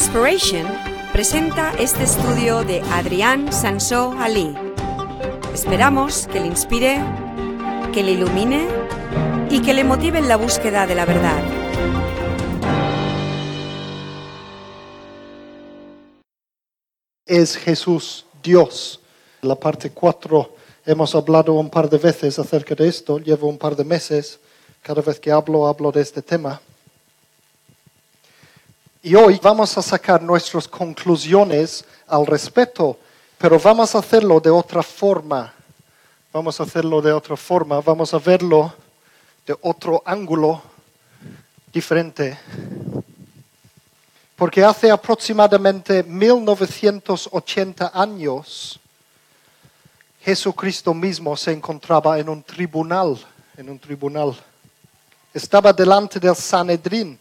Inspiration 0.00 0.64
presenta 1.12 1.72
este 1.76 2.04
estudio 2.04 2.62
de 2.62 2.82
Adrián 2.92 3.52
Sansó 3.52 4.14
Ali. 4.20 4.54
Esperamos 5.52 6.28
que 6.28 6.38
le 6.38 6.46
inspire, 6.46 7.02
que 7.92 8.04
le 8.04 8.12
ilumine 8.12 8.68
y 9.50 9.60
que 9.60 9.74
le 9.74 9.82
motive 9.82 10.20
en 10.20 10.28
la 10.28 10.36
búsqueda 10.36 10.86
de 10.86 10.94
la 10.94 11.04
verdad. 11.04 11.42
es 17.26 17.56
Jesús 17.56 18.24
Dios. 18.40 19.00
La 19.42 19.56
parte 19.56 19.90
4 19.90 20.54
hemos 20.86 21.12
hablado 21.16 21.54
un 21.54 21.70
par 21.70 21.90
de 21.90 21.98
veces 21.98 22.38
acerca 22.38 22.76
de 22.76 22.86
esto, 22.86 23.18
llevo 23.18 23.48
un 23.48 23.58
par 23.58 23.74
de 23.74 23.82
meses, 23.82 24.38
cada 24.80 25.02
vez 25.02 25.18
que 25.18 25.32
hablo 25.32 25.66
hablo 25.66 25.90
de 25.90 26.02
este 26.02 26.22
tema. 26.22 26.60
Y 29.02 29.14
hoy 29.14 29.38
vamos 29.42 29.76
a 29.78 29.82
sacar 29.82 30.22
nuestras 30.22 30.66
conclusiones 30.66 31.84
al 32.06 32.26
respecto, 32.26 32.98
pero 33.38 33.58
vamos 33.58 33.94
a 33.94 33.98
hacerlo 33.98 34.40
de 34.40 34.50
otra 34.50 34.82
forma. 34.82 35.54
Vamos 36.32 36.60
a 36.60 36.64
hacerlo 36.64 37.00
de 37.00 37.12
otra 37.12 37.36
forma, 37.36 37.80
vamos 37.80 38.12
a 38.12 38.18
verlo 38.18 38.74
de 39.46 39.56
otro 39.62 40.02
ángulo 40.04 40.60
diferente 41.72 42.38
porque 44.38 44.62
hace 44.62 44.88
aproximadamente 44.88 46.04
1980 46.04 47.90
años 47.92 48.78
Jesucristo 50.20 50.94
mismo 50.94 51.36
se 51.36 51.50
encontraba 51.50 52.20
en 52.20 52.28
un 52.28 52.44
tribunal, 52.44 53.18
en 53.56 53.68
un 53.68 53.80
tribunal. 53.80 54.36
Estaba 55.34 55.72
delante 55.72 56.20
del 56.20 56.36
Sanedrín, 56.36 57.18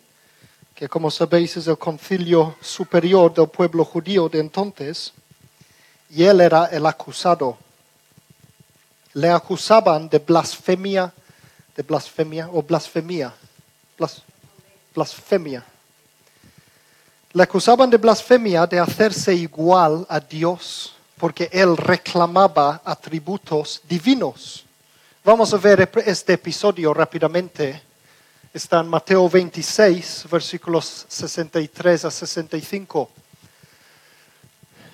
que 0.77 0.87
como 0.87 1.09
sabéis 1.09 1.57
es 1.57 1.65
el 1.65 1.79
concilio 1.79 2.55
superior 2.61 3.33
del 3.33 3.47
pueblo 3.47 3.83
judío 3.83 4.29
de 4.29 4.39
entonces, 4.39 5.11
y 6.11 6.23
él 6.23 6.39
era 6.39 6.65
el 6.65 6.85
acusado. 6.85 7.57
Le 9.13 9.27
acusaban 9.31 10.07
de 10.07 10.19
blasfemia, 10.19 11.11
de 11.75 11.81
blasfemia 11.81 12.47
o 12.53 12.61
blasfemia, 12.61 13.33
Blas- 13.97 14.21
blasfemia. 14.93 15.65
Le 17.33 17.41
acusaban 17.41 17.89
de 17.89 17.97
blasfemia 17.97 18.67
de 18.67 18.79
hacerse 18.79 19.33
igual 19.33 20.05
a 20.07 20.19
Dios 20.19 20.93
porque 21.17 21.49
él 21.51 21.75
reclamaba 21.75 22.83
atributos 22.85 23.81
divinos. 23.89 24.63
Vamos 25.25 25.51
a 25.55 25.57
ver 25.57 25.89
este 26.05 26.33
episodio 26.33 26.93
rápidamente. 26.93 27.86
Está 28.53 28.79
en 28.79 28.87
Mateo 28.87 29.29
26, 29.29 30.25
versículos 30.31 31.05
63 31.09 32.05
a 32.05 32.11
65. 32.11 33.09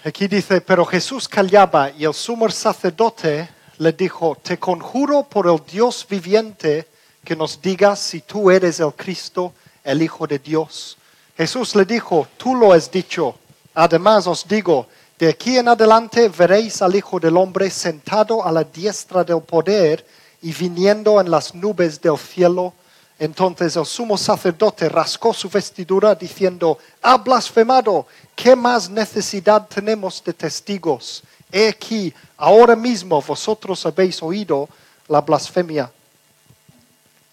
Aquí 0.03 0.27
dice, 0.27 0.59
pero 0.59 0.83
Jesús 0.83 1.27
callaba 1.27 1.91
y 1.91 2.03
el 2.03 2.13
sumo 2.15 2.49
sacerdote 2.49 3.47
le 3.77 3.93
dijo, 3.93 4.35
te 4.41 4.57
conjuro 4.57 5.23
por 5.23 5.47
el 5.47 5.61
Dios 5.71 6.05
viviente 6.09 6.87
que 7.23 7.35
nos 7.35 7.61
digas 7.61 7.99
si 7.99 8.21
tú 8.21 8.49
eres 8.49 8.79
el 8.79 8.93
Cristo, 8.93 9.53
el 9.83 10.01
Hijo 10.01 10.25
de 10.25 10.39
Dios. 10.39 10.97
Jesús 11.37 11.75
le 11.75 11.85
dijo, 11.85 12.27
tú 12.37 12.55
lo 12.55 12.73
has 12.73 12.91
dicho. 12.91 13.35
Además 13.75 14.25
os 14.25 14.47
digo, 14.47 14.87
de 15.19 15.29
aquí 15.29 15.57
en 15.57 15.67
adelante 15.67 16.27
veréis 16.27 16.81
al 16.81 16.95
Hijo 16.95 17.19
del 17.19 17.37
Hombre 17.37 17.69
sentado 17.69 18.43
a 18.43 18.51
la 18.51 18.63
diestra 18.63 19.23
del 19.23 19.41
poder 19.41 20.05
y 20.41 20.51
viniendo 20.51 21.21
en 21.21 21.29
las 21.29 21.53
nubes 21.53 22.01
del 22.01 22.17
cielo. 22.17 22.73
Entonces 23.19 23.75
el 23.75 23.85
sumo 23.85 24.17
sacerdote 24.17 24.89
rascó 24.89 25.33
su 25.33 25.49
vestidura 25.49 26.15
diciendo, 26.15 26.77
ha 27.01 27.17
blasfemado, 27.17 28.07
¿qué 28.35 28.55
más 28.55 28.89
necesidad 28.89 29.67
tenemos 29.67 30.23
de 30.23 30.33
testigos? 30.33 31.23
He 31.51 31.69
aquí, 31.69 32.13
ahora 32.37 32.75
mismo 32.75 33.21
vosotros 33.21 33.85
habéis 33.85 34.21
oído 34.23 34.67
la 35.07 35.21
blasfemia. 35.21 35.91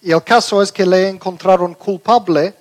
Y 0.03 0.13
el 0.13 0.23
caso 0.23 0.63
es 0.63 0.71
que 0.71 0.87
le 0.87 1.09
encontraron 1.09 1.75
culpable 1.75 2.55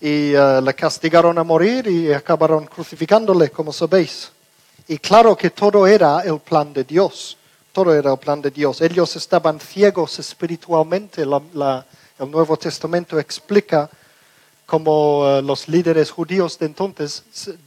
y 0.00 0.34
eh, 0.34 0.60
le 0.62 0.74
castigaron 0.74 1.38
a 1.38 1.44
morir 1.44 1.86
y 1.86 2.12
acabaron 2.12 2.66
crucificándole, 2.66 3.50
como 3.50 3.72
sabéis. 3.72 4.30
Y 4.88 4.98
claro 4.98 5.36
que 5.36 5.50
todo 5.50 5.86
era 5.86 6.20
el 6.20 6.40
plan 6.40 6.72
de 6.72 6.82
Dios, 6.82 7.36
todo 7.72 7.94
era 7.94 8.12
el 8.12 8.18
plan 8.18 8.42
de 8.42 8.50
Dios. 8.50 8.80
Ellos 8.80 9.14
estaban 9.16 9.60
ciegos 9.60 10.18
espiritualmente. 10.18 11.24
El 12.22 12.30
Nuevo 12.30 12.56
Testamento 12.56 13.18
explica 13.18 13.90
cómo 14.64 15.24
eh, 15.26 15.42
los 15.42 15.68
líderes 15.68 16.10
judíos 16.10 16.58
de 16.58 16.66
entonces 16.66 17.24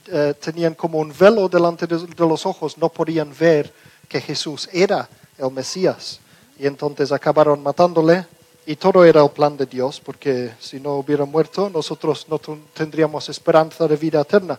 eh, 0.08 0.34
tenían 0.40 0.74
como 0.76 1.00
un 1.00 1.14
velo 1.18 1.50
delante 1.50 1.86
de, 1.86 1.98
de 1.98 2.26
los 2.28 2.46
ojos, 2.46 2.78
no 2.78 2.90
podían 2.90 3.34
ver 3.38 3.72
que 4.08 4.22
Jesús 4.22 4.70
era 4.72 5.10
el 5.38 5.52
Mesías. 5.52 6.20
Y 6.58 6.66
entonces 6.68 7.12
acabaron 7.12 7.62
matándole 7.62 8.26
y 8.66 8.78
todo 8.78 9.04
era 9.04 9.22
el 9.22 9.30
plan 9.30 9.58
de 9.58 9.66
Dios, 9.66 10.00
porque 10.00 10.54
si 10.60 10.80
no 10.80 10.94
hubiera 10.96 11.26
muerto, 11.26 11.70
nosotros 11.70 12.26
no 12.30 12.40
ten- 12.40 12.64
tendríamos 12.74 13.28
esperanza 13.30 13.88
de 13.88 13.98
vida 13.98 14.22
eterna. 14.22 14.58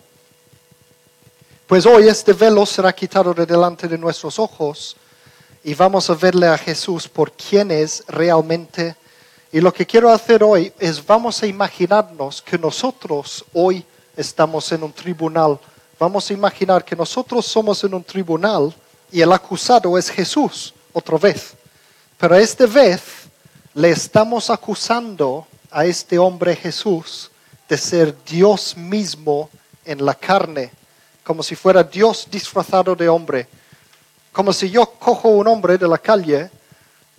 Pues 1.66 1.86
hoy 1.86 2.06
este 2.06 2.34
velo 2.34 2.66
será 2.66 2.92
quitado 2.92 3.32
de 3.32 3.46
delante 3.46 3.88
de 3.88 3.98
nuestros 3.98 4.38
ojos 4.38 4.94
y 5.64 5.74
vamos 5.74 6.08
a 6.10 6.14
verle 6.14 6.46
a 6.46 6.58
Jesús 6.58 7.08
por 7.08 7.32
quién 7.32 7.70
es 7.70 8.04
realmente. 8.06 8.94
Y 9.52 9.60
lo 9.60 9.72
que 9.72 9.86
quiero 9.86 10.10
hacer 10.10 10.42
hoy 10.42 10.72
es 10.78 11.04
vamos 11.04 11.40
a 11.42 11.46
imaginarnos 11.46 12.42
que 12.42 12.58
nosotros 12.58 13.44
hoy 13.52 13.84
estamos 14.16 14.70
en 14.72 14.82
un 14.82 14.92
tribunal. 14.92 15.58
Vamos 15.98 16.28
a 16.28 16.34
imaginar 16.34 16.84
que 16.84 16.96
nosotros 16.96 17.46
somos 17.46 17.82
en 17.84 17.94
un 17.94 18.02
tribunal 18.02 18.74
y 19.10 19.20
el 19.20 19.32
acusado 19.32 19.96
es 19.96 20.10
Jesús, 20.10 20.74
otra 20.92 21.16
vez. 21.16 21.54
Pero 22.18 22.34
esta 22.34 22.66
vez 22.66 23.02
le 23.72 23.90
estamos 23.90 24.50
acusando 24.50 25.46
a 25.70 25.84
este 25.84 26.18
hombre 26.18 26.56
Jesús 26.56 27.30
de 27.68 27.78
ser 27.78 28.16
Dios 28.24 28.76
mismo 28.76 29.48
en 29.84 30.04
la 30.04 30.14
carne, 30.14 30.72
como 31.22 31.42
si 31.42 31.54
fuera 31.54 31.84
Dios 31.84 32.26
disfrazado 32.30 32.96
de 32.96 33.08
hombre. 33.08 33.46
Como 34.32 34.52
si 34.52 34.68
yo 34.70 34.86
cojo 34.86 35.28
un 35.28 35.46
hombre 35.46 35.78
de 35.78 35.88
la 35.88 35.98
calle, 35.98 36.50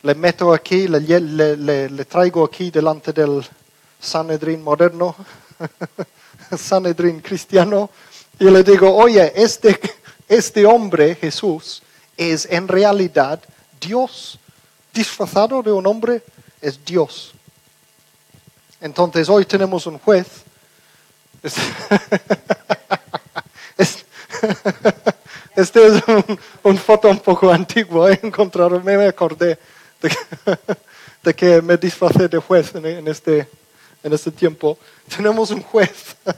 le 0.03 0.15
meto 0.15 0.53
aquí, 0.53 0.87
le, 0.87 0.99
le- 1.01 1.57
le- 1.57 1.89
le 1.89 2.05
traigo 2.05 2.43
aquí 2.45 2.69
delante 2.71 3.11
del 3.13 3.45
Sanedrín 3.99 4.63
moderno, 4.63 5.15
Sanedrín 6.57 7.19
cristiano, 7.21 7.89
y 8.39 8.45
le 8.45 8.63
digo, 8.63 8.95
oye, 8.95 9.31
este, 9.35 9.79
este 10.27 10.65
hombre, 10.65 11.15
Jesús, 11.15 11.81
es 12.15 12.45
en 12.49 12.67
realidad 12.67 13.41
Dios, 13.79 14.39
disfrazado 14.93 15.61
de 15.63 15.71
un 15.71 15.85
hombre, 15.87 16.23
es 16.61 16.83
Dios. 16.85 17.33
Entonces 18.81 19.27
hoy 19.29 19.45
tenemos 19.45 19.85
un 19.87 19.97
juez. 19.99 20.27
Es- 21.43 21.55
es- 23.77 24.05
Este 25.55 25.87
es 25.87 26.03
un, 26.07 26.39
un 26.63 26.77
foto 26.77 27.09
un 27.09 27.17
poco 27.19 27.51
antiguo, 27.51 28.07
he 28.07 28.19
encontrado, 28.21 28.79
me 28.81 28.95
me 28.95 29.07
acordé 29.07 29.57
de, 31.23 31.33
que- 31.35 31.61
me 31.61 31.77
disfracé 31.77 32.27
de 32.27 32.37
juez 32.37 32.73
en, 32.75 33.07
este, 33.07 33.47
en 34.03 34.13
este 34.13 34.31
tiempo. 34.31 34.77
Tenemos 35.15 35.51
un 35.51 35.61
juez. 35.61 36.15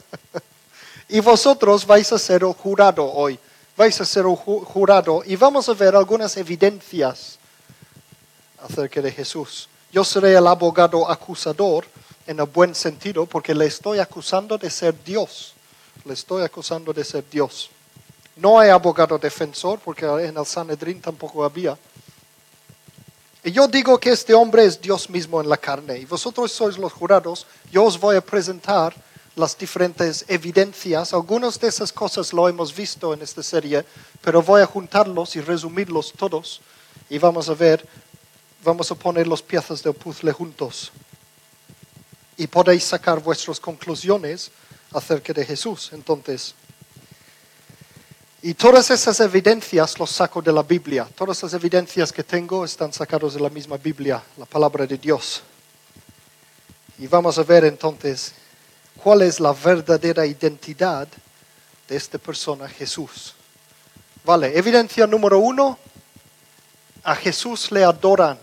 Y 1.12 1.22
vosotros 1.22 1.88
vais 1.88 2.14
a 2.14 2.20
ser 2.20 2.44
jurado 2.44 3.04
hoy. 3.04 3.40
Vais 3.76 4.00
a 4.00 4.06
ser 4.06 4.26
jurado 4.26 5.24
y 5.26 5.36
vamos 5.36 5.68
a 5.68 5.74
ver 5.74 5.96
algunas 5.96 6.38
evidencias 6.38 7.40
acerca 8.62 9.02
de 9.02 9.12
Jesús. 9.12 9.68
Yo 9.92 10.04
seré 10.04 10.36
el 10.36 10.46
abogado 10.46 11.10
acusador 11.10 11.86
en 12.28 12.40
el 12.40 12.46
buen 12.46 12.76
sentido 12.76 13.26
porque 13.26 13.56
le 13.56 13.66
estoy 13.66 13.98
acusando 13.98 14.56
de 14.58 14.70
ser 14.70 15.04
Dios. 15.04 15.54
Le 16.06 16.14
estoy 16.14 16.44
acusando 16.44 16.94
de 16.94 17.04
ser 17.04 17.24
Dios. 17.28 17.72
No 18.36 18.60
hay 18.60 18.70
abogado 18.70 19.18
defensor 19.18 19.80
porque 19.80 20.06
en 20.06 20.38
el 20.38 20.46
Sanedrín 20.46 21.02
tampoco 21.02 21.44
había. 21.44 21.76
Y 23.44 23.52
yo 23.52 23.68
digo 23.68 23.98
que 24.00 24.12
este 24.12 24.34
hombre 24.34 24.66
es 24.66 24.82
Dios 24.82 25.10
mismo 25.10 25.40
en 25.40 25.48
la 25.48 25.58
carne 25.58 25.98
y 25.98 26.06
vosotros 26.06 26.52
sois 26.52 26.78
los 26.78 26.92
jurados. 26.92 27.48
Yo 27.72 27.86
os 27.86 27.98
voy 27.98 28.18
a 28.18 28.22
presentar 28.22 28.94
las 29.36 29.58
diferentes 29.58 30.26
evidencias. 30.28 31.14
Algunas 31.14 31.58
de 31.60 31.70
esas 31.70 31.94
cosas 31.94 32.34
lo 32.34 32.50
hemos 32.50 32.76
visto 32.76 33.14
en 33.14 33.22
esta 33.22 33.42
serie, 33.42 33.86
pero 34.22 34.42
voy 34.42 34.62
a 34.62 34.66
juntarlos 34.66 35.38
y 35.38 35.42
resumirlos 35.42 36.12
todos 36.12 36.62
y 37.10 37.18
vamos 37.18 37.48
a 37.50 37.54
ver, 37.54 37.88
vamos 38.64 38.92
a 38.92 38.96
poner 38.96 39.26
las 39.26 39.42
piezas 39.42 39.82
del 39.82 39.94
puzzle 39.94 40.34
juntos. 40.34 40.92
Y 42.36 42.48
podéis 42.48 42.84
sacar 42.84 43.22
vuestras 43.22 43.60
conclusiones 43.60 44.52
acerca 44.92 45.32
de 45.34 45.46
Jesús. 45.46 45.92
Entonces, 45.94 46.54
y 48.42 48.54
todas 48.54 48.90
esas 48.90 49.20
evidencias 49.20 50.00
los 50.00 50.12
saco 50.12 50.42
de 50.42 50.54
la 50.54 50.64
Biblia. 50.64 51.08
Todas 51.16 51.44
las 51.44 51.54
evidencias 51.54 52.14
que 52.14 52.24
tengo 52.24 52.64
están 52.64 52.94
sacadas 52.94 53.34
de 53.34 53.42
la 53.42 53.50
misma 53.50 53.76
Biblia, 53.76 54.24
la 54.38 54.46
palabra 54.46 54.88
de 54.88 54.98
Dios. 54.98 55.42
Y 56.98 57.08
vamos 57.08 57.38
a 57.38 57.44
ver 57.44 57.66
entonces 57.66 58.34
cuál 58.96 59.24
es 59.24 59.40
la 59.42 59.52
verdadera 59.52 60.26
identidad 60.26 61.08
de 61.88 61.96
esta 61.98 62.18
persona, 62.18 62.70
Jesús. 62.70 63.36
Vale, 64.24 64.58
evidencia 64.58 65.06
número 65.06 65.40
uno, 65.40 65.78
a 67.04 67.16
Jesús 67.16 67.72
le 67.72 67.84
adoran. 67.84 68.40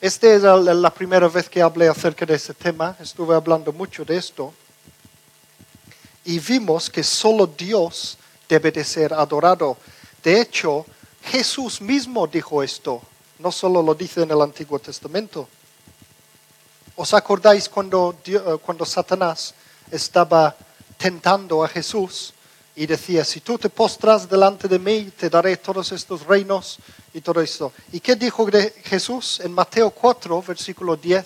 Esta 0.00 0.28
es 0.28 0.42
la, 0.42 0.90
primera 0.90 1.28
vez 1.28 1.48
que 1.48 1.60
hablé 1.60 1.88
acerca 1.88 2.26
de 2.26 2.34
ese 2.34 2.54
tema, 2.54 2.96
estuve 2.98 3.34
hablando 3.34 3.72
mucho 3.72 4.04
de 4.04 4.16
esto. 4.16 4.52
Y 6.24 6.38
vimos 6.38 6.90
que 6.90 7.04
solo 7.04 7.46
Dios 7.46 8.16
debe 8.50 8.72
de 8.72 8.84
ser 8.84 9.14
adorado. 9.14 9.76
De 10.22 10.40
hecho, 10.40 10.84
Jesús 11.22 11.80
mismo 11.80 12.26
dijo 12.26 12.62
esto, 12.62 13.00
no 13.38 13.52
solo 13.52 13.80
lo 13.80 13.94
dice 13.94 14.22
en 14.22 14.30
el 14.32 14.42
Antiguo 14.42 14.78
Testamento. 14.80 15.48
¿Os 16.96 17.14
acordáis 17.14 17.68
cuando, 17.68 18.16
eh, 18.26 18.58
cuando 18.60 18.84
Satanás 18.84 19.54
estaba 19.90 20.54
tentando 20.98 21.62
a 21.64 21.68
Jesús 21.68 22.34
y 22.74 22.86
decía, 22.86 23.24
si 23.24 23.40
tú 23.40 23.56
te 23.56 23.70
postras 23.70 24.28
delante 24.28 24.66
de 24.66 24.78
mí, 24.78 25.12
te 25.16 25.30
daré 25.30 25.56
todos 25.56 25.92
estos 25.92 26.26
reinos 26.26 26.78
y 27.14 27.20
todo 27.20 27.40
esto? 27.40 27.72
¿Y 27.92 28.00
qué 28.00 28.16
dijo 28.16 28.48
Jesús 28.84 29.40
en 29.40 29.52
Mateo 29.52 29.90
4, 29.90 30.42
versículo 30.42 30.96
10? 30.96 31.24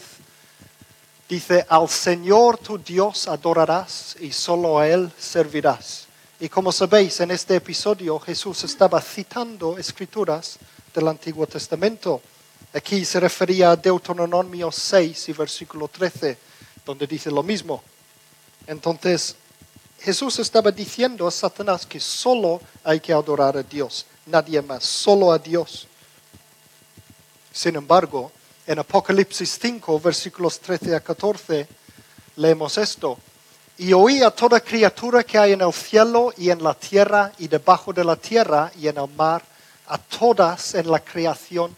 Dice, 1.27 1.65
al 1.71 1.89
Señor 1.89 2.59
tu 2.59 2.79
Dios 2.79 3.27
adorarás 3.29 4.15
y 4.21 4.31
solo 4.31 4.79
a 4.79 4.87
Él 4.87 5.11
servirás. 5.19 6.04
Y 6.45 6.51
como 6.51 6.73
sabéis, 6.73 7.21
en 7.21 7.31
este 7.31 7.57
episodio 7.57 8.19
Jesús 8.21 8.65
estaba 8.65 9.01
citando 9.01 9.79
escrituras 9.79 10.59
del 10.95 11.09
Antiguo 11.09 11.47
Testamento. 11.47 12.21
Aquí 12.75 13.03
se 13.07 13.19
refería 13.19 13.71
a 13.71 13.77
Deuteronomio 13.77 14.71
6 14.71 15.31
y 15.31 15.33
versículo 15.33 15.89
13, 15.89 16.37
donde 16.85 17.07
dice 17.07 17.31
lo 17.31 17.43
mismo. 17.43 17.83
Entonces, 18.67 19.37
Jesús 20.01 20.39
estaba 20.39 20.71
diciendo 20.71 21.27
a 21.27 21.31
Satanás 21.31 21.87
que 21.87 21.99
solo 21.99 22.61
hay 22.85 23.01
que 23.01 23.15
adorar 23.15 23.57
a 23.57 23.63
Dios, 23.63 24.05
nadie 24.27 24.61
más, 24.61 24.85
solo 24.85 25.33
a 25.33 25.39
Dios. 25.39 25.89
Sin 27.55 27.75
embargo, 27.75 28.31
en 28.67 28.81
Apocalipsis 28.81 29.59
5, 29.63 29.99
versículos 29.99 30.61
13 30.61 30.95
a 30.95 31.01
14, 31.01 31.67
leemos 32.37 32.77
esto. 32.77 33.19
Y 33.77 33.93
oí 33.93 34.23
a 34.23 34.31
toda 34.31 34.61
criatura 34.61 35.25
que 35.25 35.37
hay 35.37 35.53
en 35.53 35.61
el 35.61 35.73
cielo 35.73 36.33
y 36.37 36.51
en 36.51 36.63
la 36.63 36.75
tierra 36.75 37.33
y 37.39 37.49
debajo 37.49 37.93
de 37.93 38.05
la 38.05 38.15
tierra 38.15 38.71
y 38.79 38.87
en 38.87 38.97
el 38.99 39.09
mar, 39.17 39.43
a 39.89 39.99
todas 39.99 40.77
en 40.77 40.89
la 40.89 41.01
creación, 41.01 41.77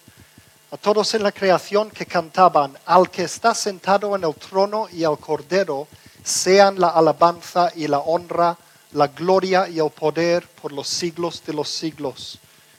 a 0.71 0.77
todos 0.77 1.15
en 1.15 1.23
la 1.23 1.33
creación 1.33 1.91
que 1.91 2.05
cantaban, 2.05 2.77
al 2.85 3.11
que 3.11 3.23
está 3.23 3.55
sentado 3.55 4.15
en 4.15 4.25
el 4.25 4.35
trono 4.35 4.89
y 4.93 5.05
al 5.05 5.19
cordero, 5.19 5.89
sean 6.23 6.79
la 6.79 6.89
alabanza 6.89 7.73
y 7.75 7.89
la 7.89 8.01
honra, 8.01 8.59
la 8.93 9.07
gloria 9.09 9.67
y 9.67 9.79
el 9.79 9.91
poder 9.91 10.47
por 10.61 10.73
los 10.73 10.89
siglos 10.89 11.43
de 11.47 11.55
los 11.55 11.71
siglos. 11.71 12.39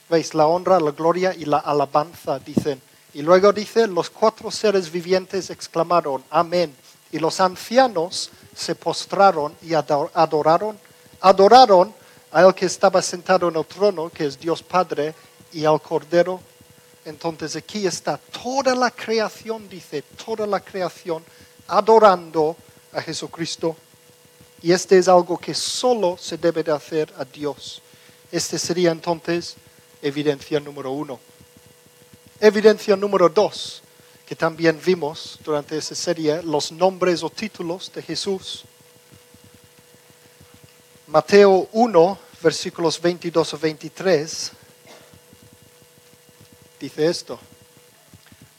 ¿Veis? 0.10 0.36
La 0.36 0.46
honra, 0.46 0.80
la 0.80 0.92
gloria 0.92 1.34
y 1.34 1.46
la 1.46 1.58
alabanza, 1.58 2.38
dicen. 2.38 2.80
Y 3.16 3.24
luego 3.24 3.52
dice, 3.52 3.88
los 3.88 4.12
cuatro 4.12 4.52
seres 4.52 4.92
vivientes 4.92 5.50
exclamaron, 5.50 6.24
amén. 6.30 6.76
Y 7.12 7.18
los 7.18 7.40
ancianos 7.40 8.30
se 8.58 8.74
postraron 8.76 9.56
y 9.62 9.70
ador- 9.70 10.10
adoraron, 10.14 10.80
adoraron 11.22 11.94
al 12.32 12.54
que 12.56 12.66
estaba 12.66 13.02
sentado 13.02 13.48
en 13.50 13.56
el 13.56 13.66
trono, 13.66 14.10
que 14.10 14.26
es 14.26 14.40
Dios 14.40 14.64
Padre, 14.64 15.14
y 15.54 15.64
al 15.66 15.82
Cordero. 15.82 16.42
Entonces 17.06 17.56
aquí 17.56 17.88
está 17.88 18.18
toda 18.18 18.76
la 18.76 18.92
creación, 18.92 19.70
dice, 19.70 20.02
toda 20.02 20.46
la 20.46 20.60
creación 20.60 21.24
adorando 21.68 22.56
a 22.92 23.02
Jesucristo. 23.02 23.76
Y 24.62 24.72
este 24.72 24.98
es 24.98 25.08
algo 25.08 25.38
que 25.38 25.54
solo 25.54 26.18
se 26.18 26.38
debe 26.38 26.64
de 26.64 26.72
hacer 26.72 27.14
a 27.18 27.24
Dios. 27.24 27.82
Este 28.32 28.58
sería 28.58 28.92
entonces 28.92 29.56
evidencia 30.02 30.60
número 30.60 30.92
uno. 30.92 31.20
Evidencia 32.40 32.96
número 32.96 33.30
dos, 33.30 33.82
que 34.28 34.36
también 34.36 34.78
vimos 34.84 35.40
durante 35.42 35.78
esa 35.78 35.96
serie, 35.96 36.44
los 36.44 36.74
nombres 36.74 37.24
o 37.24 37.30
títulos 37.30 37.90
de 37.94 38.02
Jesús. 38.02 38.66
Mateo 41.08 41.70
1, 41.72 42.20
versículos 42.44 43.02
22 43.02 43.54
a 43.54 43.58
23, 43.58 44.52
dice 46.78 47.08
esto. 47.08 47.40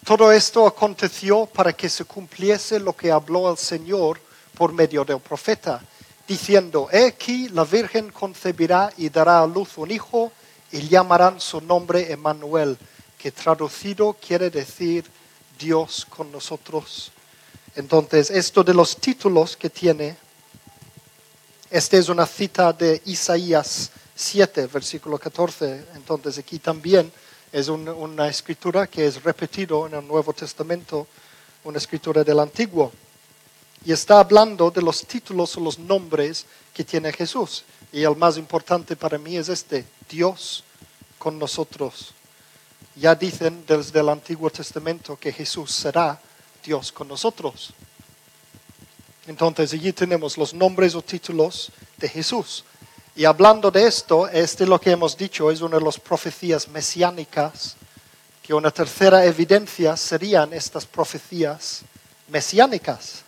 Todo 0.06 0.32
esto 0.32 0.66
aconteció 0.66 1.44
para 1.44 1.74
que 1.74 1.90
se 1.90 2.06
cumpliese 2.06 2.80
lo 2.80 2.96
que 2.96 3.12
habló 3.12 3.50
el 3.50 3.58
Señor 3.58 4.18
por 4.56 4.72
medio 4.72 5.04
del 5.04 5.20
profeta, 5.20 5.82
diciendo, 6.26 6.88
He 6.90 7.08
aquí 7.08 7.50
la 7.50 7.64
Virgen 7.64 8.10
concebirá 8.10 8.90
y 8.96 9.10
dará 9.10 9.42
a 9.42 9.46
luz 9.46 9.76
un 9.76 9.90
hijo 9.90 10.32
y 10.72 10.88
llamarán 10.88 11.38
su 11.42 11.60
nombre 11.60 12.10
Emmanuel, 12.10 12.78
que 13.18 13.30
traducido 13.32 14.14
quiere 14.14 14.48
decir 14.48 15.17
Dios 15.58 16.06
con 16.08 16.30
nosotros. 16.30 17.10
Entonces, 17.74 18.30
esto 18.30 18.64
de 18.64 18.74
los 18.74 18.96
títulos 18.96 19.56
que 19.56 19.70
tiene, 19.70 20.16
esta 21.70 21.96
es 21.96 22.08
una 22.08 22.26
cita 22.26 22.72
de 22.72 23.02
Isaías 23.06 23.90
7, 24.14 24.66
versículo 24.66 25.18
14. 25.18 25.84
Entonces, 25.94 26.38
aquí 26.38 26.58
también 26.58 27.12
es 27.52 27.68
un- 27.68 27.88
una 27.88 28.28
escritura 28.28 28.86
que 28.86 29.06
es 29.06 29.22
repetido 29.22 29.86
en 29.86 29.94
el 29.94 30.06
Nuevo 30.06 30.32
Testamento, 30.32 31.06
una 31.64 31.78
escritura 31.78 32.24
del 32.24 32.40
Antiguo. 32.40 32.92
Y 33.84 33.92
está 33.92 34.18
hablando 34.18 34.70
de 34.70 34.82
los 34.82 35.06
títulos 35.06 35.56
o 35.56 35.60
los 35.60 35.78
nombres 35.78 36.46
que 36.74 36.84
tiene 36.84 37.12
Jesús. 37.12 37.64
Y 37.92 38.02
el 38.02 38.16
más 38.16 38.36
importante 38.36 38.96
para 38.96 39.18
mí 39.18 39.36
es 39.36 39.48
este, 39.48 39.84
Dios 40.08 40.64
con 41.18 41.38
nosotros. 41.38 42.12
Ya 43.00 43.14
dicen 43.14 43.64
desde 43.64 44.00
el 44.00 44.08
Antiguo 44.08 44.50
Testamento 44.50 45.16
que 45.16 45.32
Jesús 45.32 45.70
será 45.70 46.20
Dios 46.64 46.90
con 46.90 47.06
nosotros. 47.06 47.72
Entonces 49.28 49.72
allí 49.72 49.92
tenemos 49.92 50.36
los 50.36 50.52
nombres 50.52 50.96
o 50.96 51.02
títulos 51.02 51.70
de 51.96 52.08
Jesús. 52.08 52.64
Y 53.14 53.24
hablando 53.24 53.70
de 53.70 53.86
esto, 53.86 54.26
este 54.28 54.66
lo 54.66 54.80
que 54.80 54.90
hemos 54.90 55.16
dicho 55.16 55.48
es 55.52 55.60
una 55.60 55.78
de 55.78 55.84
las 55.84 56.00
profecías 56.00 56.66
mesiánicas, 56.66 57.76
que 58.42 58.52
una 58.52 58.72
tercera 58.72 59.24
evidencia 59.24 59.96
serían 59.96 60.52
estas 60.52 60.84
profecías 60.84 61.82
mesiánicas. 62.26 63.22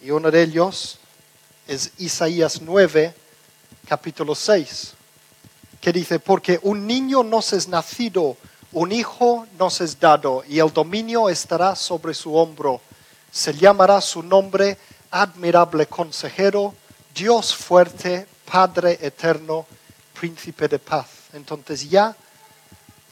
Y 0.00 0.10
uno 0.12 0.30
de 0.30 0.42
ellos 0.42 0.98
es 1.66 1.90
Isaías 1.98 2.62
9, 2.62 3.14
capítulo 3.86 4.34
6, 4.34 4.94
que 5.78 5.92
dice, 5.92 6.20
porque 6.20 6.58
un 6.62 6.86
niño 6.86 7.22
nos 7.22 7.52
es 7.52 7.68
nacido, 7.68 8.38
un 8.72 8.92
hijo 8.92 9.46
nos 9.58 9.80
es 9.80 9.98
dado, 9.98 10.44
y 10.46 10.58
el 10.58 10.72
dominio 10.72 11.28
estará 11.28 11.74
sobre 11.74 12.14
su 12.14 12.34
hombro. 12.34 12.80
Se 13.30 13.54
llamará 13.54 14.00
su 14.00 14.22
nombre 14.22 14.76
admirable 15.10 15.86
consejero, 15.86 16.74
Dios 17.14 17.54
fuerte, 17.54 18.26
Padre 18.50 18.98
eterno, 19.00 19.66
príncipe 20.18 20.68
de 20.68 20.78
paz. 20.78 21.06
Entonces 21.32 21.88
ya 21.88 22.16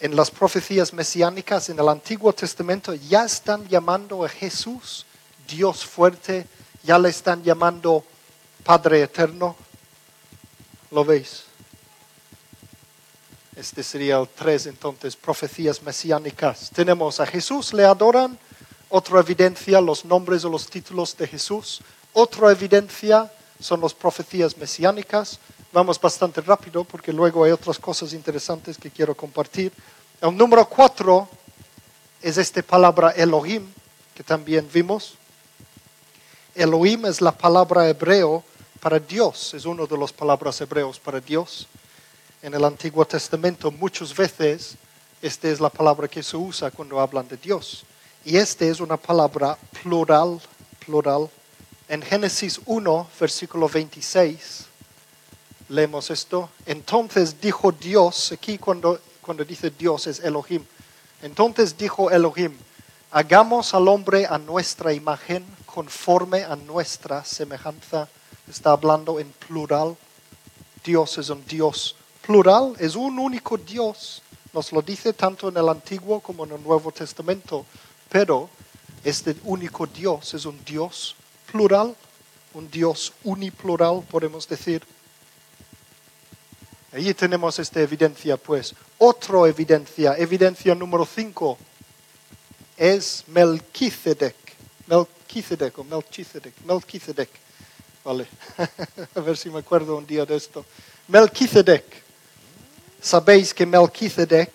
en 0.01 0.15
las 0.15 0.31
profecías 0.31 0.93
mesiánicas 0.93 1.69
en 1.71 1.79
el 1.79 1.89
Antiguo 1.89 2.33
Testamento 2.33 2.95
ya 2.95 3.25
están 3.25 3.67
llamando 3.67 4.25
a 4.25 4.29
Jesús 4.29 5.07
Dios 5.47 5.85
fuerte, 5.85 6.47
ya 6.83 6.99
le 6.99 7.09
están 7.09 7.43
llamando 7.43 8.05
Padre 8.65 9.03
eterno. 9.03 9.57
¿Lo 10.91 11.05
veis? 11.05 11.46
Este 13.57 13.83
sería 13.83 14.19
el 14.19 14.29
tres, 14.29 14.67
entonces, 14.67 15.17
profecías 15.17 15.83
mesiánicas. 15.83 16.71
Tenemos 16.75 17.21
a 17.21 17.27
Jesús, 17.27 17.73
le 17.73 17.87
adoran. 17.87 18.39
Otra 18.91 19.19
evidencia, 19.21 19.81
los 19.81 20.05
nombres 20.05 20.45
o 20.45 20.51
los 20.51 20.69
títulos 20.69 21.17
de 21.17 21.27
Jesús. 21.27 21.81
Otra 22.13 22.53
evidencia 22.53 23.33
son 23.59 23.81
las 23.81 23.95
profecías 23.95 24.59
mesiánicas. 24.59 25.39
Vamos 25.73 25.99
bastante 25.99 26.43
rápido 26.43 26.85
porque 26.85 27.15
luego 27.15 27.45
hay 27.45 27.51
otras 27.51 27.79
cosas 27.79 28.13
interesantes 28.13 28.77
que 28.77 28.91
quiero 28.91 29.15
compartir. 29.15 29.73
El 30.21 30.37
número 30.37 30.69
cuatro 30.69 31.27
es 32.21 32.37
esta 32.37 32.63
palabra 32.63 33.11
Elohim, 33.13 33.67
que 34.15 34.23
también 34.23 34.69
vimos. 34.71 35.15
Elohim 36.55 37.07
es 37.07 37.23
la 37.23 37.33
palabra 37.33 37.89
hebreo 37.89 38.45
para 38.81 38.99
Dios, 38.99 39.55
es 39.55 39.65
una 39.65 39.87
de 39.87 39.97
las 39.97 40.13
palabras 40.13 40.61
hebreos 40.61 41.01
para 41.01 41.21
Dios. 41.21 41.67
En 42.47 42.55
el 42.55 42.65
Antiguo 42.65 43.05
Testamento 43.05 43.73
muchas 43.73 44.15
veces 44.15 44.77
esta 45.21 45.49
es 45.49 45.59
la 45.59 45.69
palabra 45.69 46.07
que 46.07 46.23
se 46.23 46.37
usa 46.37 46.71
cuando 46.71 47.01
hablan 47.01 47.27
de 47.27 47.37
Dios. 47.37 47.85
Y 48.25 48.37
esta 48.37 48.65
es 48.65 48.79
una 48.79 48.97
palabra 48.97 49.59
plural, 49.83 50.41
plural. 50.87 51.29
En 51.89 52.03
Génesis 52.03 52.61
1, 52.65 53.09
versículo 53.19 53.69
26, 53.69 54.65
leemos 55.71 56.09
esto. 56.09 56.49
Entonces 56.67 57.41
dijo 57.41 57.73
Dios, 57.73 58.31
aquí 58.31 58.59
cuando, 58.59 59.01
cuando 59.21 59.45
dice 59.45 59.71
Dios 59.71 60.07
es 60.07 60.21
Elohim. 60.21 60.65
Entonces 61.23 61.77
dijo 61.77 62.13
Elohim, 62.13 62.57
hagamos 63.11 63.75
al 63.75 63.89
hombre 63.89 64.25
a 64.25 64.39
nuestra 64.39 64.93
imagen 64.93 65.45
conforme 65.67 66.45
a 66.45 66.55
nuestra 66.55 67.25
semejanza. 67.25 68.09
Está 68.49 68.71
hablando 68.71 69.19
en 69.19 69.33
plural. 69.33 69.97
Dios 70.85 71.19
es 71.19 71.29
un 71.29 71.45
Dios 71.45 71.97
plural, 72.27 72.75
es 72.79 72.97
un 72.97 73.19
único 73.19 73.57
Dios. 73.57 74.23
Nos 74.53 74.73
lo 74.73 74.83
dice 74.83 75.13
tanto 75.13 75.49
en 75.49 75.57
el 75.57 75.69
Antiguo 75.69 76.21
como 76.21 76.45
en 76.45 76.53
el 76.53 76.63
Nuevo 76.63 76.91
Testamento. 76.91 77.65
Pero 78.09 78.51
este 79.05 79.37
único 79.45 79.87
Dios 79.87 80.35
es 80.35 80.45
un 80.45 80.63
Dios 80.65 81.15
plural, 81.51 81.95
un 82.55 82.69
Dios 82.71 83.13
uniplural, 83.23 84.03
podemos 84.11 84.49
decir. 84.49 84.83
Allí 86.93 87.15
tenemos 87.15 87.59
esta 87.59 87.81
evidencia, 87.81 88.37
pues. 88.37 88.75
Otra 88.99 89.47
evidencia, 89.47 90.17
evidencia 90.17 90.75
número 90.75 91.07
5, 91.07 91.59
es 92.77 93.25
Melquisedec. 93.29 94.35
Melquisedec 94.87 95.79
o 95.79 95.85
Melchizedek. 95.85 96.55
Melquisedec. 96.65 97.31
Vale. 98.03 98.27
A 99.15 99.21
ver 99.21 99.37
si 99.37 99.51
me 99.51 99.59
acuerdo 99.59 99.97
un 99.97 100.07
día 100.07 100.25
de 100.25 100.37
esto. 100.37 100.65
Melquisedec. 101.09 102.06
Sabéis 103.07 103.55
que 103.55 103.65
Melquisedec 103.65 104.51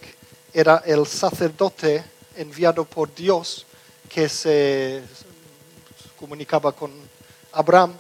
era 0.54 0.84
el 0.86 1.08
sacerdote 1.08 2.04
enviado 2.36 2.84
por 2.84 3.16
Dios 3.16 3.66
que 4.10 4.28
se 4.28 5.02
comunicaba 6.20 6.74
con 6.74 6.92
Abraham. 7.54 7.94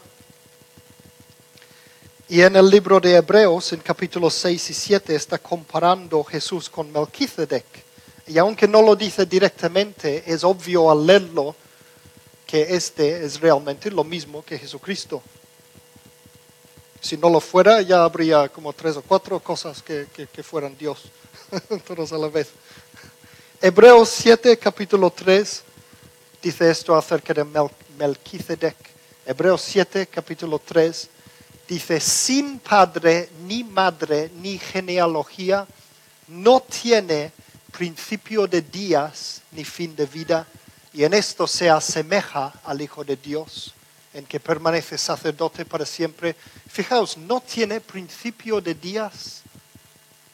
Y 2.27 2.41
en 2.41 2.58
el 2.58 2.70
libro 2.70 3.00
de 3.00 3.15
Hebreos, 3.15 3.72
en 3.72 3.79
capítulo 3.79 4.29
6 4.29 4.72
y 4.72 4.74
7, 4.74 5.15
está 5.15 5.38
comparando 5.38 6.22
Jesús 6.25 6.70
con 6.70 6.91
Melquisedec. 6.91 7.65
Y 8.27 8.38
aunque 8.38 8.67
no 8.67 8.81
lo 8.81 8.98
dice 8.98 9.25
directamente, 9.25 10.22
es 10.25 10.43
obvio 10.43 10.91
al 10.91 11.08
leerlo 11.08 11.55
que 12.46 12.75
este 12.75 13.24
es 13.24 13.39
realmente 13.39 13.89
lo 13.89 14.03
mismo 14.03 14.43
que 14.43 14.60
Jesucristo. 14.60 15.24
Si 17.01 17.17
no 17.17 17.29
lo 17.29 17.41
fuera, 17.41 17.81
ya 17.81 18.03
habría 18.03 18.48
como 18.48 18.72
tres 18.72 18.96
o 18.96 19.01
cuatro 19.01 19.39
cosas 19.39 19.81
que, 19.81 20.08
que 20.13 20.43
fueran 20.43 20.77
Dios, 20.77 21.03
todos 21.88 22.13
a 22.13 22.17
la 22.17 22.27
vez. 22.27 22.50
Hebreos 23.60 24.10
7, 24.10 24.58
capítulo 24.58 25.12
3, 25.12 25.63
dice 26.41 26.72
esto 26.72 26.96
acerca 26.96 27.34
de 27.34 27.43
Melquisedec. 27.98 28.75
Hebreos 29.25 29.62
7, 29.62 30.08
capítulo 30.08 30.58
3, 30.58 31.10
dice, 31.67 32.00
sin 32.00 32.58
padre, 32.58 33.29
ni 33.46 33.63
madre, 33.63 34.31
ni 34.41 34.58
genealogía, 34.58 35.67
no 36.27 36.60
tiene 36.62 37.31
principio 37.72 38.48
de 38.48 38.62
días 38.62 39.41
ni 39.51 39.63
fin 39.63 39.96
de 39.96 40.05
vida, 40.05 40.48
y 40.91 41.03
en 41.03 41.13
esto 41.13 41.46
se 41.46 41.70
asemeja 41.70 42.53
al 42.63 42.81
Hijo 42.81 43.03
de 43.03 43.15
Dios, 43.15 43.75
en 44.13 44.25
que 44.25 44.39
permanece 44.39 44.98
sacerdote 44.98 45.65
para 45.65 45.86
siempre. 45.86 46.36
Fijaos, 46.68 47.18
no 47.18 47.41
tiene 47.41 47.80
principio 47.80 48.62
de 48.62 48.75
días, 48.75 49.41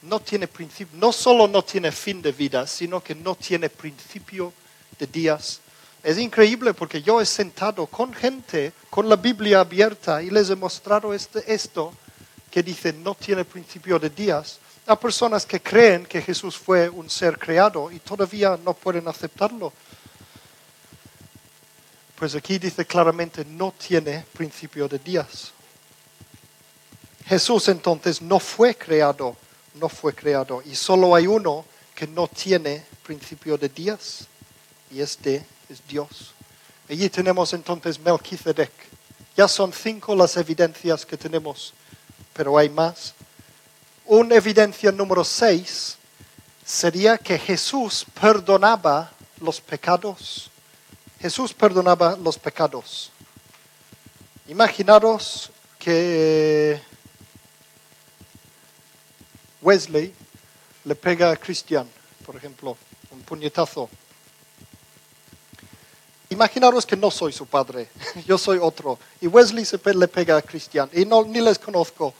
no 0.01 0.19
tiene 0.19 0.48
principio, 0.48 0.98
no 0.98 1.12
solo 1.12 1.48
no 1.48 1.63
tiene 1.63 1.91
fin 1.91 2.22
de 2.22 2.31
vida, 2.31 2.65
sino 2.67 3.01
que 3.03 3.15
no 3.15 3.36
tiene 3.36 3.69
principio 3.69 4.53
de 4.98 5.07
días. 5.07 5.60
Es 6.03 6.17
increíble 6.17 6.74
porque 6.74 7.01
yo 7.01 7.19
he 7.19 7.25
sentado 7.25 7.86
con 7.88 8.13
gente 8.13 8.72
con 8.89 9.10
la 9.10 9.15
Biblia 9.15 9.60
abierta 9.60 10.22
y 10.22 10.29
les 10.29 10.50
he 10.50 10.55
mostrado 10.55 11.13
este, 11.13 11.51
esto 11.51 11.93
que 12.50 12.63
dice 12.63 12.93
no 12.93 13.15
tiene 13.15 13.43
principio 13.43 14.00
de 14.00 14.10
días 14.10 14.60
a 14.86 14.98
personas 14.98 15.46
que 15.46 15.62
creen 15.62 16.05
que 16.05 16.22
Jesús 16.22 16.57
fue 16.57 16.88
un 16.88 17.10
ser 17.10 17.38
creado 17.38 17.91
y 17.91 18.00
todavía 18.00 18.57
no 18.63 18.74
pueden 18.74 19.07
aceptarlo. 19.07 19.74
Pues 22.17 22.33
aquí 22.33 22.57
dice 22.57 22.83
claramente 22.83 23.45
no 23.45 23.71
tiene 23.71 24.25
principio 24.33 24.88
de 24.88 24.97
días. 24.97 25.51
Jesús 27.27 27.67
entonces 27.67 28.24
no 28.24 28.39
fue 28.39 28.75
creado, 28.75 29.36
no 29.75 29.88
fue 29.88 30.15
creado 30.15 30.63
y 30.65 30.75
solo 30.75 31.13
hay 31.13 31.27
uno 31.27 31.63
que 31.93 32.07
no 32.07 32.27
tiene 32.27 32.83
principio 33.03 33.55
de 33.55 33.69
días 33.69 34.25
y 34.89 35.00
este 35.00 35.45
es 35.69 35.88
Dios. 35.88 36.33
Allí 36.89 37.07
tenemos 37.09 37.53
entonces 37.53 38.00
Melquisedec. 38.00 38.71
Ya 39.36 39.47
son 39.47 39.71
cinco 39.71 40.15
las 40.15 40.38
evidencias 40.38 41.05
que 41.05 41.17
tenemos, 41.17 41.71
pero 42.33 42.57
hay 42.57 42.69
más. 42.69 43.13
Una 44.05 44.36
evidencia 44.36 44.91
número 44.91 45.24
seis 45.24 45.97
sería 46.65 47.17
que 47.17 47.38
Jesús 47.38 48.07
perdonaba 48.19 49.12
los 49.39 49.62
pecados. 49.62 50.50
Jesús 51.19 51.53
perdonaba 51.53 52.15
los 52.15 52.38
pecados. 52.38 53.12
Imaginaros 54.47 55.51
que 55.79 56.81
Wesley 59.62 60.13
le 60.86 60.95
pega 60.95 61.31
a 61.31 61.36
Cristian, 61.36 61.88
por 62.25 62.36
ejemplo, 62.36 62.77
un 63.12 63.21
puñetazo 63.21 63.89
Imaginaros 66.29 66.86
que 66.86 66.97
no 66.97 67.09
soy 67.09 67.31
su 67.31 67.45
padre, 67.45 67.89
yo 68.27 68.38
soy 68.38 68.59
otro. 68.62 69.00
Y 69.21 69.27
Wesley 69.27 69.65
se 69.65 69.79
le 69.93 70.07
pega 70.07 70.38
a 70.38 70.41
Cristian 70.41 70.89
y 70.93 71.05
no, 71.05 71.24
ni 71.24 71.39
les 71.39 71.57
conozco. 71.57 72.13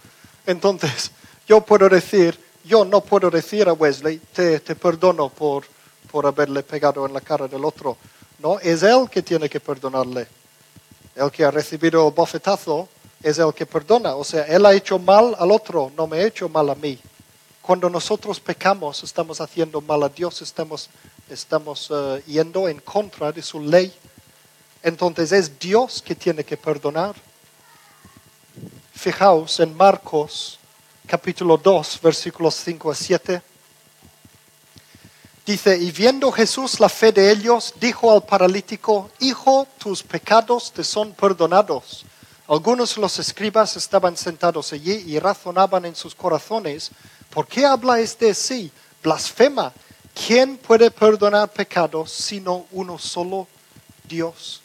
Entonces, 0.46 1.12
yo 1.48 1.62
puedo 1.62 1.90
decir, 1.90 2.40
yo 2.64 2.86
no 2.86 3.02
puedo 3.02 3.30
decir 3.30 3.68
a 3.68 3.74
Wesley, 3.74 4.20
te, 4.34 4.62
te 4.62 4.76
perdono 4.76 5.30
por, 5.30 5.66
por 6.10 6.26
haberle 6.26 6.64
pegado 6.64 7.06
en 7.06 7.14
la 7.14 7.22
cara 7.22 7.48
del 7.48 7.66
otro. 7.66 7.98
No, 8.40 8.60
es 8.60 8.84
él 8.84 9.10
que 9.10 9.22
tiene 9.22 9.50
que 9.50 9.60
perdonarle. 9.60 10.28
El 11.16 11.32
que 11.32 11.44
ha 11.44 11.52
recibido 11.52 12.08
el 12.08 12.14
bofetazo 12.14 12.88
es 13.24 13.40
el 13.40 13.54
que 13.54 13.66
perdona. 13.66 14.16
O 14.16 14.24
sea, 14.24 14.44
él 14.44 14.66
ha 14.66 14.74
hecho 14.74 15.00
mal 15.00 15.36
al 15.40 15.52
otro, 15.52 15.92
no 15.96 16.08
me 16.08 16.18
ha 16.18 16.28
hecho 16.28 16.48
mal 16.48 16.70
a 16.70 16.76
mí. 16.76 17.00
Cuando 17.62 17.90
nosotros 17.90 18.40
pecamos, 18.40 19.04
estamos 19.04 19.42
haciendo 19.42 19.82
mal 19.82 20.04
a 20.04 20.10
Dios, 20.10 20.42
estamos 20.42 20.90
estamos 21.30 21.90
eh, 21.92 22.24
yendo 22.28 22.68
en 22.68 22.80
contra 22.80 23.32
de 23.32 23.42
su 23.42 23.60
ley. 23.60 23.94
Entonces 24.82 25.32
es 25.32 25.60
Dios 25.60 26.02
que 26.02 26.16
tiene 26.16 26.44
que 26.44 26.58
perdonar. 26.58 27.16
Fijaos 28.94 29.60
en 29.60 29.76
Marcos 29.76 30.60
capítulo 31.06 31.58
2, 31.58 32.00
versículos 32.02 32.56
5 32.56 32.92
a 32.92 32.96
7. 32.96 33.42
Dice, 35.48 35.78
y 35.78 35.92
viendo 35.94 36.30
Jesús 36.30 36.82
la 36.82 36.90
fe 36.90 37.14
de 37.14 37.32
ellos, 37.32 37.74
dijo 37.80 38.12
al 38.12 38.22
paralítico, 38.22 39.10
Hijo, 39.20 39.66
tus 39.78 40.04
pecados 40.04 40.74
te 40.74 40.84
son 40.84 41.14
perdonados. 41.14 42.06
Algunos 42.50 42.98
los 42.98 43.18
escribas 43.18 43.78
estaban 43.78 44.18
sentados 44.18 44.74
allí 44.74 45.06
y 45.08 45.18
razonaban 45.20 45.86
en 45.86 45.96
sus 45.96 46.14
corazones, 46.14 46.92
¿por 47.30 47.48
qué 47.48 47.66
habla 47.66 48.02
este 48.02 48.32
así? 48.32 48.70
Blasfema. 49.02 49.72
¿Quién 50.14 50.58
puede 50.58 50.92
perdonar 50.92 51.50
pecados 51.50 52.12
sino 52.12 52.66
uno 52.74 53.00
solo, 53.00 53.48
Dios? 54.04 54.62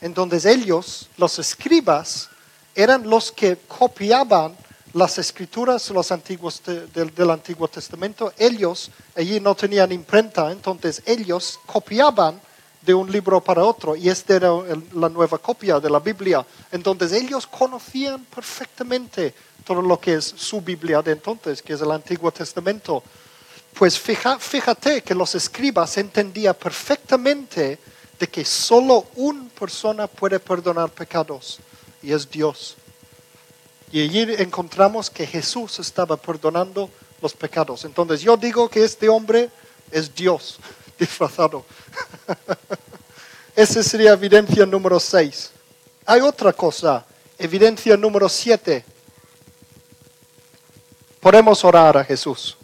Entonces 0.00 0.44
ellos, 0.44 1.08
los 1.16 1.40
escribas, 1.40 2.28
eran 2.76 3.10
los 3.10 3.32
que 3.32 3.56
copiaban 3.66 4.56
las 4.92 5.18
escrituras 5.18 5.88
los 5.90 6.10
antiguos 6.10 6.62
del, 6.64 7.30
Antiguo 7.30 7.68
Testamento. 7.68 8.32
Ellos 8.36 8.90
allí 9.16 9.40
no 9.40 9.54
tenían 9.54 9.92
imprenta, 9.92 10.50
entonces 10.50 11.02
ellos 11.06 11.58
copiaban 11.66 12.40
de 12.82 12.94
un 12.94 13.10
libro 13.10 13.40
para 13.40 13.62
otro 13.62 13.94
y 13.94 14.08
esta 14.08 14.36
era 14.36 14.50
la 14.94 15.08
nueva 15.08 15.38
copia 15.38 15.78
de 15.78 15.90
la 15.90 16.00
Biblia. 16.00 16.44
Entonces 16.72 17.12
ellos 17.12 17.46
conocían 17.46 18.24
perfectamente 18.24 19.34
todo 19.64 19.82
lo 19.82 20.00
que 20.00 20.14
es 20.14 20.24
su 20.24 20.60
Biblia 20.60 21.02
de 21.02 21.12
entonces, 21.12 21.62
que 21.62 21.74
es 21.74 21.80
el 21.80 21.90
Antiguo 21.90 22.32
Testamento. 22.32 23.02
Pues 23.78 23.98
fíjate 23.98 25.02
que 25.02 25.14
los 25.14 25.34
escribas 25.34 25.96
entendían 25.98 26.54
perfectamente 26.54 27.78
de 28.18 28.28
que 28.28 28.44
solo 28.44 29.06
una 29.16 29.48
persona 29.48 30.06
puede 30.06 30.40
perdonar 30.40 30.90
pecados 30.90 31.60
y 32.02 32.12
es 32.12 32.28
Dios. 32.28 32.76
Y 33.92 34.02
allí 34.02 34.34
encontramos 34.38 35.10
que 35.10 35.26
Jesús 35.26 35.78
estaba 35.78 36.16
perdonando 36.16 36.90
los 37.20 37.34
pecados. 37.34 37.84
Entonces 37.84 38.20
yo 38.20 38.36
digo 38.36 38.68
que 38.68 38.84
este 38.84 39.08
hombre 39.08 39.50
es 39.90 40.14
Dios 40.14 40.58
disfrazado. 40.98 41.64
Esa 43.56 43.82
sería 43.82 44.12
evidencia 44.12 44.64
número 44.64 45.00
6. 45.00 45.50
Hay 46.06 46.20
otra 46.20 46.52
cosa, 46.52 47.04
evidencia 47.38 47.96
número 47.96 48.28
7. 48.28 48.84
Podemos 51.20 51.64
orar 51.64 51.98
a 51.98 52.04
Jesús. 52.04 52.56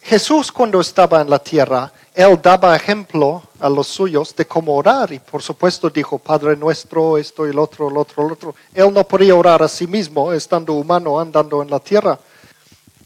Jesús 0.00 0.52
cuando 0.52 0.80
estaba 0.80 1.20
en 1.20 1.28
la 1.28 1.40
tierra, 1.40 1.92
él 2.16 2.40
daba 2.40 2.74
ejemplo 2.74 3.42
a 3.60 3.68
los 3.68 3.88
suyos 3.88 4.34
de 4.34 4.46
cómo 4.46 4.74
orar 4.74 5.12
y 5.12 5.18
por 5.18 5.42
supuesto 5.42 5.90
dijo, 5.90 6.18
Padre 6.18 6.56
nuestro, 6.56 7.18
esto 7.18 7.46
y 7.46 7.50
el 7.50 7.58
otro, 7.58 7.90
el 7.90 7.96
otro, 7.98 8.24
el 8.24 8.32
otro. 8.32 8.54
Él 8.72 8.90
no 8.90 9.06
podía 9.06 9.34
orar 9.34 9.62
a 9.62 9.68
sí 9.68 9.86
mismo 9.86 10.32
estando 10.32 10.72
humano 10.72 11.20
andando 11.20 11.60
en 11.60 11.68
la 11.68 11.78
tierra. 11.78 12.18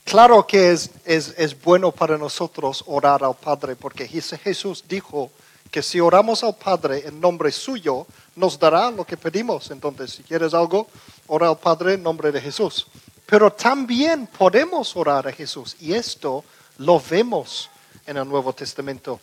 Claro 0.05 0.47
que 0.47 0.71
es, 0.71 0.91
es, 1.05 1.35
es 1.37 1.61
bueno 1.61 1.91
para 1.91 2.17
nosotros 2.17 2.85
orar 2.87 3.25
al 3.25 3.35
Padre 3.35 3.75
porque 3.75 4.07
Jesús 4.07 4.85
dijo 4.89 5.33
que 5.73 5.83
si 5.83 5.99
oramos 5.99 6.45
al 6.45 6.55
Padre 6.55 7.03
en 7.09 7.21
nombre 7.21 7.51
suyo, 7.51 8.07
nos 8.37 8.61
dará 8.61 8.93
lo 8.93 9.05
que 9.05 9.17
pedimos. 9.17 9.73
Entonces, 9.73 10.13
si 10.13 10.23
quieres 10.23 10.55
algo, 10.55 10.87
ora 11.27 11.49
al 11.49 11.59
Padre 11.59 11.95
en 11.95 12.05
nombre 12.05 12.31
de 12.31 12.41
Jesús. 12.41 12.87
Pero 13.27 13.53
también 13.53 14.29
podemos 14.29 14.95
orar 14.95 15.27
a 15.27 15.33
Jesús 15.33 15.77
y 15.81 15.95
esto 15.95 16.45
lo 16.79 17.03
vemos 17.11 17.70
en 18.11 18.17
el 18.17 18.29
Nuevo 18.29 18.53
Testamento. 18.53 19.21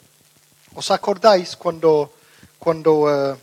¿Os 0.73 0.89
acordáis 0.91 1.57
cuando, 1.57 2.13
cuando 2.57 3.33
eh, 3.33 3.35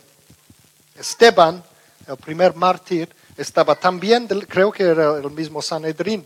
Esteban, 0.97 1.63
el 2.07 2.17
primer 2.17 2.55
mártir, 2.55 3.07
estaba 3.37 3.75
también, 3.75 4.27
creo 4.27 4.71
que 4.71 4.81
era 4.81 5.17
el 5.17 5.29
mismo 5.29 5.61
Sanedrín, 5.61 6.25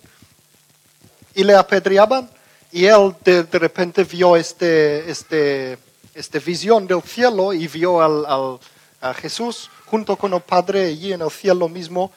y 1.36 1.44
le 1.44 1.54
apedreaban 1.54 2.30
y 2.72 2.86
él 2.86 3.14
de, 3.26 3.44
repente 3.44 4.06
vio 4.06 4.38
este, 4.38 5.12
este, 5.12 5.78
este, 6.14 6.40
visión 6.40 6.88
del 6.88 7.02
cielo 7.02 7.52
y 7.52 7.68
vio 7.68 8.02
al, 8.02 8.60
a 9.02 9.14
Jesús 9.14 9.70
junto 9.88 10.16
con 10.16 10.34
el 10.34 10.42
Padre 10.42 10.86
allí 10.86 11.12
en 11.12 11.22
el 11.22 11.32
cielo 11.32 11.68
mismo. 11.68 12.14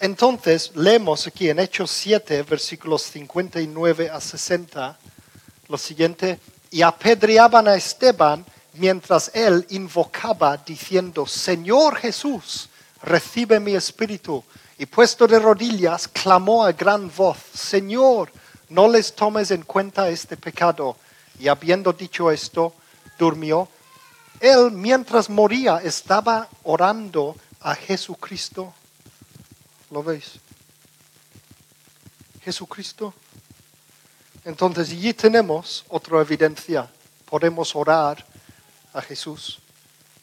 Entonces 0.00 0.72
leemos 0.74 1.28
aquí 1.28 1.48
en 1.48 1.60
Hechos 1.60 1.92
7, 1.92 2.42
versículos 2.42 3.02
59 3.02 4.10
a 4.10 4.20
60, 4.20 4.98
lo 5.70 5.78
siguiente, 5.78 6.38
y 6.70 6.82
apedreaban 6.82 7.68
a 7.68 7.74
Esteban 7.74 8.44
mientras 8.74 9.30
él 9.34 9.66
invocaba 9.70 10.56
diciendo, 10.56 11.26
Señor 11.26 11.96
Jesús, 11.96 12.68
recibe 13.02 13.60
mi 13.60 13.74
espíritu. 13.74 14.44
Y 14.78 14.86
puesto 14.86 15.26
de 15.26 15.38
rodillas, 15.38 16.08
clamó 16.08 16.64
a 16.64 16.72
gran 16.72 17.10
voz, 17.14 17.38
Señor, 17.54 18.32
no 18.70 18.88
les 18.88 19.14
tomes 19.14 19.50
en 19.50 19.62
cuenta 19.62 20.08
este 20.08 20.36
pecado. 20.36 20.96
Y 21.38 21.48
habiendo 21.48 21.92
dicho 21.92 22.30
esto, 22.30 22.74
durmió. 23.18 23.68
Él, 24.40 24.70
mientras 24.70 25.28
moría, 25.28 25.78
estaba 25.78 26.48
orando 26.62 27.36
a 27.60 27.74
Jesucristo. 27.74 28.72
¿Lo 29.90 30.02
veis? 30.02 30.38
Jesucristo. 32.42 33.12
Entonces 34.44 34.90
allí 34.90 35.12
tenemos 35.12 35.84
otra 35.88 36.20
evidencia. 36.20 36.88
Podemos 37.28 37.76
orar 37.76 38.24
a 38.92 39.02
Jesús 39.02 39.58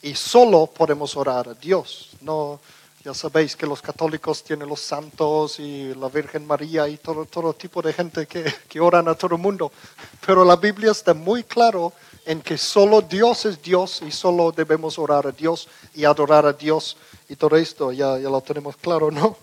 y 0.02 0.14
solo 0.14 0.66
podemos 0.66 1.16
orar 1.16 1.48
a 1.48 1.54
Dios. 1.54 2.10
No, 2.20 2.60
ya 3.04 3.14
sabéis 3.14 3.54
que 3.54 3.66
los 3.66 3.80
católicos 3.80 4.42
tienen 4.42 4.68
los 4.68 4.80
santos 4.80 5.60
y 5.60 5.94
la 5.94 6.08
Virgen 6.08 6.46
María 6.46 6.88
y 6.88 6.96
todo, 6.96 7.26
todo 7.26 7.54
tipo 7.54 7.80
de 7.80 7.92
gente 7.92 8.26
que, 8.26 8.52
que 8.68 8.80
oran 8.80 9.08
a 9.08 9.14
todo 9.14 9.36
el 9.36 9.40
mundo. 9.40 9.72
Pero 10.26 10.44
la 10.44 10.56
Biblia 10.56 10.90
está 10.90 11.14
muy 11.14 11.44
claro 11.44 11.92
en 12.26 12.42
que 12.42 12.58
solo 12.58 13.00
Dios 13.00 13.46
es 13.46 13.62
Dios 13.62 14.02
y 14.06 14.10
solo 14.10 14.52
debemos 14.52 14.98
orar 14.98 15.28
a 15.28 15.32
Dios 15.32 15.68
y 15.94 16.04
adorar 16.04 16.44
a 16.44 16.52
Dios. 16.52 16.96
Y 17.28 17.36
todo 17.36 17.56
esto 17.56 17.92
ya, 17.92 18.18
ya 18.18 18.28
lo 18.28 18.40
tenemos 18.40 18.76
claro, 18.76 19.10
¿no? 19.10 19.36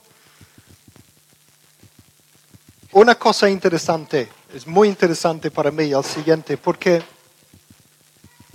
Una 2.92 3.16
cosa 3.16 3.50
interesante, 3.50 4.30
es 4.54 4.68
muy 4.68 4.88
interesante 4.88 5.52
para 5.52 5.72
mí 5.72 5.92
el 5.92 6.04
siguiente, 6.04 6.58
porque 6.58 7.02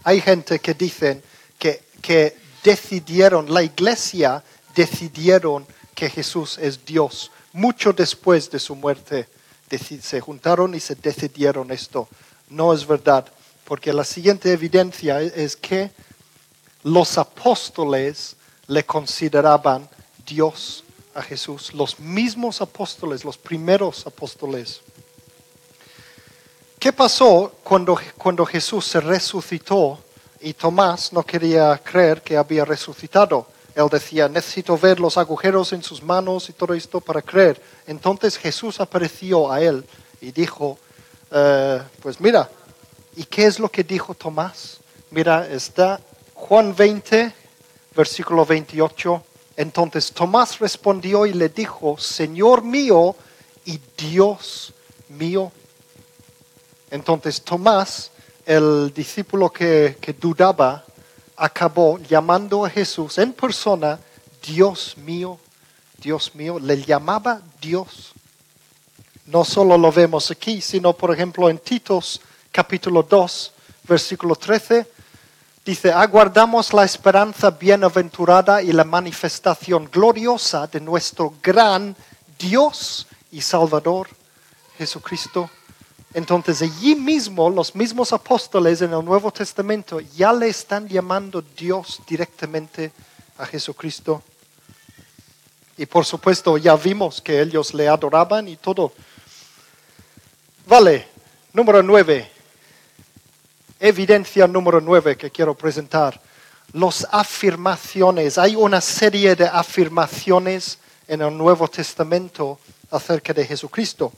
hay 0.04 0.20
gente 0.20 0.58
que 0.58 0.74
dicen 0.74 1.22
que, 1.58 1.82
que 2.00 2.36
decidieron, 2.62 3.52
la 3.52 3.62
iglesia 3.62 4.42
decidieron 4.74 5.66
que 5.94 6.08
Jesús 6.08 6.58
es 6.58 6.84
Dios. 6.84 7.30
Mucho 7.52 7.92
después 7.92 8.50
de 8.50 8.58
su 8.58 8.74
muerte 8.74 9.28
se 9.78 10.20
juntaron 10.20 10.74
y 10.74 10.80
se 10.80 10.94
decidieron 10.94 11.70
esto. 11.70 12.08
No 12.48 12.72
es 12.72 12.86
verdad, 12.86 13.26
porque 13.64 13.92
la 13.92 14.04
siguiente 14.04 14.52
evidencia 14.52 15.20
es 15.20 15.56
que 15.56 15.92
los 16.82 17.18
apóstoles 17.18 18.36
le 18.66 18.84
consideraban 18.84 19.88
Dios 20.26 20.84
a 21.14 21.22
Jesús, 21.22 21.74
los 21.74 21.98
mismos 21.98 22.60
apóstoles, 22.60 23.24
los 23.24 23.36
primeros 23.36 24.06
apóstoles. 24.06 24.80
¿Qué 26.80 26.94
pasó 26.94 27.52
cuando, 27.62 28.00
cuando 28.16 28.46
Jesús 28.46 28.86
se 28.86 29.02
resucitó 29.02 29.98
y 30.40 30.54
Tomás 30.54 31.12
no 31.12 31.22
quería 31.22 31.76
creer 31.76 32.22
que 32.22 32.38
había 32.38 32.64
resucitado? 32.64 33.48
Él 33.74 33.86
decía, 33.90 34.30
necesito 34.30 34.78
ver 34.78 34.98
los 34.98 35.18
agujeros 35.18 35.74
en 35.74 35.82
sus 35.82 36.02
manos 36.02 36.48
y 36.48 36.54
todo 36.54 36.72
esto 36.72 37.02
para 37.02 37.20
creer. 37.20 37.60
Entonces 37.86 38.38
Jesús 38.38 38.80
apareció 38.80 39.52
a 39.52 39.60
él 39.60 39.84
y 40.22 40.32
dijo, 40.32 40.78
eh, 41.30 41.82
pues 42.00 42.18
mira, 42.18 42.48
¿y 43.14 43.24
qué 43.24 43.44
es 43.44 43.58
lo 43.58 43.68
que 43.68 43.84
dijo 43.84 44.14
Tomás? 44.14 44.78
Mira, 45.10 45.46
está 45.48 46.00
Juan 46.32 46.74
20, 46.74 47.30
versículo 47.94 48.46
28. 48.46 49.22
Entonces 49.58 50.12
Tomás 50.12 50.58
respondió 50.58 51.26
y 51.26 51.34
le 51.34 51.50
dijo, 51.50 51.98
Señor 51.98 52.62
mío 52.62 53.14
y 53.66 53.78
Dios 53.98 54.72
mío. 55.10 55.52
Entonces 56.90 57.42
Tomás, 57.42 58.10
el 58.44 58.92
discípulo 58.92 59.50
que, 59.50 59.96
dudaba, 60.20 60.84
acabó 61.36 61.98
llamando 61.98 62.64
a 62.64 62.70
Jesús 62.70 63.16
en 63.18 63.32
persona, 63.32 63.98
Dios 64.42 64.96
mío, 64.98 65.38
Dios 65.98 66.34
mío, 66.34 66.58
le 66.58 66.82
llamaba 66.82 67.40
Dios. 67.60 68.12
No 69.26 69.44
solo 69.44 69.78
lo 69.78 69.92
vemos 69.92 70.30
aquí, 70.30 70.60
sino 70.60 70.92
por 70.92 71.14
ejemplo 71.14 71.48
en 71.48 71.58
Titos 71.58 72.20
capítulo 72.50 73.04
2, 73.04 73.52
versículo 73.84 74.34
13, 74.34 74.86
dice, 75.64 75.92
aguardamos 75.92 76.72
la 76.72 76.84
esperanza 76.84 77.50
bienaventurada 77.50 78.60
y 78.60 78.72
la 78.72 78.82
manifestación 78.82 79.88
gloriosa 79.90 80.66
de 80.66 80.80
nuestro 80.80 81.34
gran 81.40 81.94
Dios 82.36 83.06
y 83.30 83.40
Salvador 83.40 84.08
Jesucristo 84.76 85.48
entonces 86.12 86.62
allí 86.62 86.96
mismo 86.96 87.48
los 87.48 87.74
mismos 87.74 88.12
apóstoles 88.12 88.82
en 88.82 88.92
el 88.92 89.04
Nuevo 89.04 89.30
Testamento 89.30 90.00
ya 90.00 90.32
le 90.32 90.48
están 90.48 90.88
llamando 90.88 91.40
Dios 91.40 92.02
directamente 92.06 92.90
a 93.38 93.46
Jesucristo. 93.46 94.22
Y 95.76 95.86
por 95.86 96.04
supuesto 96.04 96.58
ya 96.58 96.74
vimos 96.76 97.20
que 97.20 97.40
ellos 97.40 97.72
le 97.74 97.88
adoraban 97.88 98.48
y 98.48 98.56
todo. 98.56 98.92
Vale, 100.66 101.08
número 101.52 101.82
nueve. 101.82 102.30
Evidencia 103.78 104.46
número 104.46 104.80
nueve 104.80 105.16
que 105.16 105.30
quiero 105.30 105.54
presentar. 105.54 106.20
Las 106.72 107.06
afirmaciones. 107.10 108.36
Hay 108.36 108.56
una 108.56 108.80
serie 108.80 109.34
de 109.36 109.46
afirmaciones 109.46 110.78
en 111.08 111.22
el 111.22 111.36
Nuevo 111.36 111.66
Testamento 111.68 112.58
acerca 112.90 113.32
de 113.32 113.46
Jesucristo. 113.46 114.12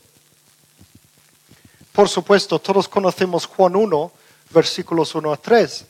Por 1.93 2.09
supuesto, 2.09 2.59
todos 2.59 2.89
conocemos 2.89 3.45
Juan 3.45 3.77
1, 3.77 4.13
versículos 4.51 5.15
1 5.15 5.33
a 5.33 5.37
3, 5.37 5.85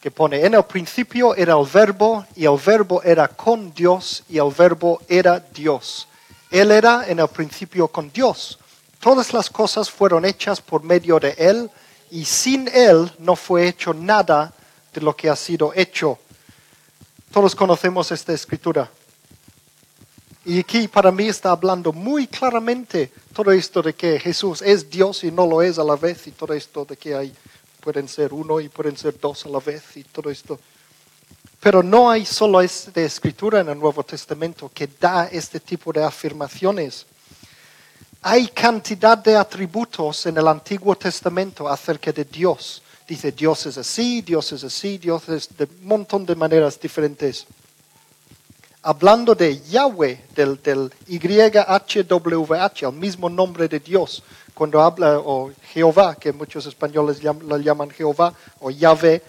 que 0.00 0.10
pone, 0.10 0.44
en 0.44 0.54
el 0.54 0.64
principio 0.64 1.34
era 1.34 1.54
el 1.54 1.66
verbo 1.66 2.24
y 2.36 2.44
el 2.44 2.56
verbo 2.64 3.02
era 3.02 3.26
con 3.26 3.74
Dios 3.74 4.22
y 4.28 4.38
el 4.38 4.52
verbo 4.56 5.00
era 5.08 5.40
Dios. 5.40 6.06
Él 6.50 6.70
era 6.70 7.08
en 7.08 7.18
el 7.18 7.28
principio 7.28 7.88
con 7.88 8.12
Dios. 8.12 8.58
Todas 9.00 9.32
las 9.32 9.50
cosas 9.50 9.90
fueron 9.90 10.24
hechas 10.24 10.60
por 10.60 10.84
medio 10.84 11.18
de 11.18 11.34
Él 11.36 11.68
y 12.10 12.24
sin 12.24 12.68
Él 12.68 13.10
no 13.18 13.34
fue 13.34 13.66
hecho 13.66 13.92
nada 13.92 14.52
de 14.92 15.00
lo 15.00 15.16
que 15.16 15.28
ha 15.28 15.34
sido 15.34 15.72
hecho. 15.74 16.18
Todos 17.32 17.56
conocemos 17.56 18.12
esta 18.12 18.32
escritura. 18.32 18.88
Y 20.44 20.58
aquí 20.58 20.88
para 20.88 21.12
mí 21.12 21.28
está 21.28 21.52
hablando 21.52 21.92
muy 21.92 22.26
claramente 22.26 23.12
todo 23.32 23.52
esto 23.52 23.80
de 23.80 23.94
que 23.94 24.18
Jesús 24.18 24.60
es 24.60 24.90
Dios 24.90 25.22
y 25.22 25.30
no 25.30 25.46
lo 25.46 25.62
es 25.62 25.78
a 25.78 25.84
la 25.84 25.94
vez 25.94 26.26
y 26.26 26.32
todo 26.32 26.52
esto 26.52 26.84
de 26.84 26.96
que 26.96 27.14
hay, 27.14 27.32
pueden 27.80 28.08
ser 28.08 28.32
uno 28.32 28.58
y 28.58 28.68
pueden 28.68 28.96
ser 28.96 29.18
dos 29.20 29.46
a 29.46 29.48
la 29.48 29.60
vez 29.60 29.96
y 29.96 30.02
todo 30.02 30.30
esto. 30.30 30.58
Pero 31.60 31.80
no 31.80 32.10
hay 32.10 32.26
solo 32.26 32.60
esta 32.60 33.00
escritura 33.00 33.60
en 33.60 33.68
el 33.68 33.78
Nuevo 33.78 34.02
Testamento 34.02 34.68
que 34.74 34.88
da 34.98 35.28
este 35.30 35.60
tipo 35.60 35.92
de 35.92 36.02
afirmaciones. 36.02 37.06
Hay 38.22 38.48
cantidad 38.48 39.16
de 39.18 39.36
atributos 39.36 40.26
en 40.26 40.38
el 40.38 40.48
Antiguo 40.48 40.96
Testamento 40.96 41.68
acerca 41.68 42.10
de 42.10 42.24
Dios. 42.24 42.82
Dice 43.06 43.30
Dios 43.30 43.66
es 43.66 43.78
así, 43.78 44.22
Dios 44.22 44.50
es 44.50 44.64
así, 44.64 44.98
Dios 44.98 45.28
es 45.28 45.56
de 45.56 45.64
un 45.64 45.86
montón 45.86 46.26
de 46.26 46.34
maneras 46.34 46.80
diferentes 46.80 47.46
hablando 48.82 49.34
de 49.34 49.60
Yahweh, 49.60 50.26
del, 50.34 50.60
del 50.62 50.92
YHWH, 51.06 52.86
el 52.86 52.92
mismo 52.92 53.30
nombre 53.30 53.68
de 53.68 53.80
Dios, 53.80 54.22
cuando 54.54 54.80
habla, 54.80 55.18
o 55.18 55.50
Jehová, 55.72 56.14
que 56.16 56.32
muchos 56.32 56.66
españoles 56.66 57.22
lo 57.22 57.58
llaman 57.58 57.90
Jehová, 57.90 58.34
o 58.60 58.70
Yahvé. 58.70 59.22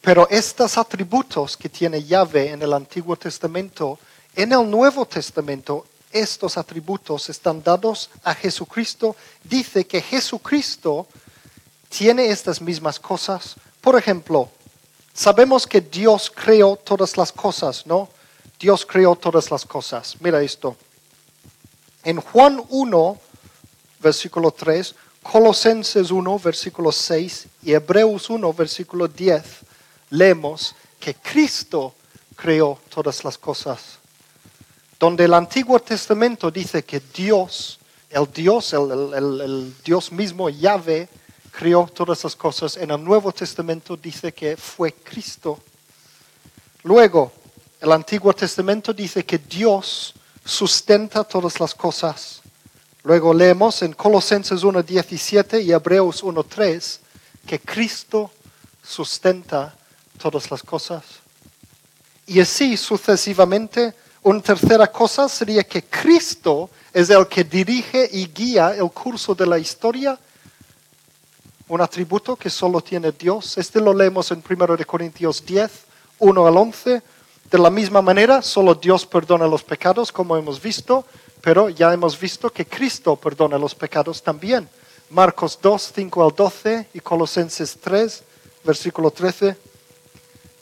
Pero 0.00 0.28
estos 0.30 0.78
atributos 0.78 1.56
que 1.56 1.68
tiene 1.68 2.04
Yahvé 2.04 2.50
en 2.50 2.62
el 2.62 2.72
Antiguo 2.72 3.16
Testamento, 3.16 3.98
en 4.34 4.52
el 4.52 4.70
Nuevo 4.70 5.06
Testamento, 5.06 5.86
estos 6.12 6.56
atributos 6.56 7.28
están 7.28 7.62
dados 7.62 8.10
a 8.22 8.34
Jesucristo. 8.34 9.16
Dice 9.42 9.86
que 9.86 10.00
Jesucristo 10.00 11.06
tiene 11.88 12.28
estas 12.28 12.60
mismas 12.60 13.00
cosas 13.00 13.56
Por 13.86 13.96
ejemplo, 13.96 14.50
sabemos 15.16 15.66
que 15.66 15.80
Dios 15.80 16.30
creó 16.32 16.76
todas 16.76 17.16
las 17.16 17.32
cosas, 17.32 17.86
¿no? 17.86 18.08
Dios 18.60 18.84
creó 18.86 19.16
todas 19.16 19.50
las 19.50 19.64
cosas. 19.64 20.16
Mira 20.20 20.42
esto. 20.42 20.76
En 22.04 22.20
Juan 22.20 22.62
1, 22.68 23.20
versículo 24.00 24.50
3, 24.50 24.94
Colosenses 25.22 26.10
1, 26.10 26.38
versículo 26.38 26.92
6 26.92 27.46
y 27.64 27.72
Hebreos 27.72 28.30
1, 28.30 28.52
versículo 28.52 29.08
10, 29.08 29.42
leemos 30.10 30.74
que 31.00 31.14
Cristo 31.14 31.94
creó 32.36 32.78
todas 32.88 33.24
las 33.24 33.36
cosas. 33.36 33.98
Donde 35.00 35.24
el 35.24 35.34
Antiguo 35.34 35.80
Testamento 35.80 36.50
dice 36.50 36.84
que 36.84 37.00
Dios, 37.00 37.78
el 38.10 38.30
Dios, 38.32 38.72
el, 38.72 39.74
Dios 39.84 40.12
mismo, 40.12 40.48
Yahvé, 40.48 41.08
creó 41.56 41.86
todas 41.86 42.22
las 42.22 42.36
cosas, 42.36 42.76
en 42.76 42.90
el 42.90 43.02
Nuevo 43.02 43.32
Testamento 43.32 43.96
dice 43.96 44.32
que 44.32 44.58
fue 44.58 44.92
Cristo. 44.92 45.58
Luego, 46.82 47.32
el 47.80 47.92
Antiguo 47.92 48.30
Testamento 48.34 48.92
dice 48.92 49.24
que 49.24 49.38
Dios 49.38 50.12
sustenta 50.44 51.24
todas 51.24 51.58
las 51.58 51.74
cosas. 51.74 52.42
Luego 53.04 53.32
leemos 53.32 53.80
en 53.80 53.94
Colosenses 53.94 54.62
1.17 54.62 55.64
y 55.64 55.72
Hebreos 55.72 56.22
1.3 56.22 56.98
que 57.46 57.58
Cristo 57.60 58.30
sustenta 58.82 59.74
todas 60.20 60.50
las 60.50 60.62
cosas. 60.62 61.04
Y 62.26 62.38
así 62.38 62.76
sucesivamente, 62.76 63.94
una 64.24 64.42
tercera 64.42 64.92
cosa 64.92 65.26
sería 65.26 65.64
que 65.64 65.84
Cristo 65.84 66.68
es 66.92 67.08
el 67.08 67.26
que 67.28 67.44
dirige 67.44 68.10
y 68.12 68.26
guía 68.26 68.74
el 68.74 68.90
curso 68.90 69.34
de 69.34 69.46
la 69.46 69.58
historia, 69.58 70.18
un 71.68 71.80
atributo 71.80 72.36
que 72.36 72.50
solo 72.50 72.80
tiene 72.80 73.12
Dios. 73.12 73.58
Este 73.58 73.80
lo 73.80 73.92
leemos 73.92 74.30
en 74.30 74.42
1 74.48 74.76
Corintios 74.86 75.44
10, 75.44 75.70
1 76.18 76.46
al 76.46 76.56
11. 76.56 77.02
De 77.50 77.58
la 77.58 77.70
misma 77.70 78.02
manera, 78.02 78.42
solo 78.42 78.74
Dios 78.74 79.06
perdona 79.06 79.46
los 79.46 79.62
pecados, 79.62 80.12
como 80.12 80.36
hemos 80.36 80.60
visto, 80.60 81.04
pero 81.40 81.68
ya 81.68 81.92
hemos 81.92 82.18
visto 82.18 82.50
que 82.50 82.66
Cristo 82.66 83.16
perdona 83.16 83.58
los 83.58 83.74
pecados 83.74 84.22
también. 84.22 84.68
Marcos 85.10 85.58
2, 85.62 85.92
5 85.94 86.24
al 86.24 86.34
12 86.34 86.88
y 86.94 87.00
Colosenses 87.00 87.78
3, 87.80 88.22
versículo 88.64 89.10
13. 89.10 89.56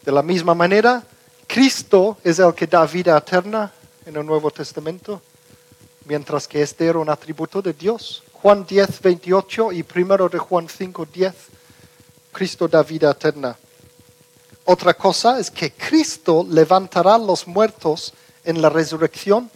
De 0.04 0.12
la 0.12 0.22
misma 0.22 0.54
manera, 0.54 1.02
Cristo 1.46 2.18
es 2.22 2.38
el 2.38 2.52
que 2.54 2.66
da 2.66 2.84
vida 2.86 3.16
eterna 3.16 3.72
en 4.04 4.16
el 4.16 4.26
Nuevo 4.26 4.50
Testamento, 4.50 5.22
mientras 6.04 6.46
que 6.46 6.60
este 6.60 6.86
era 6.86 6.98
un 6.98 7.08
atributo 7.08 7.62
de 7.62 7.72
Dios. 7.72 8.22
Juan 8.44 8.66
10, 8.66 9.00
28 9.00 9.72
y 9.72 9.82
primero 9.84 10.28
de 10.28 10.38
Juan 10.38 10.68
5, 10.68 11.08
10, 11.10 11.34
Cristo 12.30 12.68
da 12.68 12.82
vida 12.82 13.10
eterna. 13.10 13.56
Otra 14.66 14.92
cosa 14.92 15.40
es 15.40 15.50
que 15.50 15.72
Cristo 15.72 16.46
levantará 16.46 17.16
los 17.16 17.46
muertos 17.46 18.12
en 18.44 18.60
la 18.60 18.68
resurrección. 18.68 19.50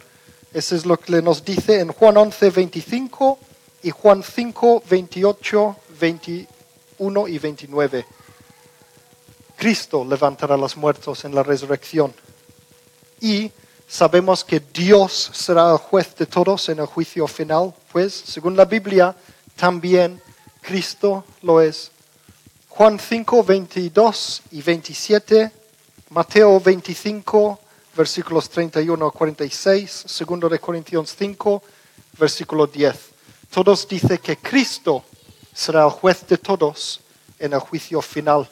Eso 0.51 0.75
es 0.75 0.87
lo 0.87 0.97
que 0.97 1.21
nos 1.21 1.45
dice 1.45 1.81
en 1.81 1.93
Juan 1.93 2.17
11, 2.17 2.49
25 2.49 3.37
y 3.83 3.91
Juan 3.91 4.23
5, 4.23 4.81
28, 4.89 5.75
21 5.99 7.27
y 7.27 7.37
29. 7.37 8.05
Cristo 9.55 10.03
levantará 10.03 10.57
los 10.57 10.75
muertos 10.75 11.25
en 11.25 11.35
la 11.35 11.43
resurrección. 11.43 12.11
Y 13.21 13.51
sabemos 13.89 14.43
que 14.43 14.59
Dios 14.59 15.31
será 15.33 15.71
el 15.71 15.77
juez 15.77 16.15
de 16.15 16.27
todos 16.27 16.69
en 16.69 16.79
el 16.79 16.85
juicio 16.85 17.27
final, 17.27 17.73
pues 17.91 18.13
según 18.13 18.55
la 18.55 18.65
Biblia 18.65 19.15
también 19.55 20.21
Cristo 20.61 21.25
lo 21.41 21.59
es. 21.59 21.91
Juan 22.69 22.99
5, 22.99 23.43
22 23.43 24.43
y 24.51 24.61
27, 24.61 25.51
Mateo 26.11 26.59
25, 26.59 27.59
versículos 27.97 28.47
31 28.49 29.07
a 29.07 29.11
46, 29.11 30.03
segundo 30.05 30.47
de 30.47 30.59
Corintios 30.59 31.15
5, 31.17 31.63
versículo 32.19 32.67
10. 32.67 32.95
Todos 33.49 33.87
dicen 33.87 34.19
que 34.19 34.37
Cristo 34.37 35.03
será 35.51 35.83
el 35.83 35.89
juez 35.89 36.25
de 36.27 36.37
todos 36.37 37.01
en 37.39 37.53
el 37.53 37.59
juicio 37.59 38.01
final. 38.01 38.47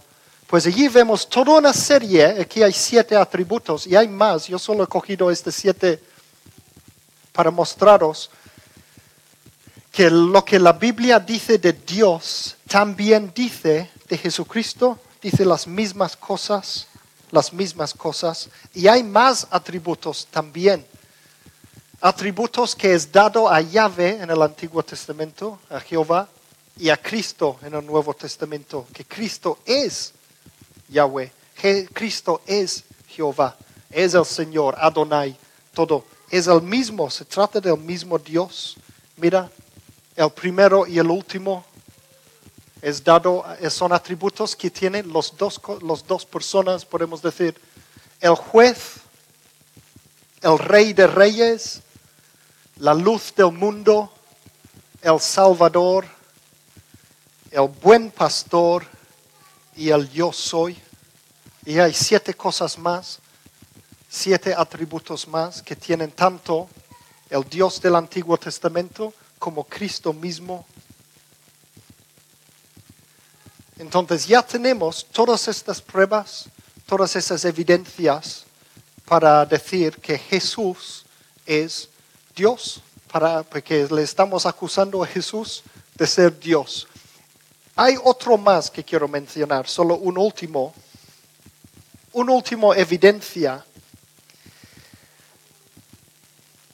Pues 0.47 0.65
allí 0.65 0.87
vemos 0.87 1.27
toda 1.27 1.57
una 1.57 1.73
serie, 1.73 2.25
aquí 2.25 2.63
hay 2.63 2.71
siete 2.71 3.17
atributos 3.17 3.85
y 3.85 3.97
hay 3.97 4.07
más, 4.07 4.47
yo 4.47 4.57
solo 4.57 4.85
he 4.85 4.87
cogido 4.87 5.29
estos 5.29 5.53
siete 5.53 6.01
para 7.33 7.51
mostraros 7.51 8.29
que 9.91 10.09
lo 10.09 10.45
que 10.45 10.57
la 10.57 10.71
Biblia 10.71 11.19
dice 11.19 11.57
de 11.57 11.73
Dios 11.73 12.55
también 12.69 13.33
dice 13.35 13.91
de 14.07 14.17
Jesucristo, 14.17 14.97
dice 15.21 15.43
las 15.43 15.67
mismas 15.67 16.15
cosas, 16.15 16.87
las 17.31 17.51
mismas 17.51 17.93
cosas, 17.93 18.49
y 18.73 18.87
hay 18.87 19.03
más 19.03 19.47
atributos 19.49 20.27
también. 20.31 20.85
Atributos 21.99 22.73
que 22.73 22.93
es 22.93 23.11
dado 23.11 23.49
a 23.49 23.59
Yahvé 23.59 24.21
en 24.21 24.29
el 24.29 24.41
Antiguo 24.41 24.81
Testamento, 24.81 25.59
a 25.69 25.81
Jehová, 25.81 26.29
y 26.77 26.89
a 26.89 26.95
Cristo 26.95 27.59
en 27.63 27.73
el 27.73 27.85
Nuevo 27.85 28.13
Testamento, 28.13 28.87
que 28.93 29.03
Cristo 29.03 29.59
es 29.65 30.13
Yahweh. 30.89 31.31
Cristo 31.93 32.41
es 32.45 32.83
Jehová, 33.07 33.57
es 33.89 34.13
el 34.13 34.25
Señor, 34.25 34.75
Adonai, 34.77 35.35
todo. 35.73 36.05
Es 36.29 36.47
el 36.47 36.61
mismo, 36.61 37.09
se 37.09 37.25
trata 37.25 37.59
del 37.59 37.77
mismo 37.77 38.19
Dios. 38.19 38.75
Mira, 39.15 39.49
el 40.15 40.29
primero 40.29 40.85
y 40.85 40.99
el 40.99 41.09
último 41.09 41.65
es 42.81 43.03
dado, 43.03 43.43
son 43.69 43.93
atributos 43.93 44.55
que 44.55 44.69
tienen 44.69 45.11
los 45.11 45.35
dos, 45.35 45.59
los 45.81 46.05
dos 46.05 46.25
personas, 46.25 46.85
podemos 46.85 47.21
decir, 47.21 47.59
el 48.19 48.35
juez, 48.35 48.97
el 50.41 50.59
rey 50.59 50.93
de 50.93 51.07
reyes, 51.07 51.81
la 52.77 52.93
luz 52.93 53.33
del 53.35 53.51
mundo, 53.51 54.11
el 55.01 55.19
Salvador, 55.19 56.05
el 57.51 57.67
buen 57.81 58.11
pastor, 58.11 58.85
y 59.77 59.89
el 59.89 60.11
yo 60.11 60.33
soy. 60.33 60.77
Y 61.65 61.79
hay 61.79 61.93
siete 61.93 62.33
cosas 62.33 62.77
más, 62.77 63.19
siete 64.09 64.53
atributos 64.53 65.27
más 65.27 65.61
que 65.61 65.75
tienen 65.75 66.11
tanto 66.11 66.67
el 67.29 67.43
Dios 67.43 67.81
del 67.81 67.95
Antiguo 67.95 68.37
Testamento 68.37 69.13
como 69.37 69.63
Cristo 69.63 70.11
mismo. 70.13 70.65
Entonces 73.77 74.25
ya 74.25 74.41
tenemos 74.41 75.05
todas 75.05 75.47
estas 75.47 75.81
pruebas, 75.81 76.45
todas 76.85 77.15
esas 77.15 77.45
evidencias 77.45 78.45
para 79.05 79.45
decir 79.45 79.97
que 79.97 80.17
Jesús 80.17 81.05
es 81.45 81.89
Dios, 82.35 82.81
para, 83.11 83.43
porque 83.43 83.87
le 83.91 84.01
estamos 84.01 84.45
acusando 84.45 85.03
a 85.03 85.07
Jesús 85.07 85.63
de 85.95 86.07
ser 86.07 86.39
Dios. 86.39 86.87
Hay 87.79 87.95
otro 88.03 88.39
más 88.39 88.71
que 88.71 88.83
quiero 88.83 89.07
mencionar, 89.07 89.67
solo 89.67 89.97
un 89.97 90.17
último, 90.17 90.73
un 92.13 92.27
último 92.27 92.73
evidencia. 92.73 93.63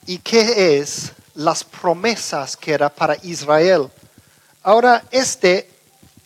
¿Y 0.05 0.19
qué 0.19 0.79
es 0.79 1.11
las 1.35 1.65
promesas 1.65 2.55
que 2.55 2.71
era 2.71 2.87
para 2.87 3.17
Israel? 3.21 3.89
Ahora, 4.63 5.03
este 5.11 5.69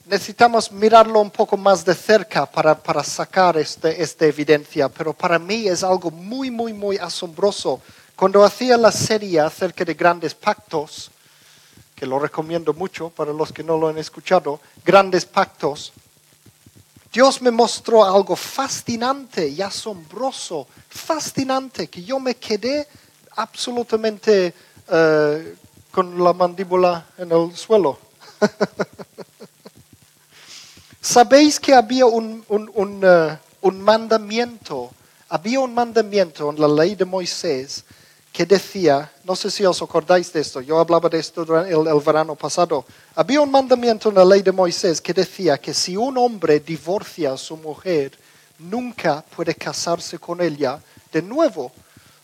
necesitamos 0.05 0.71
mirarlo 0.71 1.21
un 1.21 1.31
poco 1.31 1.57
más 1.57 1.83
de 1.83 1.95
cerca 1.95 2.45
para, 2.45 2.75
para 2.75 3.03
sacar 3.03 3.57
este, 3.57 3.99
esta 4.01 4.27
evidencia, 4.27 4.89
pero 4.89 5.11
para 5.11 5.39
mí 5.39 5.67
es 5.67 5.83
algo 5.83 6.11
muy, 6.11 6.51
muy, 6.51 6.71
muy 6.71 6.97
asombroso. 6.97 7.81
Cuando 8.15 8.43
hacía 8.43 8.77
la 8.77 8.91
serie 8.91 9.39
acerca 9.39 9.83
de 9.83 9.95
grandes 9.95 10.35
pactos, 10.35 11.09
que 11.97 12.05
lo 12.05 12.19
recomiendo 12.19 12.75
mucho 12.75 13.10
para 13.10 13.33
los 13.33 13.51
que 13.51 13.63
no 13.63 13.75
lo 13.75 13.88
han 13.88 13.97
escuchado, 13.97 14.60
Grandes 14.86 15.25
Pactos, 15.25 15.91
Dios 17.12 17.41
me 17.41 17.49
mostró 17.49 18.05
algo 18.05 18.36
fascinante 18.36 19.47
y 19.47 19.63
asombroso, 19.63 20.67
fascinante, 20.88 21.88
que 21.88 22.03
yo 22.03 22.19
me 22.19 22.36
quedé 22.36 22.88
absolutamente 23.36 24.53
eh, 24.88 25.55
con 25.89 26.23
la 26.23 26.33
mandíbula 26.33 27.07
en 27.17 27.31
el 27.31 27.57
suelo. 27.57 27.97
¿Sabéis 31.01 31.60
que 31.60 31.73
había 31.73 32.05
un, 32.05 32.45
un, 32.47 33.01
eh, 33.03 33.39
un 33.62 33.81
mandamiento? 33.81 34.91
Había 35.29 35.62
un 35.62 35.73
mandamiento 35.73 36.51
en 36.51 36.62
la 36.62 36.67
ley 36.67 36.93
de 36.93 37.05
Moisés 37.05 37.83
que 38.38 38.45
decía, 38.45 39.12
no 39.23 39.36
sé 39.36 39.50
si 39.50 39.65
os 39.65 39.82
acordáis 39.82 40.32
de 40.32 40.41
esto, 40.41 40.62
yo 40.62 40.78
hablaba 40.78 41.10
de 41.10 41.17
esto 41.17 41.43
durante 41.43 41.73
el, 41.73 42.00
verano 42.06 42.36
pasado, 42.36 42.86
había 43.15 43.41
un 43.41 43.50
mandamiento 43.50 44.10
en 44.10 44.15
la 44.15 44.23
ley 44.23 44.43
de 44.43 44.52
Moisés 44.52 45.02
que 45.02 45.12
decía 45.12 45.58
que 45.58 45.73
si 45.73 45.97
un 45.97 46.15
hombre 46.19 46.60
divorcia 46.60 47.34
a 47.34 47.38
su 47.38 47.58
mujer, 47.58 48.12
nunca 48.60 49.26
puede 49.36 49.56
casarse 49.56 50.19
con 50.19 50.39
ella 50.39 50.80
de 51.12 51.23
nuevo. 51.23 51.71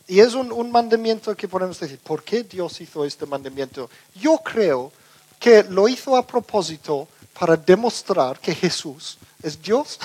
Y 0.08 0.20
es 0.20 0.36
un, 0.36 0.52
un 0.52 0.72
mandamiento 0.72 1.36
que 1.36 1.48
podemos 1.48 1.80
decir, 1.80 1.98
¿por 1.98 2.22
qué 2.22 2.44
Dios 2.44 2.80
hizo 2.80 3.04
este 3.04 3.26
mandamiento? 3.26 3.90
Yo 4.14 4.38
creo 4.38 4.92
que 5.40 5.64
lo 5.64 5.88
hizo 5.88 6.16
a 6.16 6.28
propósito 6.28 7.08
para 7.34 7.58
demostrar 7.58 8.40
que 8.40 8.54
Jesús 8.54 9.18
¿Es 9.44 9.62
Dios? 9.62 10.00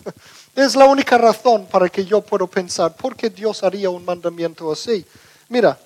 es 0.56 0.74
la 0.74 0.86
única 0.86 1.16
razón 1.16 1.66
para 1.66 1.88
que 1.88 2.04
yo 2.04 2.20
puedo 2.20 2.48
pensar, 2.48 2.96
¿por 2.96 3.14
qué 3.14 3.30
Dios 3.30 3.62
haría 3.62 3.88
un 3.88 4.04
mandamiento 4.04 4.72
así? 4.72 5.06
Mira, 5.50 5.76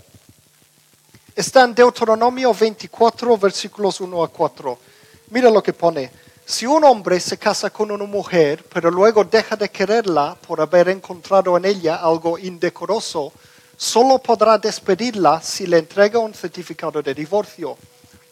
está 1.35 1.64
en 1.64 1.74
Deuteronomio 1.74 2.53
24, 2.53 3.38
versículos 3.38 3.98
1 3.98 4.22
a 4.22 4.29
4. 4.29 4.79
Mira 5.31 5.48
lo 5.48 5.62
que 5.62 5.72
pone. 5.72 6.11
Si 6.44 6.66
un 6.66 6.85
hombre 6.85 7.18
se 7.18 7.38
casa 7.38 7.70
con 7.70 7.90
una 7.90 8.05
mujer, 8.05 8.62
pero 8.70 8.90
luego 8.90 9.24
deja 9.24 9.57
de 9.57 9.70
quererla 9.70 10.35
por 10.35 10.61
haber 10.61 10.90
encontrado 10.90 11.57
en 11.57 11.64
ella 11.64 11.96
algo 11.96 12.38
indecoroso, 12.38 13.33
solo 13.74 14.18
podrá 14.18 14.59
despedirla 14.59 15.40
si 15.40 15.66
le 15.66 15.79
entrega 15.79 16.18
un 16.18 16.35
certificado 16.35 17.00
de 17.00 17.14
divorcio. 17.14 17.79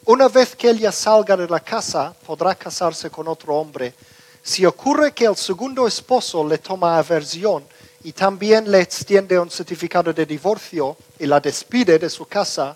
Una 0.05 0.27
vez 0.27 0.55
que 0.55 0.69
ella 0.69 0.91
salga 0.91 1.35
de 1.35 1.47
la 1.47 1.61
casa, 1.61 2.13
podrá 2.27 2.53
casarse 2.53 3.09
con 3.09 3.27
otro 3.27 3.55
hombre. 3.55 3.95
Si 4.43 4.67
ocurre 4.67 5.13
que 5.13 5.25
el 5.25 5.35
segundo 5.35 5.87
esposo 5.87 6.47
le 6.47 6.59
toma 6.59 6.99
aversión 6.99 7.63
y 8.03 8.11
también 8.11 8.69
le 8.69 8.81
extiende 8.81 9.39
un 9.39 9.49
certificado 9.49 10.11
de 10.13 10.25
divorcio 10.25 10.97
y 11.19 11.25
la 11.25 11.39
despide 11.39 11.97
de 11.97 12.09
su 12.09 12.25
casa, 12.25 12.75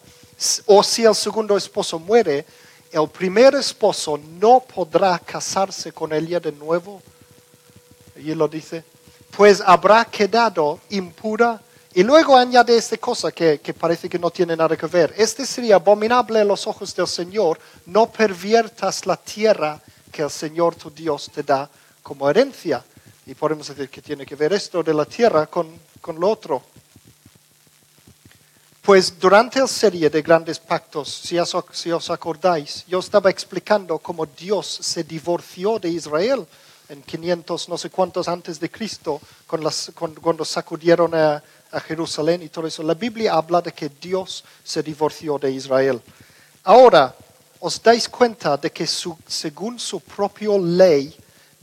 o 0.68 0.84
si 0.84 1.04
el 1.04 1.16
segundo 1.16 1.58
esposo 1.58 2.00
muere, 2.00 2.46
el 2.92 3.10
primer 3.10 3.56
esposo 3.56 4.18
no 4.18 4.62
podrá 4.62 5.20
casarse 5.20 5.92
con 5.92 6.14
ella 6.14 6.40
de 6.40 6.52
nuevo. 6.52 7.02
Y 8.16 8.34
lo 8.34 8.48
dice, 8.48 8.84
pues 9.36 9.62
habrá 9.66 10.06
quedado 10.06 10.80
impura 10.90 11.62
y 11.94 12.04
luego 12.04 12.38
añade 12.38 12.78
esta 12.78 12.98
cosa 12.98 13.32
que, 13.32 13.60
parece 13.78 14.08
que 14.08 14.20
no 14.20 14.30
tiene 14.30 14.56
nada 14.56 14.78
que 14.78 14.86
ver. 14.86 15.16
Este 15.18 15.46
sería 15.46 15.76
abominable 15.76 16.40
a 16.40 16.46
los 16.46 16.68
ojos 16.68 16.96
del 16.96 17.08
Señor. 17.08 17.60
No 17.88 18.12
perviertas 18.12 19.06
la 19.08 19.18
tierra 19.18 19.82
que 20.12 20.22
el 20.22 20.30
Señor 20.30 20.76
tu 20.76 20.92
Dios 20.92 21.32
te 21.34 21.42
da 21.42 21.68
como 22.04 22.30
herencia. 22.30 22.84
Y 23.28 23.36
podemos 23.36 23.68
decir 23.68 23.90
que 23.90 24.02
tiene 24.02 24.26
que 24.26 24.36
ver 24.36 24.54
esto 24.54 24.82
de 24.82 24.94
la 24.94 25.06
tierra 25.06 25.48
con, 25.48 25.68
con 26.00 26.20
lo 26.20 26.30
otro. 26.30 26.64
Pues 28.82 29.20
durante 29.20 29.60
la 29.60 29.68
serie 29.68 30.10
de 30.10 30.22
grandes 30.22 30.60
pactos, 30.60 31.10
si 31.10 31.38
os, 31.38 31.54
si 31.74 31.92
os, 31.92 32.10
acordáis, 32.10 32.86
yo 32.88 33.00
estaba 33.00 33.30
explicando 33.30 34.00
cómo 34.00 34.26
Dios 34.26 34.80
se 34.82 35.04
divorció 35.04 35.78
de 35.78 35.90
Israel 35.90 36.48
en 36.88 37.04
500 37.04 37.68
no 37.68 37.78
sé 37.78 37.90
cuántos 37.90 38.30
antes 38.30 38.62
de 38.62 38.72
Cristo, 38.72 39.20
cuando 39.46 40.46
sacudieron 40.46 41.14
a, 41.14 41.44
a 41.72 41.80
Jerusalén 41.82 42.44
y 42.44 42.48
todo 42.48 42.66
eso. 42.66 42.82
La 42.82 42.94
Biblia 42.94 43.34
habla 43.34 43.62
de 43.62 43.74
que 43.74 43.90
Dios 43.90 44.46
se 44.64 44.82
divorció 44.82 45.38
de 45.38 45.52
Israel. 45.52 46.02
Ahora, 46.64 47.14
os 47.60 47.82
dais 47.84 48.08
cuenta 48.08 48.56
de 48.56 48.72
que 48.72 48.88
según 48.88 49.80
su 49.80 50.00
propia 50.00 50.58
ley, 50.58 51.14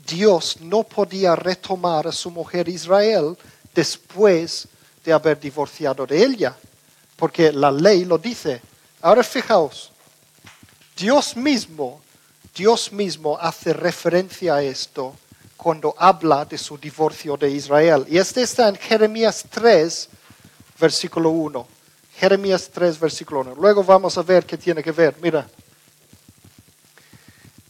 Dios 0.07 0.59
no 0.61 0.83
podía 0.83 1.35
retomar 1.35 2.07
a 2.07 2.13
su 2.13 2.31
mujer 2.31 2.69
Israel 2.69 3.37
después 3.75 4.69
de 5.05 5.13
haber 5.13 5.41
divorciado 5.41 6.07
de 6.07 6.23
ella, 6.23 6.57
porque 7.17 7.53
la 7.53 7.71
ley 7.71 8.05
lo 8.05 8.19
dice. 8.19 8.61
Ahora 9.01 9.23
fijaos, 9.23 9.91
Dios 10.97 11.37
mismo, 11.37 12.01
Dios 12.55 12.93
mismo 12.93 13.39
hace 13.41 13.73
referencia 13.73 14.57
a 14.57 14.63
esto 14.63 15.15
cuando 15.57 15.95
habla 15.99 16.45
de 16.45 16.59
su 16.59 16.77
divorcio 16.79 17.37
de 17.37 17.51
Israel. 17.51 18.05
Y 18.09 18.19
este 18.19 18.43
está 18.43 18.69
en 18.69 18.77
Jeremías 18.77 19.45
3, 19.51 20.09
versículo 20.79 21.31
1. 21.31 21.67
Jeremías 22.17 22.71
3, 22.73 23.01
versículo 23.01 23.41
1. 23.41 23.55
Luego 23.57 23.83
vamos 23.83 24.17
a 24.19 24.23
ver 24.23 24.45
qué 24.45 24.57
tiene 24.57 24.83
que 24.83 24.93
ver. 24.93 25.17
Mira. 25.21 25.47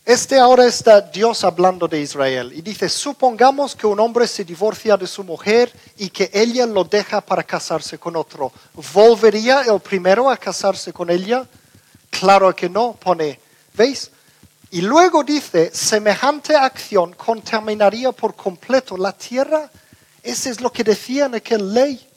Este 0.04 0.38
ahora 0.38 0.66
está 0.66 1.00
Dios 1.00 1.44
hablando 1.44 1.88
de 1.88 1.98
Israel 1.98 2.52
y 2.54 2.60
dice, 2.60 2.90
supongamos 2.90 3.74
que 3.74 3.86
un 3.86 3.98
hombre 3.98 4.28
se 4.28 4.44
divorcia 4.44 4.98
de 4.98 5.06
su 5.06 5.24
mujer 5.24 5.72
y 5.96 6.10
que 6.10 6.30
ella 6.34 6.66
lo 6.66 6.84
deja 6.84 7.22
para 7.22 7.42
casarse 7.42 7.98
con 7.98 8.14
otro. 8.14 8.52
¿Volvería 8.92 9.62
el 9.62 9.80
primero 9.80 10.28
a 10.28 10.36
casarse 10.36 10.92
con 10.92 11.08
ella? 11.08 11.48
Claro 12.10 12.54
que 12.54 12.68
no, 12.68 12.92
pone. 12.92 13.40
¿Veis? 13.72 14.10
Y 14.72 14.82
luego 14.82 15.24
dice, 15.24 15.70
semejante 15.72 16.54
acción 16.54 17.14
contaminaría 17.14 18.12
por 18.12 18.34
completo 18.34 18.98
la 18.98 19.12
tierra. 19.12 19.70
Ese 20.22 20.50
es 20.50 20.60
lo 20.60 20.70
que 20.70 20.84
decía 20.84 21.24
en 21.24 21.36
aquella 21.36 21.64
ley. 21.64 22.08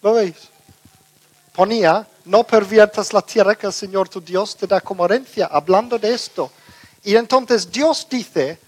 ¿Lo 0.00 0.12
veis? 0.12 0.36
Ponía, 1.52 2.06
no 2.28 2.44
perviertas 2.44 3.12
la 3.12 3.22
tierra 3.22 3.54
que 3.54 3.66
el 3.66 3.72
Señor 3.72 4.08
tu 4.08 4.20
Dios 4.20 4.56
te 4.56 4.66
da 4.66 4.80
como 4.80 5.04
herencia, 5.04 5.46
hablando 5.46 5.98
de 5.98 6.12
esto. 6.14 6.52
Y 7.02 7.16
entonces 7.16 7.70
Dios 7.70 8.06
dice, 8.08 8.58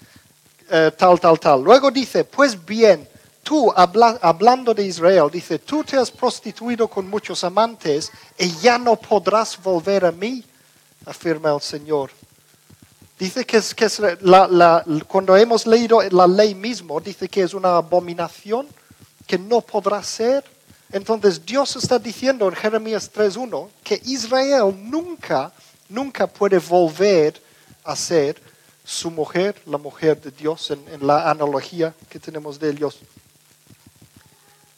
eh, 0.69 0.91
tal, 0.97 1.19
tal, 1.19 1.39
tal. 1.39 1.63
Luego 1.63 1.91
dice, 1.91 2.23
pues 2.23 2.57
bien, 2.65 3.07
tú, 3.43 3.71
hablando 3.75 4.73
de 4.73 4.83
Israel, 4.83 5.29
dice, 5.31 5.59
tú 5.59 5.83
te 5.83 5.97
has 5.97 6.09
prostituido 6.09 6.87
con 6.87 7.09
muchos 7.09 7.43
amantes 7.43 8.11
y 8.37 8.51
ya 8.57 8.77
no 8.77 8.95
podrás 8.95 9.61
volver 9.61 10.05
a 10.05 10.11
mí 10.11 10.43
afirma 11.05 11.53
el 11.53 11.61
Señor. 11.61 12.11
Dice 13.17 13.45
que, 13.45 13.57
es, 13.57 13.75
que 13.75 13.87
cuando 15.07 15.37
hemos 15.37 15.67
leído 15.67 16.01
la 16.09 16.25
ley 16.25 16.55
mismo, 16.55 16.99
dice 16.99 17.29
que 17.29 17.43
es 17.43 17.53
una 17.53 17.77
abominación 17.77 18.67
que 19.27 19.37
no 19.37 19.61
podrá 19.61 20.01
ser. 20.01 20.43
Entonces 20.91 21.45
Dios 21.45 21.75
está 21.75 21.97
diciendo 21.97 22.47
en 22.47 22.55
Jeremías 22.55 23.09
3.1 23.13 23.69
que 23.83 24.01
Israel 24.05 24.75
nunca, 24.77 25.51
nunca 25.87 26.27
puede 26.27 26.59
volver 26.59 27.41
a 27.83 27.95
ser 27.95 28.41
su 28.83 29.09
mujer, 29.09 29.61
la 29.65 29.77
mujer 29.77 30.19
de 30.21 30.31
Dios, 30.31 30.71
en, 30.71 31.05
la 31.05 31.29
analogía 31.29 31.93
que 32.09 32.19
tenemos 32.19 32.59
de 32.59 32.71
ellos. 32.71 32.99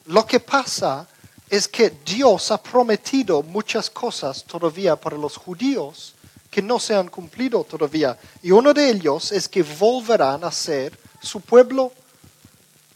Lo 0.05 0.25
que 0.25 0.39
pasa 0.39 1.07
es 1.49 1.67
que 1.67 1.91
Dios 2.05 2.51
ha 2.51 2.61
prometido 2.61 3.41
muchas 3.41 3.89
cosas 3.89 4.43
todavía 4.43 4.95
para 4.95 5.17
los 5.17 5.37
judíos 5.37 6.13
que 6.49 6.61
no 6.61 6.79
se 6.79 6.93
han 6.93 7.07
cumplido 7.07 7.63
todavía. 7.63 8.17
Y 8.43 8.51
uno 8.51 8.73
de 8.73 8.89
ellos 8.89 9.31
es 9.31 9.49
que 9.49 9.63
volverán 9.63 10.43
a 10.43 10.51
ser 10.51 10.97
su 11.21 11.41
pueblo. 11.41 11.91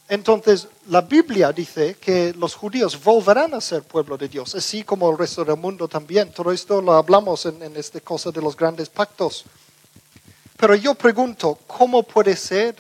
Entonces, 0.10 0.68
la 0.88 1.02
Biblia 1.02 1.52
dice 1.52 1.96
que 2.00 2.34
los 2.34 2.56
judíos 2.56 3.04
volverán 3.04 3.54
a 3.54 3.62
ser 3.62 3.84
pueblo 3.84 4.18
de 4.18 4.30
Dios, 4.30 4.56
así 4.56 4.84
como 4.84 5.12
el 5.12 5.18
resto 5.18 5.44
del 5.44 5.58
mundo 5.58 5.88
también. 5.88 6.32
Todo 6.32 6.52
esto 6.52 6.82
lo 6.82 6.94
hablamos 6.94 7.46
en, 7.46 7.76
esta 7.76 8.00
cosa 8.00 8.32
de 8.32 8.42
los 8.42 8.56
grandes 8.56 8.90
pactos. 8.90 9.44
Pero 10.56 10.76
yo 10.76 10.96
pregunto, 10.96 11.60
¿cómo 11.68 12.04
puede 12.04 12.36
ser? 12.36 12.76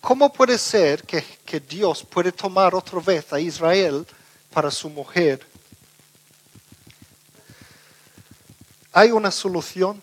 ¿Cómo 0.00 0.32
puede 0.32 0.58
ser 0.58 1.02
que, 1.04 1.22
que 1.44 1.60
Dios 1.60 2.04
puede 2.04 2.32
tomar 2.32 2.74
otra 2.74 3.00
vez 3.00 3.32
a 3.32 3.40
Israel 3.40 4.06
para 4.52 4.70
su 4.70 4.90
mujer 4.90 5.46
¿Hay 8.96 9.10
una 9.10 9.30
solución? 9.30 10.02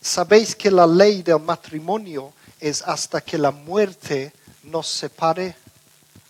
¿Sabéis 0.00 0.56
que 0.56 0.68
la 0.68 0.84
ley 0.84 1.22
del 1.22 1.38
matrimonio 1.38 2.32
es 2.58 2.82
hasta 2.82 3.20
que 3.20 3.38
la 3.38 3.52
muerte 3.52 4.32
nos 4.64 4.88
separe? 4.88 5.56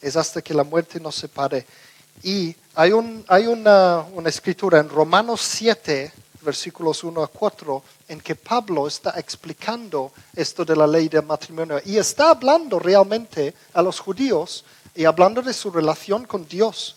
Es 0.00 0.16
hasta 0.16 0.42
que 0.42 0.54
la 0.54 0.64
muerte 0.64 1.00
nos 1.00 1.14
separe. 1.14 1.66
Y 2.22 2.54
hay, 2.74 2.92
un, 2.92 3.24
hay 3.28 3.46
una, 3.46 4.04
una 4.12 4.28
escritura 4.28 4.78
en 4.80 4.88
Romanos 4.88 5.40
7, 5.42 6.12
versículos 6.42 7.02
1 7.04 7.22
a 7.22 7.28
4, 7.28 7.82
en 8.08 8.20
que 8.20 8.34
Pablo 8.34 8.86
está 8.86 9.18
explicando 9.18 10.12
esto 10.34 10.64
de 10.64 10.76
la 10.76 10.86
ley 10.86 11.08
del 11.08 11.24
matrimonio 11.24 11.80
y 11.84 11.96
está 11.96 12.30
hablando 12.30 12.78
realmente 12.78 13.54
a 13.72 13.82
los 13.82 13.98
judíos 13.98 14.64
y 14.94 15.04
hablando 15.04 15.42
de 15.42 15.52
su 15.52 15.70
relación 15.70 16.24
con 16.24 16.46
Dios. 16.46 16.96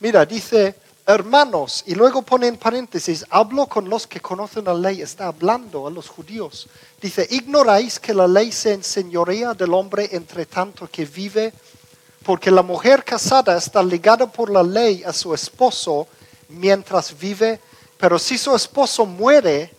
Mira, 0.00 0.24
dice 0.24 0.74
hermanos, 1.14 1.84
y 1.86 1.94
luego 1.94 2.22
pone 2.22 2.46
en 2.46 2.56
paréntesis, 2.56 3.24
hablo 3.30 3.66
con 3.66 3.88
los 3.88 4.06
que 4.06 4.20
conocen 4.20 4.64
la 4.64 4.74
ley, 4.74 5.02
está 5.02 5.26
hablando 5.26 5.86
a 5.86 5.90
los 5.90 6.08
judíos. 6.08 6.68
Dice, 7.00 7.26
ignoráis 7.30 7.98
que 7.98 8.14
la 8.14 8.26
ley 8.26 8.52
se 8.52 8.72
enseñorea 8.72 9.54
del 9.54 9.72
hombre 9.74 10.08
entre 10.12 10.46
tanto 10.46 10.88
que 10.90 11.04
vive, 11.04 11.52
porque 12.22 12.50
la 12.50 12.62
mujer 12.62 13.04
casada 13.04 13.56
está 13.56 13.82
ligada 13.82 14.30
por 14.30 14.50
la 14.50 14.62
ley 14.62 15.02
a 15.04 15.12
su 15.12 15.34
esposo 15.34 16.06
mientras 16.48 17.18
vive, 17.18 17.60
pero 17.96 18.18
si 18.18 18.36
su 18.36 18.54
esposo 18.54 19.06
muere, 19.06 19.72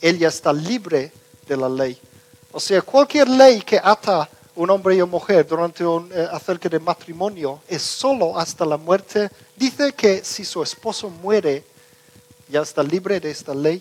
ella 0.00 0.28
está 0.28 0.52
libre 0.52 1.12
de 1.46 1.56
la 1.56 1.68
ley. 1.68 1.98
O 2.52 2.60
sea, 2.60 2.82
cualquier 2.82 3.28
ley 3.28 3.62
que 3.62 3.80
ata 3.82 4.28
un 4.54 4.68
hombre 4.70 4.94
y 4.94 5.00
una 5.00 5.10
mujer 5.10 5.46
durante 5.46 5.84
un, 5.84 6.10
eh, 6.12 6.28
acerca 6.30 6.68
de 6.68 6.78
matrimonio 6.78 7.60
es 7.66 7.82
solo 7.82 8.38
hasta 8.38 8.66
la 8.66 8.76
muerte. 8.76 9.30
Dice 9.62 9.92
que 9.92 10.24
si 10.24 10.44
su 10.44 10.60
esposo 10.60 11.08
muere, 11.08 11.62
ya 12.48 12.62
está 12.62 12.82
libre 12.82 13.20
de 13.20 13.30
esta 13.30 13.54
ley. 13.54 13.80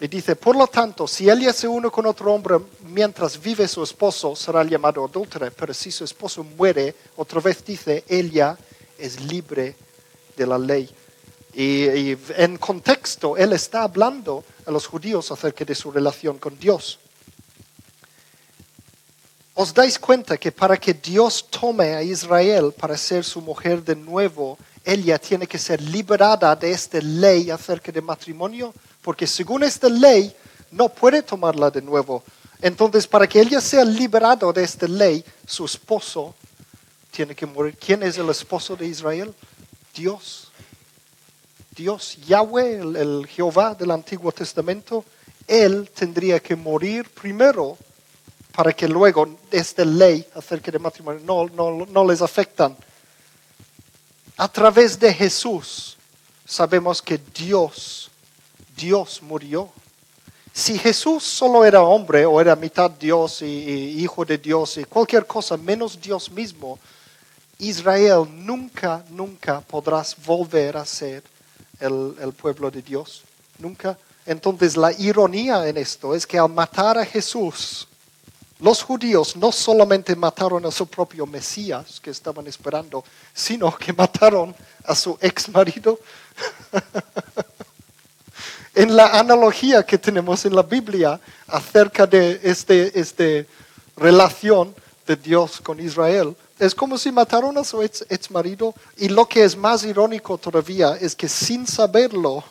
Y 0.00 0.08
dice, 0.08 0.34
por 0.34 0.56
lo 0.56 0.66
tanto, 0.66 1.06
si 1.06 1.30
ella 1.30 1.52
se 1.52 1.68
une 1.68 1.92
con 1.92 2.06
otro 2.06 2.34
hombre 2.34 2.56
mientras 2.82 3.40
vive 3.40 3.68
su 3.68 3.84
esposo, 3.84 4.34
será 4.34 4.64
llamado 4.64 5.04
adúltero. 5.04 5.48
Pero 5.52 5.72
si 5.72 5.92
su 5.92 6.02
esposo 6.02 6.42
muere, 6.42 6.92
otra 7.14 7.40
vez 7.40 7.64
dice, 7.64 8.02
ella 8.08 8.58
es 8.98 9.20
libre 9.20 9.76
de 10.36 10.44
la 10.44 10.58
ley. 10.58 10.90
y 11.54 12.18
en 12.36 12.58
contexto, 12.58 13.36
él 13.36 13.52
está 13.52 13.84
hablando 13.84 14.42
a 14.66 14.72
los 14.72 14.88
judíos 14.88 15.30
acerca 15.30 15.64
de 15.64 15.76
su 15.76 15.92
relación 15.92 16.36
con 16.38 16.58
Dios. 16.58 16.98
os 19.58 19.72
dais 19.72 19.98
cuenta 19.98 20.36
que 20.36 20.52
para 20.52 20.76
que 20.76 20.92
Dios 20.92 21.46
tome 21.48 21.94
a 21.94 22.02
Israel 22.02 22.74
para 22.78 22.94
ser 22.98 23.24
su 23.24 23.40
mujer 23.40 23.82
de 23.82 23.96
nuevo, 23.96 24.58
ella 24.86 25.18
tiene 25.18 25.48
que 25.48 25.58
ser 25.58 25.82
liberada 25.82 26.54
de 26.54 26.70
esta 26.70 27.00
ley 27.00 27.50
acerca 27.50 27.90
de 27.90 28.00
matrimonio, 28.00 28.72
porque 29.02 29.26
según 29.26 29.64
esta 29.64 29.88
ley 29.88 30.32
no 30.70 30.88
puede 30.88 31.24
tomarla 31.24 31.72
de 31.72 31.82
nuevo. 31.82 32.22
Entonces, 32.62 33.04
para 33.04 33.26
que 33.26 33.40
ella 33.40 33.60
sea 33.60 33.84
liberada 33.84 34.52
de 34.52 34.62
esta 34.62 34.86
ley, 34.86 35.24
su 35.44 35.64
esposo 35.64 36.36
tiene 37.10 37.34
que 37.34 37.46
morir. 37.46 37.76
¿Quién 37.76 38.04
es 38.04 38.16
el 38.16 38.30
esposo 38.30 38.76
de 38.76 38.86
Israel? 38.86 39.34
Dios. 39.92 40.52
Dios, 41.74 42.18
Yahweh, 42.24 42.78
el, 42.78 43.26
Jehová 43.26 43.74
del 43.74 43.90
Antiguo 43.90 44.30
Testamento, 44.30 45.04
él 45.48 45.90
tendría 45.92 46.38
que 46.38 46.54
morir 46.54 47.10
primero 47.10 47.76
para 48.54 48.72
que 48.72 48.86
luego 48.86 49.36
esta 49.50 49.84
ley 49.84 50.24
acerca 50.36 50.70
de 50.70 50.78
matrimonio 50.78 51.20
no, 51.24 51.48
no, 51.48 51.86
no 51.86 52.04
les 52.06 52.22
afectan. 52.22 52.76
A 54.36 54.48
través 54.48 54.98
de 54.98 55.14
Jesús 55.14 55.96
sabemos 56.44 57.00
que 57.00 57.18
Dios, 57.18 58.10
Dios 58.76 59.22
murió. 59.22 59.70
Si 60.52 60.78
Jesús 60.78 61.22
solo 61.22 61.64
era 61.64 61.82
hombre 61.82 62.26
o 62.26 62.40
era 62.40 62.54
mitad 62.54 62.90
Dios 62.90 63.40
y, 63.42 64.02
hijo 64.02 64.24
de 64.24 64.36
Dios 64.36 64.76
y 64.76 64.84
cualquier 64.84 65.26
cosa 65.26 65.56
menos 65.56 66.00
Dios 66.00 66.30
mismo, 66.30 66.78
Israel 67.58 68.26
nunca, 68.30 69.04
nunca 69.08 69.62
podrás 69.62 70.14
volver 70.24 70.76
a 70.76 70.84
ser 70.84 71.22
el 71.80 72.32
pueblo 72.32 72.70
de 72.70 72.82
Dios. 72.82 73.22
Nunca. 73.58 73.98
Entonces 74.26 74.76
la 74.76 74.92
ironía 74.92 75.66
en 75.66 75.78
esto 75.78 76.14
es 76.14 76.26
que 76.26 76.38
al 76.38 76.50
matar 76.50 76.98
a 76.98 77.06
Jesús, 77.06 77.88
los 78.58 78.82
judíos 78.82 79.36
no 79.36 79.52
solamente 79.52 80.16
mataron 80.16 80.64
a 80.64 80.70
su 80.70 80.86
propio 80.86 81.26
Mesías 81.26 82.00
que 82.00 82.10
estaban 82.10 82.46
esperando, 82.46 83.04
sino 83.34 83.76
que 83.76 83.92
mataron 83.92 84.54
a 84.84 84.94
su 84.94 85.18
ex 85.20 85.48
marido. 85.48 85.98
en 88.74 88.94
la 88.94 89.18
analogía 89.18 89.84
que 89.84 89.98
tenemos 89.98 90.44
en 90.44 90.54
la 90.54 90.62
Biblia 90.62 91.20
acerca 91.48 92.06
de 92.06 92.40
esta 92.42 92.74
este 92.74 93.46
relación 93.96 94.74
de 95.06 95.16
Dios 95.16 95.60
con 95.60 95.80
Israel, 95.80 96.36
es 96.58 96.74
como 96.74 96.98
si 96.98 97.12
mataron 97.12 97.56
a 97.58 97.64
su 97.64 97.82
ex, 97.82 98.04
ex 98.08 98.30
marido 98.30 98.74
y 98.96 99.08
lo 99.08 99.26
que 99.26 99.44
es 99.44 99.56
más 99.56 99.84
irónico 99.84 100.38
todavía 100.38 100.96
es 101.00 101.14
que 101.14 101.28
sin 101.28 101.66
saberlo, 101.66 102.44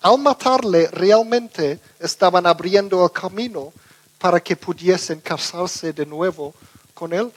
al 0.00 0.18
matarle 0.18 0.86
realmente 0.88 1.80
estaban 1.98 2.46
abriendo 2.46 3.04
el 3.04 3.10
camino 3.10 3.72
para 4.18 4.40
que 4.40 4.56
pudiesen 4.56 5.20
casarse 5.20 5.92
de 5.92 6.04
nuevo 6.04 6.54
con 6.94 7.12
él. 7.12 7.32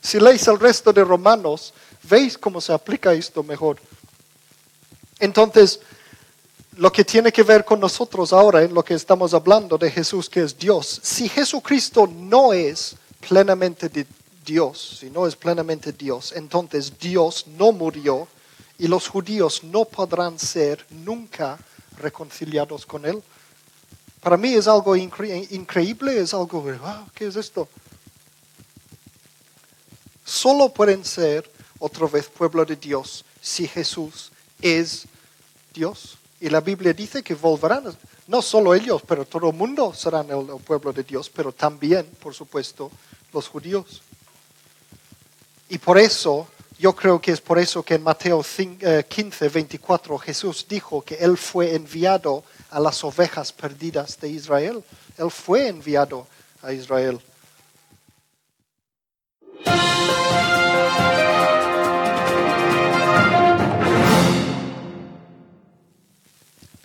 Si 0.00 0.20
leéis 0.20 0.46
el 0.46 0.60
resto 0.60 0.92
de 0.92 1.02
Romanos, 1.02 1.72
veis 2.04 2.38
cómo 2.38 2.60
se 2.60 2.72
aplica 2.72 3.12
esto 3.12 3.42
mejor. 3.42 3.78
Entonces, 5.18 5.80
lo 6.76 6.92
que 6.92 7.04
tiene 7.04 7.32
que 7.32 7.42
ver 7.42 7.64
con 7.64 7.80
nosotros 7.80 8.32
ahora, 8.32 8.62
en 8.62 8.72
lo 8.72 8.84
que 8.84 8.94
estamos 8.94 9.34
hablando 9.34 9.76
de 9.76 9.90
Jesús, 9.90 10.30
que 10.30 10.42
es 10.42 10.56
Dios, 10.56 11.00
si 11.02 11.28
Jesucristo 11.28 12.06
no 12.06 12.52
es 12.52 12.94
plenamente 13.26 13.90
Dios, 14.44 14.98
si 15.00 15.10
no 15.10 15.26
es 15.26 15.34
plenamente 15.34 15.92
Dios, 15.92 16.32
entonces 16.36 16.96
Dios 16.98 17.46
no 17.48 17.72
murió 17.72 18.28
y 18.78 18.86
los 18.86 19.08
judíos 19.08 19.64
no 19.64 19.84
podrán 19.84 20.38
ser 20.38 20.86
nunca 20.90 21.58
reconciliados 21.96 22.86
con 22.86 23.04
Él. 23.04 23.20
Para 24.20 24.36
mí 24.36 24.52
es 24.54 24.66
algo 24.66 24.96
increíble, 24.96 26.20
es 26.20 26.34
algo, 26.34 26.64
¿qué 27.14 27.26
es 27.26 27.36
esto? 27.36 27.68
Solo 30.24 30.68
pueden 30.70 31.04
ser 31.04 31.50
otra 31.78 32.06
vez 32.06 32.26
pueblo 32.26 32.64
de 32.64 32.76
Dios 32.76 33.24
si 33.40 33.66
Jesús 33.66 34.30
es 34.60 35.06
Dios. 35.72 36.18
Y 36.40 36.50
la 36.50 36.60
Biblia 36.60 36.92
dice 36.92 37.22
que 37.22 37.34
volverán, 37.34 37.84
no 38.26 38.42
solo 38.42 38.74
ellos, 38.74 39.02
pero 39.06 39.24
todo 39.24 39.50
el 39.50 39.56
mundo 39.56 39.94
serán 39.94 40.30
el, 40.30 40.50
el 40.50 40.62
pueblo 40.62 40.92
de 40.92 41.02
Dios, 41.02 41.30
pero 41.30 41.52
también, 41.52 42.06
por 42.20 42.34
supuesto, 42.34 42.90
los 43.32 43.48
judíos. 43.48 44.02
Y 45.68 45.78
por 45.78 45.98
eso, 45.98 46.48
yo 46.78 46.94
creo 46.94 47.20
que 47.20 47.32
es 47.32 47.40
por 47.40 47.58
eso 47.58 47.82
que 47.82 47.94
en 47.94 48.02
Mateo 48.02 48.42
15, 48.42 49.48
24 49.48 50.14
eh, 50.14 50.18
Jesús 50.24 50.66
dijo 50.68 51.02
que 51.02 51.16
Él 51.16 51.36
fue 51.36 51.74
enviado 51.74 52.44
a 52.70 52.80
las 52.80 53.02
ovejas 53.04 53.52
perdidas 53.52 54.18
de 54.20 54.28
Israel. 54.28 54.82
Él 55.16 55.30
fue 55.30 55.68
enviado 55.68 56.26
a 56.62 56.72
Israel. 56.72 57.20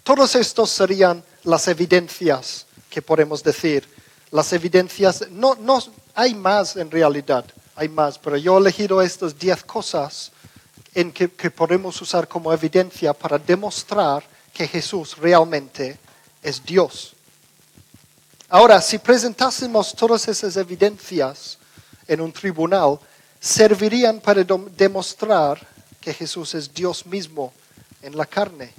Todos 0.04 0.36
estos 0.36 0.70
serían 0.70 1.24
las 1.44 1.68
evidencias 1.68 2.66
que 2.90 3.02
podemos 3.02 3.42
decir. 3.42 3.88
Las 4.32 4.52
evidencias, 4.52 5.30
no, 5.32 5.56
no 5.56 5.80
hay 6.14 6.36
más 6.36 6.76
en 6.76 6.92
realidad, 6.92 7.46
hay 7.76 7.88
más, 7.88 8.20
pero 8.20 8.36
yo 8.36 8.58
he 8.58 8.60
elegido 8.60 9.02
estas 9.02 9.38
diez 9.38 9.64
cosas 9.64 10.32
en 10.94 11.12
que 11.12 11.28
podemos 11.28 12.00
usar 12.02 12.28
como 12.28 12.52
evidencia 12.52 13.14
para 13.14 13.40
demostrar 13.40 14.24
que 14.54 14.68
Jesús 14.68 15.18
realmente 15.18 15.98
es 16.42 16.64
Dios. 16.64 17.14
Ahora, 18.50 18.82
si 18.82 19.00
presentásemos 19.00 19.96
todas 19.96 20.28
esas 20.28 20.56
evidencias 20.58 21.58
en 22.08 22.22
un 22.22 22.32
tribunal, 22.32 23.00
servirían 23.40 24.20
para 24.20 24.44
demostrar 24.44 25.66
que 26.00 26.14
Jesús 26.14 26.54
es 26.54 26.72
Dios 26.74 27.06
mismo 27.06 27.52
en 28.02 28.16
la 28.16 28.26
carne. 28.26 28.72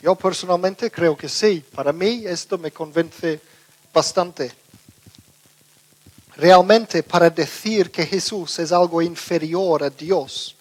Yo 0.00 0.16
personalmente 0.16 0.90
creo 0.90 1.16
que 1.16 1.28
sí. 1.28 1.64
Para 1.74 1.92
mí 1.92 2.24
esto 2.26 2.58
me 2.58 2.72
convence 2.72 3.40
bastante. 3.94 4.52
Realmente 6.34 7.04
para 7.04 7.30
decir 7.30 7.90
que 7.90 8.04
Jesús 8.04 8.58
es 8.58 8.72
algo 8.72 9.00
inferior 9.00 9.84
a 9.84 9.90
Dios, 9.90 10.56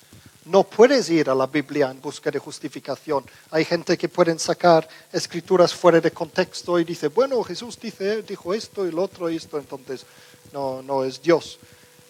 no 0.46 0.64
puedes 0.64 1.10
ir 1.10 1.30
a 1.30 1.36
la 1.36 1.46
Biblia 1.46 1.92
en 1.92 2.02
busca 2.02 2.32
de 2.32 2.40
justificación. 2.40 3.24
Hay 3.52 3.64
gente 3.64 3.98
que 3.98 4.10
pueden 4.10 4.40
sacar 4.40 4.88
escrituras 5.12 5.74
fuera 5.74 6.02
de 6.02 6.12
contexto 6.12 6.80
y 6.80 6.84
dice, 6.84 7.10
bueno, 7.10 7.44
Jesús 7.44 7.80
dice, 7.80 8.24
dijo 8.24 8.54
esto 8.54 8.88
y 8.88 8.92
lo 8.92 9.04
otro 9.04 9.30
y 9.30 9.36
esto, 9.36 9.60
entonces 9.60 10.06
no, 10.52 10.82
no 10.82 11.04
es 11.04 11.22
Dios. 11.22 11.60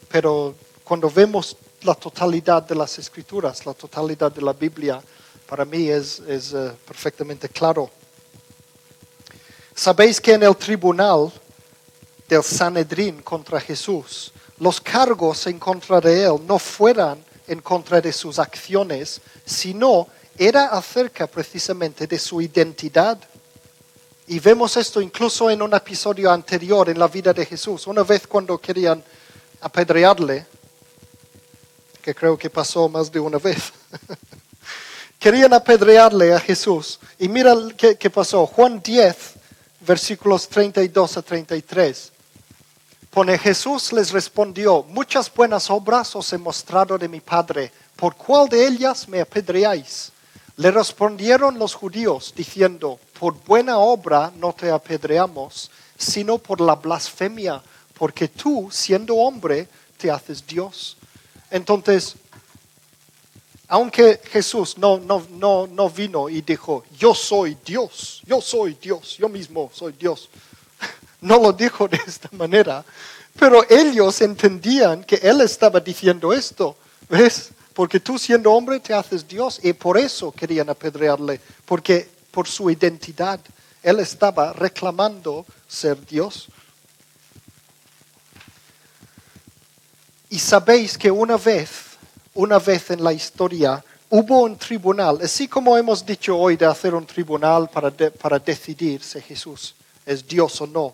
Pero 0.10 0.56
cuando 0.84 1.10
vemos 1.10 1.58
la 1.82 1.96
totalidad 1.96 2.64
de 2.64 2.76
las 2.76 2.98
escrituras, 3.00 3.66
la 3.66 3.74
totalidad 3.74 4.32
de 4.32 4.42
la 4.42 4.54
Biblia, 4.54 5.02
para 5.48 5.66
mí 5.66 5.90
es, 5.90 6.20
es 6.20 6.54
uh, 6.54 6.72
perfectamente 6.88 7.50
claro. 7.50 7.90
Sabéis 9.76 10.22
que 10.22 10.34
en 10.34 10.44
el 10.44 10.56
tribunal 10.56 11.32
del 12.30 12.44
Sanedrín 12.44 13.22
contra 13.22 13.60
Jesús, 13.60 14.32
los 14.60 14.80
cargos 14.80 15.48
en 15.48 15.60
contra 15.60 16.00
de 16.00 16.24
él 16.24 16.40
no 16.46 16.58
fueran 16.60 17.22
en 17.52 17.62
contra 17.62 18.00
de 18.00 18.14
sus 18.14 18.40
acciones, 18.40 19.20
sino 19.46 20.08
era 20.38 20.68
acerca 20.68 21.28
precisamente 21.28 22.08
de 22.08 22.18
su 22.18 22.42
identidad. 22.42 23.20
Y 24.28 24.40
vemos 24.40 24.78
esto 24.78 25.02
incluso 25.02 25.50
en 25.50 25.62
un 25.62 25.74
episodio 25.74 26.32
anterior 26.32 26.88
en 26.88 26.98
la 26.98 27.10
vida 27.10 27.34
de 27.34 27.46
Jesús. 27.46 27.88
Una 27.88 28.04
vez 28.04 28.26
cuando 28.26 28.58
querían 28.58 29.04
apedrearle, 29.60 30.46
que 32.02 32.16
creo 32.16 32.38
que 32.38 32.50
pasó 32.50 32.88
más 32.88 33.12
de 33.12 33.20
una 33.20 33.38
vez, 33.38 33.74
querían 35.20 35.54
apedrearle 35.54 36.34
a 36.34 36.40
Jesús. 36.40 37.02
Y 37.20 37.28
mira 37.28 37.54
qué, 37.76 38.10
pasó. 38.10 38.48
Juan 38.48 38.82
10, 38.82 39.16
versículos 39.82 40.48
32 40.48 41.18
a 41.18 41.22
33. 41.22 42.14
Pone 43.12 43.38
Jesús 43.38 43.92
les 43.92 44.12
respondió, 44.12 44.84
muchas 44.84 45.30
buenas 45.34 45.70
obras 45.70 46.16
os 46.16 46.32
he 46.32 46.38
mostrado 46.38 46.98
de 46.98 47.10
mi 47.10 47.20
Padre, 47.20 47.70
¿por 47.98 48.16
cuál 48.16 48.48
de 48.48 48.66
ellas 48.66 49.06
me 49.10 49.20
apedreáis? 49.20 50.14
Le 50.56 50.72
respondieron 50.72 51.60
los 51.60 51.74
judíos 51.74 52.34
diciendo, 52.34 52.98
por 53.20 53.34
buena 53.44 53.80
obra 53.80 54.32
no 54.38 54.54
te 54.54 54.72
apedreamos, 54.72 55.70
sino 55.98 56.38
por 56.38 56.62
la 56.62 56.76
blasfemia, 56.76 57.62
porque 58.00 58.30
tú, 58.30 58.70
siendo 58.72 59.18
hombre, 59.18 59.68
te 59.98 60.10
haces 60.10 60.48
Dios. 60.48 60.96
Entonces, 61.50 62.16
aunque 63.68 64.22
Jesús 64.24 64.78
no, 64.78 65.00
no, 65.00 65.22
no, 65.32 65.68
no 65.68 65.90
vino 65.90 66.30
y 66.30 66.42
dijo, 66.42 66.86
yo 66.98 67.14
soy 67.14 67.58
Dios, 67.66 68.22
yo 68.26 68.40
soy 68.40 68.78
Dios, 68.82 69.18
yo 69.18 69.28
mismo 69.28 69.70
soy 69.74 69.92
Dios 70.00 70.30
no 71.22 71.40
lo 71.40 71.54
dijo 71.54 71.88
de 71.88 72.00
esta 72.06 72.30
manera, 72.34 72.84
pero 73.40 73.64
ellos 73.70 74.22
entendían 74.22 75.04
que 75.04 75.16
él 75.16 75.42
estaba 75.42 75.80
diciendo 75.80 76.34
esto, 76.34 76.76
¿ves? 77.10 77.52
Porque 77.74 78.00
tú 78.00 78.20
siendo 78.20 78.52
hombre 78.52 78.80
te 78.80 78.94
haces 78.94 79.28
Dios 79.28 79.60
y 79.64 79.74
por 79.74 79.98
eso 79.98 80.32
querían 80.32 80.70
apedrearle, 80.70 81.40
porque 81.66 82.10
por 82.32 82.48
su 82.48 82.70
identidad 82.70 83.40
él 83.82 84.00
estaba 84.00 84.54
reclamando 84.54 85.46
ser 85.68 86.06
Dios. 86.06 86.48
Y 90.30 90.40
sabéis 90.40 90.98
que 90.98 91.12
una 91.12 91.38
vez, 91.38 91.70
una 92.34 92.60
vez 92.60 92.92
en 92.92 93.04
la 93.04 93.14
historia, 93.14 93.84
hubo 94.10 94.44
un 94.44 94.58
tribunal, 94.58 95.20
así 95.24 95.48
como 95.48 95.78
hemos 95.78 96.06
dicho 96.06 96.38
hoy 96.38 96.58
de 96.58 96.66
hacer 96.66 96.94
un 96.94 97.06
tribunal 97.06 97.70
para, 97.70 97.92
para 97.92 98.40
decidir 98.40 99.02
si 99.04 99.22
Jesús 99.22 99.76
es 100.06 100.28
Dios 100.28 100.60
o 100.62 100.68
no. 100.68 100.94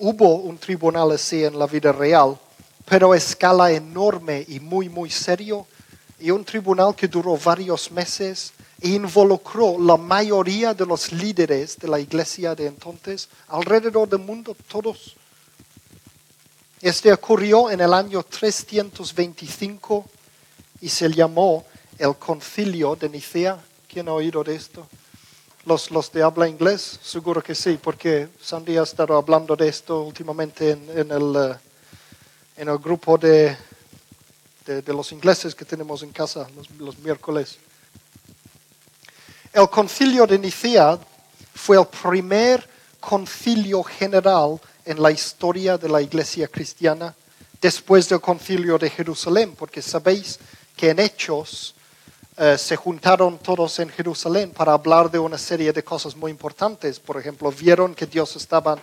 Hubo 0.00 0.36
un 0.36 0.58
tribunal 0.58 1.10
así 1.10 1.42
en 1.42 1.58
la 1.58 1.66
vida 1.66 1.90
real, 1.90 2.38
pero 2.84 3.12
a 3.12 3.16
escala 3.16 3.72
enorme 3.72 4.44
y 4.46 4.60
muy, 4.60 4.88
muy 4.88 5.10
serio, 5.10 5.66
y 6.20 6.30
un 6.30 6.44
tribunal 6.44 6.94
que 6.94 7.08
duró 7.08 7.36
varios 7.36 7.90
meses 7.90 8.52
e 8.80 8.90
involucró 8.90 9.76
la 9.76 9.96
mayoría 9.96 10.72
de 10.72 10.86
los 10.86 11.10
líderes 11.10 11.76
de 11.78 11.88
la 11.88 11.98
iglesia 11.98 12.54
de 12.54 12.66
entonces 12.66 13.28
alrededor 13.48 14.08
del 14.08 14.20
mundo, 14.20 14.56
todos. 14.68 15.16
Este 16.80 17.12
ocurrió 17.12 17.68
en 17.68 17.80
el 17.80 17.92
año 17.92 18.22
325 18.22 20.04
y 20.80 20.88
se 20.88 21.12
llamó 21.12 21.64
el 21.98 22.14
concilio 22.16 22.94
de 22.94 23.08
Nicea. 23.08 23.58
¿Quién 23.88 24.08
ha 24.08 24.12
oído 24.12 24.44
de 24.44 24.54
esto? 24.54 24.86
Los, 25.68 25.90
los 25.90 26.10
de 26.12 26.22
habla 26.22 26.48
inglés, 26.48 26.98
seguro 27.02 27.42
que 27.42 27.54
sí, 27.54 27.78
porque 27.80 28.30
Sandy 28.40 28.78
ha 28.78 28.84
estado 28.84 29.14
hablando 29.14 29.54
de 29.54 29.68
esto 29.68 30.00
últimamente 30.00 30.70
en, 30.70 31.10
el, 31.12 31.36
eh, 31.36 31.58
en 32.56 32.70
el 32.70 32.78
grupo 32.78 33.18
de, 33.18 33.54
de, 34.64 34.80
de 34.80 34.92
los 34.94 35.12
ingleses 35.12 35.54
que 35.54 35.66
tenemos 35.66 36.02
en 36.02 36.10
casa 36.10 36.48
los, 36.56 36.70
los 36.70 36.98
miércoles. 37.00 37.58
El 39.52 39.68
concilio 39.68 40.26
de 40.26 40.38
Nicea 40.38 40.98
fue 41.54 41.78
el 41.78 41.86
primer 41.86 42.66
concilio 42.98 43.82
general 43.82 44.58
en 44.86 45.02
la 45.02 45.10
historia 45.10 45.76
de 45.76 45.90
la 45.90 46.00
iglesia 46.00 46.48
cristiana 46.48 47.14
después 47.60 48.08
del 48.08 48.22
concilio 48.22 48.78
de 48.78 48.88
Jerusalén, 48.88 49.54
porque 49.54 49.82
sabéis 49.82 50.38
que 50.74 50.88
en 50.88 50.98
Hechos 50.98 51.74
eh, 52.38 52.56
se 52.58 52.76
juntaron 52.76 53.38
todos 53.38 53.78
en 53.80 53.88
Jerusalén 53.88 54.50
para 54.50 54.72
hablar 54.72 55.10
de 55.10 55.18
una 55.18 55.38
serie 55.38 55.72
de 55.72 55.82
cosas 55.82 56.16
muy 56.16 56.30
importantes. 56.30 57.00
Por 57.00 57.18
ejemplo, 57.18 57.50
vieron 57.50 57.94
que 57.94 58.06
Dios 58.06 58.36
estaba 58.36 58.76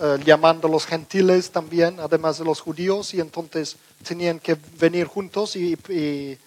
eh, 0.00 0.18
llamando 0.24 0.68
a 0.68 0.70
los 0.70 0.84
gentiles 0.86 1.50
también, 1.50 2.00
además 2.00 2.38
de 2.38 2.44
los 2.44 2.60
judíos, 2.60 3.14
y 3.14 3.20
entonces 3.20 3.76
tenían 4.06 4.38
que 4.40 4.56
venir 4.78 5.06
juntos 5.06 5.56
y, 5.56 5.76
y- 5.88 6.38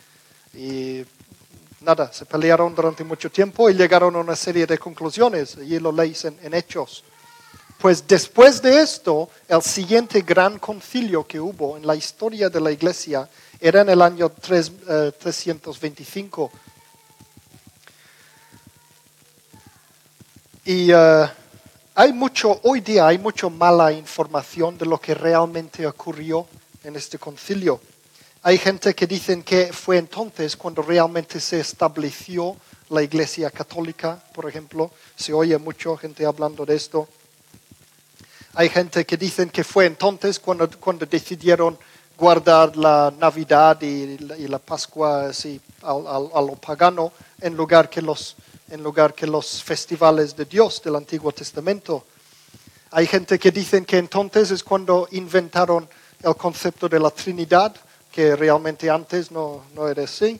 y 0.54 1.06
nada, 1.80 2.12
se 2.12 2.26
pelearon 2.26 2.76
durante 2.76 3.04
mucho 3.04 3.30
tiempo 3.32 3.70
y 3.70 3.74
llegaron 3.74 4.16
a 4.16 4.20
una 4.20 4.36
serie 4.36 4.66
de 4.66 4.78
conclusiones. 4.78 5.58
Allí 5.58 5.80
lo 5.80 5.92
leéis 5.92 6.26
en 6.26 6.54
Hechos. 6.54 7.04
Pues 7.82 8.06
después 8.08 8.62
de 8.62 8.80
esto, 8.80 9.28
el 9.48 9.64
siguiente 9.64 10.22
gran 10.22 10.60
concilio 10.60 11.26
que 11.26 11.40
hubo 11.40 11.78
en 11.78 11.88
la 11.88 11.96
historia 11.96 12.48
de 12.48 12.62
la 12.62 12.72
iglesia 12.72 13.28
era 13.62 13.82
en 13.82 13.90
el 13.90 14.02
año 14.02 14.30
tres- 14.30 14.72
eh, 14.90 15.12
325. 15.20 16.52
Y 20.66 20.92
eh, 20.92 21.30
hay 21.96 22.14
mucho, 22.14 22.60
hoy 22.64 22.82
día 22.82 23.08
hay 23.08 23.18
mucho 23.20 23.50
mala 23.52 23.92
información 23.92 24.78
de 24.78 24.86
lo 24.88 25.00
que 25.00 25.14
realmente 25.14 25.86
ocurrió 25.86 26.48
en 26.84 26.96
este 26.96 27.20
concilio. 27.20 27.80
Hay 28.44 28.58
gente 28.58 28.96
que 28.96 29.06
dicen 29.06 29.44
que 29.44 29.72
fue 29.72 29.98
entonces 30.00 30.58
cuando 30.58 30.82
realmente 30.82 31.40
se 31.40 31.60
estableció 31.60 32.58
la 32.90 33.04
iglesia 33.04 33.52
católica, 33.52 34.20
por 34.34 34.50
ejemplo. 34.50 34.92
Se 35.16 35.34
oye 35.34 35.58
mucho 35.60 35.96
gente 35.98 36.26
hablando 36.26 36.66
de 36.66 36.76
esto. 36.76 37.08
Hay 38.56 38.70
gente 38.70 39.06
que 39.06 39.16
dicen 39.18 39.50
que 39.50 39.64
fue 39.64 39.86
entonces 39.86 40.40
cuando, 40.40 40.68
cuando 40.80 41.06
decidieron 41.06 41.78
guardar 42.22 42.78
la 42.78 43.12
Navidad 43.18 43.82
y, 43.82 44.16
la- 44.48 44.60
Pascua 44.60 45.26
así, 45.30 45.60
al- 45.82 46.06
a 46.36 46.42
lo 46.42 46.56
pagano 46.56 47.12
en 47.42 47.58
lugar, 47.58 47.90
que 47.90 48.00
los, 48.00 48.36
en 48.70 48.84
lugar 48.84 49.16
que 49.16 49.26
los 49.26 49.64
festivales 49.64 50.36
de 50.36 50.46
Dios 50.46 50.80
del 50.84 50.98
Antiguo 50.98 51.32
Testamento. 51.32 52.06
Hay 52.92 53.08
gente 53.08 53.40
que 53.40 53.50
dicen 53.50 53.86
que 53.86 53.98
entonces 53.98 54.52
es 54.52 54.64
cuando 54.64 55.08
inventaron 55.12 55.90
el 56.22 56.36
concepto 56.36 56.88
de 56.88 57.00
la 57.00 57.10
Trinidad, 57.10 57.74
que 58.12 58.36
realmente 58.36 58.88
antes 58.88 59.32
no, 59.32 59.64
no 59.74 59.88
era 59.88 60.04
así. 60.04 60.40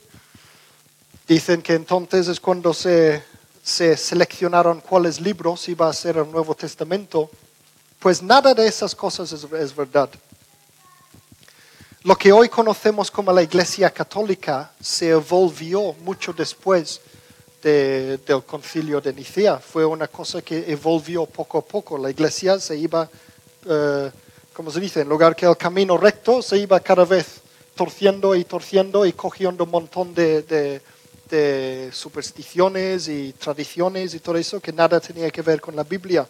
Dicen 1.28 1.64
que 1.64 1.74
entonces 1.74 2.28
es 2.28 2.40
cuando 2.40 2.76
se, 2.76 3.24
se 3.64 3.98
seleccionaron 3.98 4.82
cuáles 4.82 5.20
libros 5.20 5.68
iba 5.68 5.90
a 5.90 5.94
ser 5.94 6.18
el 6.18 6.30
Nuevo 6.32 6.54
Testamento. 6.54 7.32
Pues 7.98 8.22
nada 8.22 8.54
de 8.54 8.68
esas 8.68 8.94
cosas 8.94 9.32
es, 9.32 9.44
es 9.52 9.76
verdad. 9.76 10.10
Lo 12.04 12.16
que 12.16 12.32
hoy 12.32 12.50
conocemos 12.50 13.12
como 13.12 13.32
la 13.32 13.44
Iglesia 13.44 13.92
Católica 13.92 14.72
se 14.82 15.10
evolvió 15.10 15.94
mucho 16.04 16.34
después 16.34 17.00
de- 17.62 18.18
del 18.18 18.44
concilio 18.44 19.00
de 19.00 19.14
Nicea. 19.14 19.60
Fue 19.60 19.86
una 19.86 20.08
cosa 20.08 20.42
que 20.42 20.72
evolvió 20.72 21.28
poco 21.28 21.60
a 21.60 21.62
poco. 21.64 21.98
La 22.00 22.10
Iglesia 22.10 22.60
se 22.60 22.76
iba, 22.76 23.08
eh, 23.70 24.12
como 24.52 24.72
se 24.72 24.80
dice, 24.80 25.02
en 25.02 25.10
lugar 25.10 25.36
que 25.36 25.46
el 25.46 25.56
camino 25.56 25.96
recto, 25.96 26.42
se 26.42 26.58
iba 26.58 26.80
cada 26.80 27.06
vez 27.06 27.42
torciendo 27.76 28.34
y 28.36 28.46
torciendo 28.46 29.06
y 29.06 29.14
cogiendo 29.14 29.64
un 29.66 29.70
montón 29.72 30.14
de, 30.16 30.42
de- 30.42 30.82
de 31.30 31.92
supersticiones 31.94 33.08
y 33.08 33.32
tradiciones 33.34 34.14
y 34.16 34.20
todo 34.20 34.36
eso 34.38 34.60
que 34.60 34.74
nada 34.74 35.00
tenía 35.00 35.30
que 35.30 35.42
ver 35.42 35.62
con 35.62 35.76
la 35.76 35.84
Biblia 35.84 36.28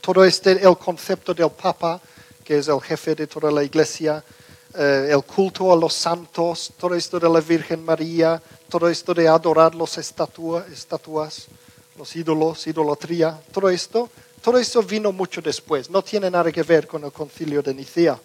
todo 0.00 0.24
este, 0.24 0.52
el 0.52 0.78
concepto 0.78 1.34
del 1.34 1.50
Papa, 1.50 2.00
que 2.48 2.56
es 2.56 2.68
el 2.68 2.80
jefe 2.80 3.14
de 3.14 3.26
toda 3.26 3.50
la 3.50 3.62
iglesia, 3.62 4.24
eh, 4.74 5.10
el 5.10 5.22
culto 5.22 5.70
a 5.70 5.76
los 5.76 5.92
santos, 5.92 6.72
todo 6.78 6.94
esto 6.94 7.20
de 7.20 7.28
la 7.28 7.42
Virgen 7.42 7.84
María, 7.84 8.40
todo 8.70 8.88
esto 8.88 9.12
de 9.12 9.28
adorar 9.28 9.74
estatua- 9.74 10.64
estatuas, 10.72 11.46
los 11.98 12.16
ídolos, 12.16 12.66
idolatría, 12.66 13.38
todo 13.52 13.68
esto, 13.68 14.08
todo 14.40 14.56
esto 14.58 14.82
vino 14.82 15.12
mucho 15.12 15.42
después, 15.42 15.90
no 15.90 16.00
tiene 16.00 16.30
nada 16.30 16.50
que 16.50 16.62
ver 16.62 16.86
con 16.86 17.04
el 17.04 17.12
concilio 17.12 17.60
de 17.60 17.74
Nicea. 17.74 18.18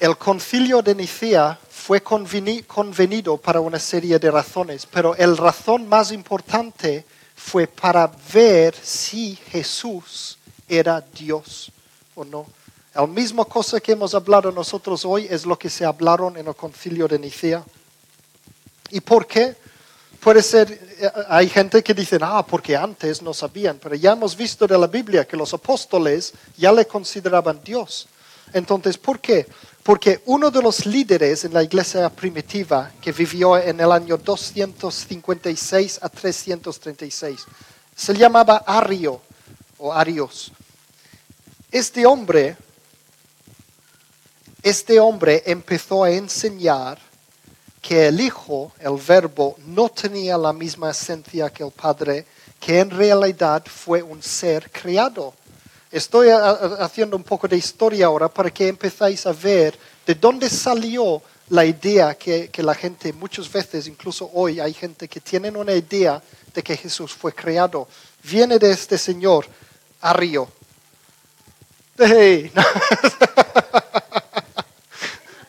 El 0.00 0.16
concilio 0.16 0.80
de 0.80 0.94
Nicea 0.94 1.58
fue 1.68 2.02
conveni- 2.02 2.66
convenido 2.66 3.36
para 3.36 3.60
una 3.60 3.78
serie 3.78 4.18
de 4.18 4.30
razones, 4.30 4.86
pero 4.86 5.14
el 5.14 5.36
razón 5.36 5.86
más 5.90 6.10
importante 6.10 7.04
fue 7.36 7.66
para 7.66 8.10
ver 8.32 8.74
si 8.82 9.36
Jesús 9.50 10.38
era 10.68 11.00
Dios 11.00 11.70
o 12.14 12.24
no. 12.24 12.46
La 12.94 13.06
misma 13.06 13.44
cosa 13.44 13.80
que 13.80 13.92
hemos 13.92 14.14
hablado 14.14 14.52
nosotros 14.52 15.04
hoy 15.04 15.26
es 15.28 15.44
lo 15.44 15.58
que 15.58 15.68
se 15.68 15.84
hablaron 15.84 16.36
en 16.36 16.46
el 16.46 16.54
concilio 16.54 17.08
de 17.08 17.18
Nicea. 17.18 17.64
¿Y 18.90 19.00
por 19.00 19.26
qué? 19.26 19.56
Puede 20.20 20.42
ser, 20.42 20.70
eh, 21.00 21.10
hay 21.28 21.48
gente 21.48 21.82
que 21.82 21.92
dice, 21.92 22.18
ah, 22.22 22.46
porque 22.46 22.76
antes 22.76 23.20
no 23.20 23.34
sabían, 23.34 23.78
pero 23.82 23.94
ya 23.94 24.12
hemos 24.12 24.36
visto 24.36 24.66
de 24.66 24.78
la 24.78 24.86
Biblia 24.86 25.26
que 25.26 25.36
los 25.36 25.52
apóstoles 25.52 26.32
ya 26.56 26.72
le 26.72 26.86
consideraban 26.86 27.60
Dios. 27.64 28.06
Entonces, 28.52 28.96
¿por 28.96 29.20
qué? 29.20 29.46
Porque 29.82 30.22
uno 30.26 30.50
de 30.50 30.62
los 30.62 30.86
líderes 30.86 31.44
en 31.44 31.52
la 31.52 31.62
iglesia 31.62 32.08
primitiva 32.08 32.92
que 33.02 33.12
vivió 33.12 33.58
en 33.58 33.80
el 33.80 33.92
año 33.92 34.16
256 34.16 35.98
a 36.00 36.08
336 36.08 37.40
se 37.94 38.14
llamaba 38.14 38.62
Ario 38.66 39.20
o 39.84 39.92
Arios. 39.92 40.50
Este 41.70 42.06
hombre, 42.06 42.56
este 44.62 44.98
hombre 44.98 45.42
empezó 45.44 46.04
a 46.04 46.10
enseñar 46.10 46.98
que 47.82 48.06
el 48.06 48.18
Hijo, 48.18 48.72
el 48.80 48.96
Verbo, 48.96 49.56
no 49.66 49.90
tenía 49.90 50.38
la 50.38 50.54
misma 50.54 50.90
esencia 50.90 51.50
que 51.50 51.64
el 51.64 51.70
Padre, 51.70 52.24
que 52.58 52.80
en 52.80 52.88
realidad 52.88 53.62
fue 53.66 54.02
un 54.02 54.22
ser 54.22 54.70
creado. 54.70 55.34
Estoy 55.90 56.28
haciendo 56.30 57.14
un 57.14 57.22
poco 57.22 57.46
de 57.46 57.58
historia 57.58 58.06
ahora 58.06 58.28
para 58.28 58.50
que 58.50 58.68
empezáis 58.68 59.26
a 59.26 59.32
ver 59.32 59.78
de 60.06 60.14
dónde 60.14 60.48
salió 60.48 61.20
la 61.50 61.66
idea 61.66 62.14
que, 62.14 62.48
que 62.48 62.62
la 62.62 62.74
gente, 62.74 63.12
muchas 63.12 63.52
veces, 63.52 63.86
incluso 63.86 64.30
hoy, 64.32 64.60
hay 64.60 64.72
gente 64.72 65.08
que 65.08 65.20
tienen 65.20 65.58
una 65.58 65.74
idea 65.74 66.22
de 66.54 66.62
que 66.62 66.74
Jesús 66.74 67.12
fue 67.12 67.34
creado. 67.34 67.86
Viene 68.22 68.58
de 68.58 68.70
este 68.70 68.96
señor, 68.96 69.46
Ario. 70.04 70.46
Hey. 71.96 72.52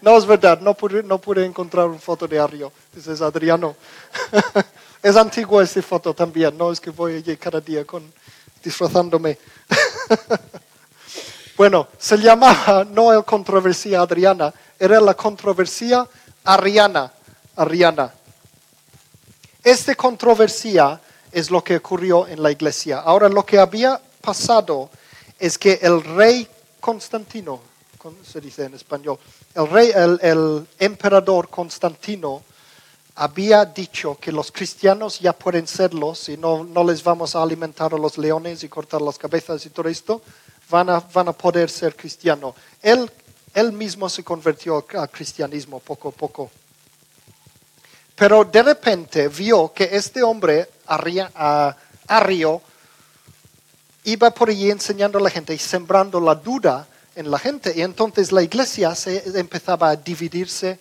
No 0.01 0.17
es 0.17 0.25
verdad, 0.25 0.61
no 0.61 0.75
pude, 0.75 1.45
encontrar 1.45 1.87
una 1.87 1.99
foto 1.99 2.25
de 2.25 2.39
Ario. 2.39 2.71
Ese 2.95 3.11
es 3.11 3.21
Adriano. 3.21 3.75
es 5.03 5.17
antigua 5.17 5.61
esa 5.61 5.81
foto 5.81 6.13
también, 6.13 6.57
no 6.57 6.71
es 6.71 6.79
que 6.79 6.91
voy 6.91 7.15
allí 7.15 7.35
cada 7.35 7.59
día 7.59 7.83
con, 7.83 8.13
disfrazándome. 8.63 9.37
bueno, 11.57 11.89
se 11.97 12.17
llamaba 12.17 12.85
no 12.85 13.11
el 13.11 13.25
controversia 13.25 13.99
Adriana, 13.99 14.53
era 14.79 15.01
la 15.01 15.15
controversia 15.15 16.07
Ariana. 16.45 17.11
Ariana. 17.57 18.13
Esta 19.63 19.95
controversia 19.95 21.01
es 21.31 21.51
lo 21.51 21.61
que 21.63 21.77
ocurrió 21.77 22.27
en 22.27 22.41
la 22.41 22.51
iglesia. 22.51 22.99
Ahora, 22.99 23.27
lo 23.27 23.45
que 23.45 23.59
había 23.59 23.99
pasado 24.25 24.89
es 25.39 25.57
que 25.57 25.79
el 25.81 26.03
rey 26.03 26.47
Constantino, 26.79 27.59
con- 27.97 28.17
se 28.25 28.41
dice 28.41 28.65
en 28.65 28.73
español. 28.73 29.17
El 29.53 29.67
rey, 29.69 29.91
el, 29.93 30.67
emperador 30.79 31.49
Constantino 31.49 32.43
había 33.15 33.63
dicho 33.65 34.17
que 34.19 34.31
los 34.31 34.51
cristianos 34.51 35.19
ya 35.19 35.31
pueden 35.33 35.67
serlos 35.67 36.27
y 36.29 36.35
no, 36.37 36.63
no 36.63 36.83
les 36.83 37.01
vamos 37.03 37.35
a 37.35 37.41
alimentar 37.43 37.93
a 37.93 37.97
los 37.97 38.17
leones 38.17 38.63
y 38.63 38.67
cortar 38.69 39.01
las 39.01 39.17
cabezas 39.17 39.65
y 39.65 39.69
todo 39.69 39.87
esto, 39.87 40.21
van 40.69 40.89
a, 40.89 40.99
van 40.99 41.29
a 41.29 41.33
poder 41.33 41.69
ser 41.69 41.95
cristianos. 41.95 42.55
Él, 42.81 43.09
él 43.53 43.71
mismo 43.71 44.09
se 44.09 44.23
convirtió 44.23 44.85
al- 44.95 45.09
cristianismo 45.09 45.79
poco 45.79 46.09
a 46.09 46.11
poco. 46.11 46.51
Pero 48.15 48.45
de 48.45 48.63
repente 48.63 49.27
vio 49.27 49.71
que 49.73 49.89
este 49.91 50.23
hombre, 50.23 50.69
Arria- 50.87 51.31
a- 51.35 51.75
Arrio, 52.07 52.61
iba 54.05 54.31
por 54.31 54.49
allí 54.49 54.71
enseñando 54.71 55.17
a 55.17 55.21
la 55.21 55.29
gente 55.29 55.53
y 55.53 55.57
sembrando 55.57 56.19
la 56.21 56.35
duda 56.35 56.87
en 57.15 57.29
la 57.29 57.39
gente. 57.39 57.73
Y 57.75 57.81
entonces 57.81 58.31
la 58.31 58.41
iglesia 58.41 58.95
se 58.95 59.37
empezaba 59.37 59.89
a 59.89 59.95
dividirse 59.95 60.79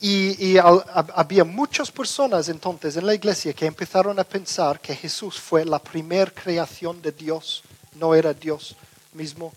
y, 0.00 0.56
había 0.58 1.44
muchas 1.44 1.90
personas 1.90 2.48
entonces 2.48 2.96
en 2.96 3.04
la 3.04 3.14
iglesia 3.14 3.52
que 3.52 3.66
empezaron 3.66 4.18
a 4.18 4.24
pensar 4.24 4.80
que 4.80 4.94
Jesús 4.94 5.40
fue 5.40 5.64
la 5.64 5.80
primer 5.80 6.32
creación 6.32 7.02
de 7.02 7.10
Dios, 7.10 7.64
no 7.94 8.14
era 8.14 8.32
Dios 8.32 8.76
mismo. 9.12 9.52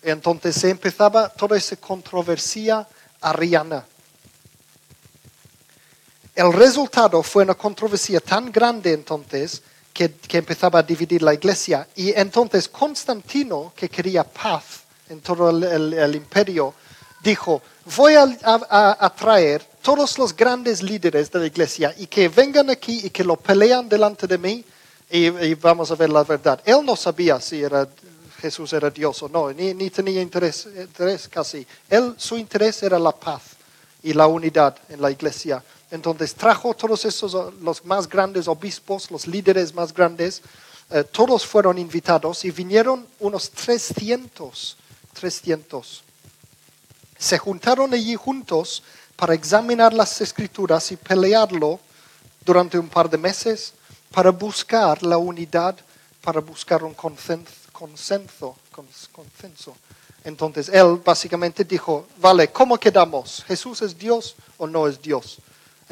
Entonces 0.00 0.56
se 0.56 0.70
empezaba 0.70 1.28
toda 1.28 1.56
esa 1.56 1.76
controversia 1.76 2.88
ariana. 3.20 3.84
El 6.34 6.50
resultado 6.54 7.22
fue 7.22 7.44
una 7.44 7.54
controversia 7.54 8.20
tan 8.20 8.50
grande 8.50 8.94
entonces 8.94 9.62
que, 9.92 10.14
empezaba 10.32 10.80
a 10.80 10.82
dividir 10.82 11.22
la 11.22 11.34
iglesia. 11.34 11.86
Y 11.96 12.12
entonces 12.18 12.68
Constantino, 12.68 13.72
que 13.76 13.88
quería 13.88 14.24
paz 14.24 14.82
en 15.08 15.20
todo 15.20 15.50
el, 15.50 16.14
imperio, 16.14 16.74
dijo, 17.22 17.62
voy 17.96 18.14
a, 18.14 19.12
traer 19.16 19.64
todos 19.82 20.18
los 20.18 20.34
grandes 20.34 20.82
líderes 20.82 21.30
de 21.30 21.38
la 21.40 21.46
iglesia 21.46 21.94
y 21.98 22.06
que 22.06 22.28
vengan 22.28 22.70
aquí 22.70 23.02
y 23.04 23.10
que 23.10 23.24
lo 23.24 23.36
pelean 23.36 23.88
delante 23.88 24.26
de 24.26 24.38
mí 24.38 24.64
y, 25.10 25.26
y 25.26 25.54
vamos 25.54 25.90
a 25.90 25.94
ver 25.94 26.10
la 26.10 26.24
verdad. 26.24 26.60
Él 26.64 26.84
no 26.84 26.96
sabía 26.96 27.40
si 27.40 27.62
era, 27.62 27.86
Jesús 28.40 28.72
era 28.72 28.90
Dios 28.90 29.22
o 29.22 29.28
no, 29.28 29.52
ni, 29.52 29.72
ni 29.74 29.90
tenía 29.90 30.20
interés, 30.20 30.66
interés 30.76 31.28
casi. 31.28 31.66
Él, 31.88 32.14
su 32.16 32.36
interés 32.36 32.82
era 32.82 32.98
la 32.98 33.12
paz 33.12 33.42
y 34.02 34.12
la 34.12 34.26
unidad 34.26 34.76
en 34.88 35.00
la 35.00 35.10
iglesia. 35.10 35.62
Entonces 35.92 36.34
trajo 36.34 36.74
todos 36.74 37.04
esos, 37.04 37.54
los 37.60 37.84
más 37.84 38.08
grandes 38.08 38.48
obispos, 38.48 39.10
los 39.10 39.26
líderes 39.26 39.72
más 39.74 39.92
grandes, 39.92 40.42
eh, 40.90 41.04
todos 41.04 41.46
fueron 41.46 41.78
invitados 41.78 42.44
y 42.44 42.50
vinieron 42.50 43.06
unos 43.20 43.50
300, 43.50 44.76
300. 45.12 46.02
Se 47.18 47.38
juntaron 47.38 47.92
allí 47.94 48.16
juntos 48.16 48.82
para 49.16 49.34
examinar 49.34 49.92
las 49.92 50.20
escrituras 50.20 50.90
y 50.92 50.96
pelearlo 50.96 51.78
durante 52.44 52.78
un 52.78 52.88
par 52.88 53.08
de 53.08 53.18
meses 53.18 53.74
para 54.10 54.30
buscar 54.30 55.02
la 55.02 55.18
unidad, 55.18 55.76
para 56.22 56.40
buscar 56.40 56.82
un 56.82 56.96
consen- 56.96 57.46
consenso. 57.70 58.56
cons- 58.74 59.08
consenso. 59.12 59.76
Entonces 60.24 60.68
él 60.70 61.00
básicamente 61.04 61.64
dijo, 61.64 62.06
vale, 62.18 62.48
¿cómo 62.50 62.78
quedamos? 62.78 63.44
¿Jesús 63.46 63.82
es 63.82 63.96
Dios 63.98 64.34
o 64.56 64.66
no 64.66 64.88
es 64.88 65.00
Dios? 65.00 65.38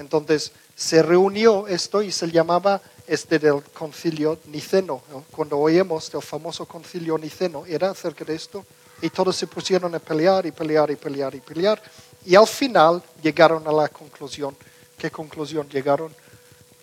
Entonces 0.01 0.51
se 0.75 1.03
reunió 1.03 1.69
esto 1.69 2.03
y 2.03 2.11
se 2.11 2.31
llamaba 2.31 2.81
este 3.07 3.39
del 3.39 3.63
concilio 3.63 4.39
niceno. 4.47 5.03
¿no? 5.11 5.25
Cuando 5.31 5.59
oímos 5.59 6.11
del 6.11 6.23
famoso 6.23 6.67
concilio 6.67 7.19
niceno, 7.19 7.67
era 7.67 7.91
acerca 7.91 8.25
de 8.25 8.35
esto. 8.35 8.65
Y 9.03 9.11
todos 9.11 9.37
se 9.37 9.47
pusieron 9.47 9.95
a 9.95 9.99
pelear 9.99 10.47
y 10.47 10.53
pelear 10.53 10.91
y 10.91 10.97
pelear 10.97 11.35
y 11.35 11.41
pelear. 11.41 11.83
Y 12.25 12.35
al 12.35 12.47
final 12.47 13.03
llegaron 13.23 13.67
a 13.69 13.73
la 13.73 13.89
conclusión. 13.89 14.57
¿Qué 14.97 15.11
conclusión 15.11 15.69
llegaron? 15.69 16.15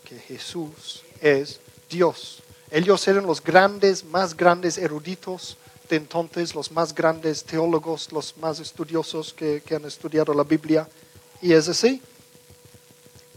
Que 0.03 0.19
Jesús 0.19 1.03
es 1.19 1.59
Dios. 1.89 2.43
Ellos 2.69 3.07
eran 3.07 3.25
los 3.25 3.43
grandes, 3.43 4.05
más 4.05 4.37
grandes 4.37 4.77
eruditos 4.77 5.57
de 5.89 5.95
entonces, 5.95 6.53
los 6.53 6.71
más 6.71 6.93
grandes 6.93 7.43
teólogos, 7.43 8.11
los 8.11 8.37
más 8.37 8.59
estudiosos 8.59 9.33
que 9.33 9.63
han 9.75 9.85
estudiado 9.85 10.33
la 10.35 10.43
Biblia. 10.43 10.87
Y 11.41 11.53
es 11.53 11.67
así. 11.67 12.01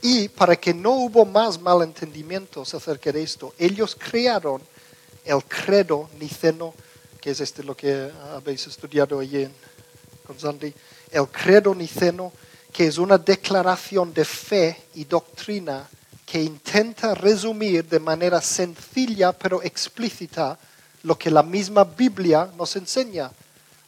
Y 0.02 0.28
para 0.28 0.56
que 0.56 0.72
no 0.72 0.92
hubo 0.92 1.24
más 1.24 1.60
malentendimientos 1.60 2.74
acerca 2.74 3.12
de 3.12 3.22
esto, 3.22 3.54
ellos 3.58 3.96
crearon 3.96 4.62
el 5.24 5.44
credo 5.44 6.08
niceno, 6.18 6.74
que 7.20 7.30
es 7.30 7.40
este 7.40 7.62
lo 7.62 7.76
que 7.76 8.10
habéis 8.34 8.66
estudiado 8.66 9.20
allí 9.20 9.42
en, 9.42 9.54
con 10.26 10.38
Sandy, 10.38 10.72
el 11.10 11.28
credo 11.28 11.74
niceno, 11.74 12.32
que 12.72 12.86
es 12.86 12.98
una 12.98 13.18
declaración 13.18 14.14
de 14.14 14.24
fe 14.24 14.84
y 14.94 15.04
doctrina 15.04 15.88
que 16.24 16.40
intenta 16.40 17.14
resumir 17.14 17.84
de 17.84 17.98
manera 17.98 18.40
sencilla 18.40 19.32
pero 19.32 19.62
explícita 19.62 20.56
lo 21.02 21.18
que 21.18 21.30
la 21.30 21.42
misma 21.42 21.82
Biblia 21.84 22.48
nos 22.56 22.76
enseña. 22.76 23.30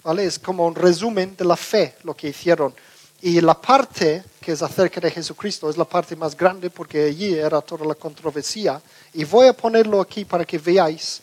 ¿vale? 0.02 0.24
Es 0.24 0.38
como 0.38 0.66
un 0.66 0.74
resumen 0.74 1.36
de 1.36 1.44
la 1.44 1.56
fe 1.56 1.96
lo 2.02 2.14
que 2.14 2.28
hicieron. 2.28 2.74
Y 3.20 3.40
la 3.40 3.60
parte 3.60 4.24
que 4.42 4.52
es 4.52 4.60
acerca 4.60 5.00
de 5.00 5.10
Jesucristo 5.10 5.70
es 5.70 5.78
la 5.78 5.86
parte 5.86 6.14
más 6.14 6.36
grande 6.36 6.68
porque 6.68 7.04
allí 7.04 7.32
era 7.32 7.62
toda 7.62 7.86
la 7.86 7.94
controversia. 7.94 8.82
Y 9.14 9.24
voy 9.24 9.46
a 9.46 9.54
ponerlo 9.54 10.00
aquí 10.02 10.26
para 10.26 10.44
que 10.44 10.58
veáis 10.58 11.22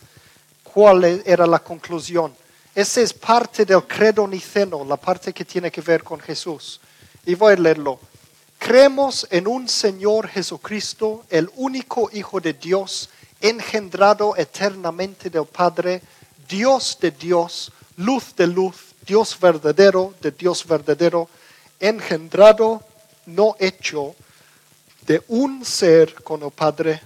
cuál 0.63 1.03
e- 1.03 1.21
era 1.25 1.45
la 1.45 1.59
conclusión. 1.59 2.33
Esa 2.73 3.01
es 3.01 3.13
parte 3.13 3.65
del 3.65 3.83
credo 3.83 4.27
niceno, 4.27 4.83
la 4.85 4.95
parte 4.95 5.33
que 5.33 5.45
tiene 5.45 5.69
que 5.69 5.81
ver 5.81 6.03
con 6.03 6.19
Jesús. 6.19 6.79
Y 7.25 7.35
voy 7.35 7.53
a 7.53 7.57
leerlo. 7.57 7.99
Creemos 8.57 9.27
en 9.29 9.47
un 9.47 9.67
Señor 9.67 10.27
Jesucristo, 10.27 11.25
el 11.29 11.49
único 11.55 12.09
Hijo 12.11 12.39
de 12.39 12.53
Dios, 12.53 13.09
engendrado 13.41 14.35
eternamente 14.35 15.29
del 15.29 15.45
Padre, 15.45 16.01
Dios 16.47 16.97
de 16.99 17.11
Dios, 17.11 17.71
luz 17.97 18.35
de 18.35 18.47
luz, 18.47 18.75
Dios 19.05 19.37
verdadero 19.39 20.13
de 20.21 20.31
Dios 20.31 20.65
verdadero, 20.65 21.29
engendrado, 21.79 22.83
no 23.35 23.55
hecho, 23.59 24.15
de 25.05 25.23
un 25.27 25.65
ser 25.65 26.23
con 26.23 26.43
el 26.43 26.51
Padre. 26.51 27.01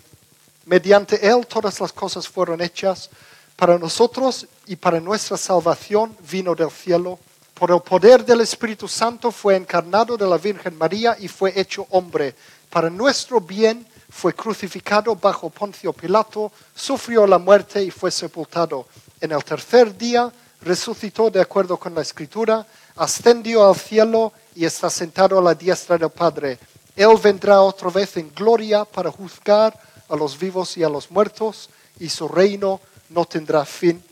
Mediante 0.66 1.26
Él 1.26 1.46
todas 1.48 1.80
las 1.80 1.94
cosas 1.94 2.28
fueron 2.28 2.62
hechas. 2.62 3.10
Para 3.56 3.78
nosotros 3.78 4.48
y 4.66 4.76
para 4.76 5.00
nuestra 5.00 5.38
salvación 5.38 6.18
vino 6.30 6.56
del 6.56 6.72
cielo. 6.72 7.20
Por 7.54 7.72
el 7.72 7.82
poder 7.82 8.26
del 8.26 8.42
Espíritu 8.42 8.88
Santo 8.88 9.32
fue 9.32 9.56
encarnado 9.56 10.18
de 10.18 10.28
la 10.28 10.38
Virgen 10.38 10.78
María 10.78 11.16
y 11.20 11.28
fue 11.28 11.58
hecho 11.60 11.86
hombre. 11.92 12.36
Para 12.70 12.90
nuestro 12.90 13.40
bien 13.40 13.86
fue 14.10 14.34
crucificado 14.34 15.16
bajo 15.16 15.50
Poncio 15.50 15.94
Pilato, 15.94 16.52
sufrió 16.76 17.26
la 17.26 17.38
muerte 17.38 17.84
y 17.84 17.92
fue 17.92 18.12
sepultado. 18.12 18.88
En 19.22 19.32
el 19.32 19.44
tercer 19.44 19.98
día 19.98 20.32
resucitó 20.62 21.30
de 21.30 21.42
acuerdo 21.42 21.78
con 21.78 21.94
la 21.96 22.02
Escritura, 22.02 22.66
ascendió 22.96 23.68
al 23.68 23.76
cielo 23.76 24.34
y 24.56 24.66
está 24.66 24.90
sentado 24.90 25.38
a 25.38 25.42
la 25.42 25.56
diestra 25.56 25.98
del 25.98 26.10
Padre. 26.10 26.60
Él 26.96 27.18
vendrá 27.22 27.62
otra 27.62 27.90
vez 27.90 28.18
en 28.18 28.32
gloria 28.34 28.86
para 28.86 29.12
juzgar 29.12 29.78
a 30.10 30.16
los 30.16 30.38
vivos 30.38 30.78
y 30.78 30.84
a 30.84 30.90
los 30.90 31.10
muertos, 31.10 31.70
y 32.00 32.10
su 32.10 32.28
reino 32.28 32.80
no 33.10 33.26
tendrá 33.26 33.66
fin. 33.66 34.04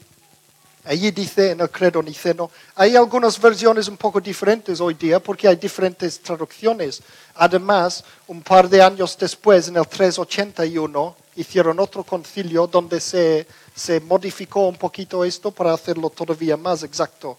Allí 0.83 1.11
dice 1.11 1.51
en 1.51 1.61
el 1.61 1.69
credo 1.69 2.01
niceno, 2.01 2.49
hay 2.75 2.95
algunas 2.95 3.39
versiones 3.39 3.87
un 3.87 3.97
poco 3.97 4.19
diferentes 4.19 4.81
hoy 4.81 4.95
día 4.95 5.19
porque 5.19 5.47
hay 5.47 5.55
diferentes 5.55 6.19
traducciones. 6.19 7.03
Además, 7.35 8.03
un 8.27 8.41
par 8.41 8.67
de 8.67 8.81
años 8.81 9.15
después, 9.19 9.67
en 9.67 9.77
el 9.77 9.87
381, 9.87 11.15
hicieron 11.35 11.79
otro 11.79 12.03
concilio 12.03 12.65
donde 12.65 12.99
se, 12.99 13.45
se 13.75 13.99
modificó 13.99 14.67
un 14.67 14.75
poquito 14.75 15.23
esto 15.23 15.51
para 15.51 15.71
hacerlo 15.71 16.09
todavía 16.09 16.57
más 16.57 16.81
exacto. 16.81 17.37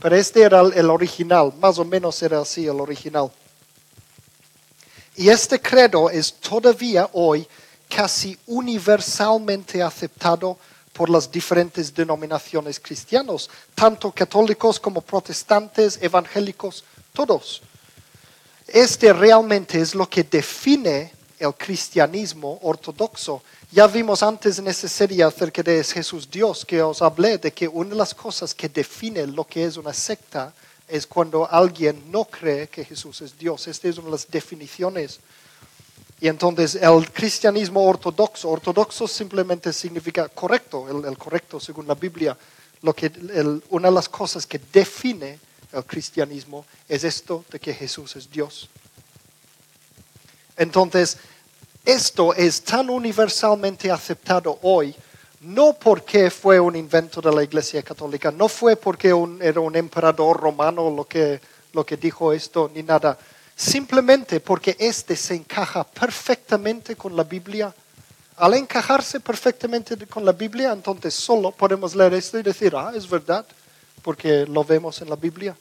Pero 0.00 0.16
este 0.16 0.42
era 0.42 0.60
el, 0.60 0.90
original, 0.90 1.52
más 1.58 1.78
o 1.78 1.84
menos 1.84 2.22
era 2.22 2.40
así 2.40 2.66
el 2.66 2.80
original. 2.80 3.30
Y 5.16 5.28
este 5.28 5.60
credo 5.60 6.10
es 6.10 6.34
todavía 6.34 7.08
hoy 7.12 7.46
casi 7.88 8.36
universalmente 8.46 9.82
aceptado 9.82 10.58
por 10.92 11.10
las 11.10 11.30
diferentes 11.30 11.92
denominaciones 11.94 12.78
cristianas, 12.80 13.48
tanto 13.74 14.12
católicos 14.12 14.78
como 14.78 15.00
protestantes, 15.00 15.98
evangélicos, 16.00 16.84
todos. 17.12 17.62
Este 18.66 19.12
realmente 19.12 19.80
es 19.80 19.94
lo 19.94 20.08
que 20.08 20.22
define 20.22 21.12
el 21.38 21.54
cristianismo 21.54 22.58
ortodoxo. 22.62 23.42
Ya 23.74 23.88
vimos 23.88 24.22
antes 24.22 24.60
en 24.60 24.68
esa 24.68 24.86
serie 24.86 25.24
acerca 25.24 25.60
de 25.60 25.82
Jesús 25.82 26.30
Dios 26.30 26.64
que 26.64 26.80
os 26.80 27.02
hablé 27.02 27.38
de 27.38 27.52
que 27.52 27.66
una 27.66 27.90
de 27.90 27.96
las 27.96 28.14
cosas 28.14 28.54
que 28.54 28.68
define 28.68 29.26
lo 29.26 29.44
que 29.44 29.64
es 29.64 29.76
una 29.76 29.92
secta 29.92 30.54
es 30.86 31.08
cuando 31.08 31.50
alguien 31.50 32.00
no 32.08 32.24
cree 32.24 32.68
que 32.68 32.84
Jesús 32.84 33.20
es 33.22 33.36
Dios. 33.36 33.66
Esta 33.66 33.88
es 33.88 33.98
una 33.98 34.04
de 34.04 34.10
las 34.12 34.30
definiciones. 34.30 35.18
Y 36.20 36.28
entonces 36.28 36.76
el 36.76 37.10
cristianismo 37.10 37.84
ortodoxo, 37.84 38.48
ortodoxo 38.48 39.08
simplemente 39.08 39.72
significa 39.72 40.28
correcto, 40.28 41.04
el, 41.04 41.18
correcto 41.18 41.58
según 41.58 41.88
la 41.88 41.96
Biblia. 41.96 42.38
Lo 42.80 42.94
que, 42.94 43.10
una 43.70 43.88
de 43.88 43.94
las 43.94 44.08
cosas 44.08 44.46
que 44.46 44.60
define 44.72 45.40
el 45.72 45.84
cristianismo, 45.84 46.64
es 46.88 47.02
esto 47.02 47.44
de 47.50 47.58
que 47.58 47.74
Jesús 47.74 48.14
es 48.14 48.30
Dios. 48.30 48.68
Entonces, 50.56 51.18
esto 51.84 52.32
es 52.32 52.62
tan 52.62 52.88
universalmente 52.88 53.90
aceptado 53.90 54.58
hoy, 54.62 54.94
no 55.40 55.74
porque 55.74 56.30
fue 56.30 56.58
un 56.58 56.74
invento 56.74 57.20
de 57.20 57.30
la 57.30 57.42
Iglesia 57.42 57.82
Católica, 57.82 58.30
no 58.30 58.48
fue 58.48 58.76
porque 58.76 59.08
era 59.40 59.60
un 59.60 59.76
emperador 59.76 60.40
romano 60.40 60.90
lo 60.90 61.04
que, 61.04 61.40
lo 61.74 61.84
que 61.84 61.98
dijo 61.98 62.32
esto, 62.32 62.70
ni 62.74 62.82
nada, 62.82 63.18
simplemente 63.54 64.40
porque 64.40 64.76
este 64.78 65.14
se 65.14 65.34
encaja 65.34 65.84
perfectamente 65.84 66.96
con 66.96 67.14
la 67.14 67.24
Biblia. 67.24 67.74
Al 68.36 68.54
encajarse 68.54 69.20
perfectamente 69.20 69.96
con 70.06 70.24
la 70.24 70.32
Biblia, 70.32 70.72
entonces 70.72 71.14
solo 71.14 71.52
podemos 71.52 71.94
leer 71.94 72.14
esto 72.14 72.38
y 72.38 72.42
decir, 72.42 72.74
ah, 72.74 72.92
es 72.94 73.08
verdad, 73.08 73.46
porque 74.02 74.46
lo 74.46 74.64
vemos 74.64 75.00
en 75.02 75.10
la 75.10 75.16
Biblia. 75.16 75.56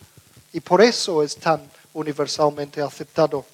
Y 0.54 0.60
por 0.60 0.82
eso 0.82 1.22
es 1.22 1.36
tan 1.36 1.62
universalmente 1.94 2.82
aceptado 2.82 3.46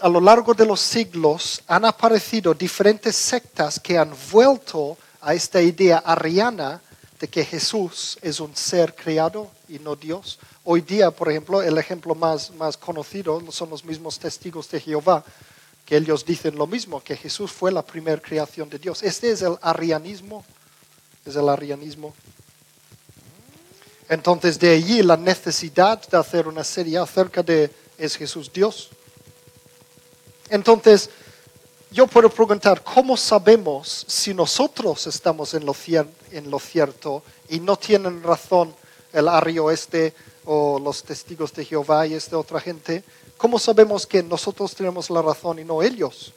a 0.00 0.08
lo 0.08 0.20
largo 0.20 0.54
de 0.54 0.66
los 0.66 0.80
siglos 0.80 1.62
han 1.66 1.84
aparecido 1.84 2.54
diferentes 2.54 3.16
sectas 3.16 3.78
que 3.78 3.96
han 3.98 4.12
vuelto 4.30 4.96
a 5.20 5.34
esta 5.34 5.62
idea 5.62 5.98
ariana 5.98 6.80
de 7.18 7.28
que 7.28 7.44
Jesús 7.44 8.18
es 8.20 8.40
un 8.40 8.54
ser 8.56 8.94
creado 8.94 9.50
y 9.68 9.78
no 9.78 9.96
Dios. 9.96 10.38
Hoy 10.64 10.80
día, 10.80 11.10
por 11.10 11.30
ejemplo, 11.30 11.62
el 11.62 11.78
ejemplo 11.78 12.14
más, 12.14 12.50
más 12.54 12.76
conocido 12.76 13.42
son 13.50 13.70
los 13.70 13.84
mismos 13.84 14.18
testigos 14.18 14.70
de 14.70 14.80
Jehová, 14.80 15.24
que 15.86 15.96
ellos 15.96 16.24
dicen 16.24 16.56
lo 16.56 16.66
mismo, 16.66 17.02
que 17.02 17.16
Jesús 17.16 17.52
fue 17.52 17.70
la 17.70 17.82
primera 17.82 18.20
creación 18.20 18.68
de 18.68 18.78
Dios. 18.78 19.02
Este 19.02 19.30
es 19.30 19.42
el 19.42 19.56
arianismo, 19.62 20.44
es 21.24 21.36
el 21.36 21.48
arianismo. 21.48 22.14
Entonces, 24.08 24.58
de 24.58 24.70
allí 24.70 25.02
la 25.02 25.16
necesidad 25.16 26.06
de 26.08 26.16
hacer 26.16 26.46
una 26.48 26.64
serie 26.64 26.98
acerca 26.98 27.42
de 27.42 27.70
¿es 27.96 28.16
Jesús 28.16 28.52
Dios? 28.52 28.90
Entonces, 30.48 31.10
yo 31.90 32.06
puedo 32.06 32.28
preguntar, 32.28 32.82
¿cómo 32.82 33.16
sabemos 33.16 34.04
si 34.08 34.34
nosotros 34.34 35.06
estamos 35.06 35.54
en 35.54 35.64
lo, 35.64 36.58
cierto 36.58 37.22
y 37.48 37.60
no 37.60 37.76
tienen 37.76 38.22
razón 38.22 38.74
el 39.12 39.28
ario 39.28 39.70
este 39.70 40.12
o 40.44 40.80
los 40.80 41.04
testigos 41.04 41.52
de 41.52 41.64
Jehová 41.64 42.06
y 42.06 42.14
esta 42.14 42.36
otra 42.36 42.60
gente? 42.60 43.04
¿Cómo 43.36 43.58
sabemos 43.58 44.06
que 44.06 44.22
nosotros 44.22 44.74
tenemos 44.74 45.08
la 45.08 45.22
razón 45.22 45.60
y 45.60 45.64
no 45.64 45.82
ellos? 45.82 46.32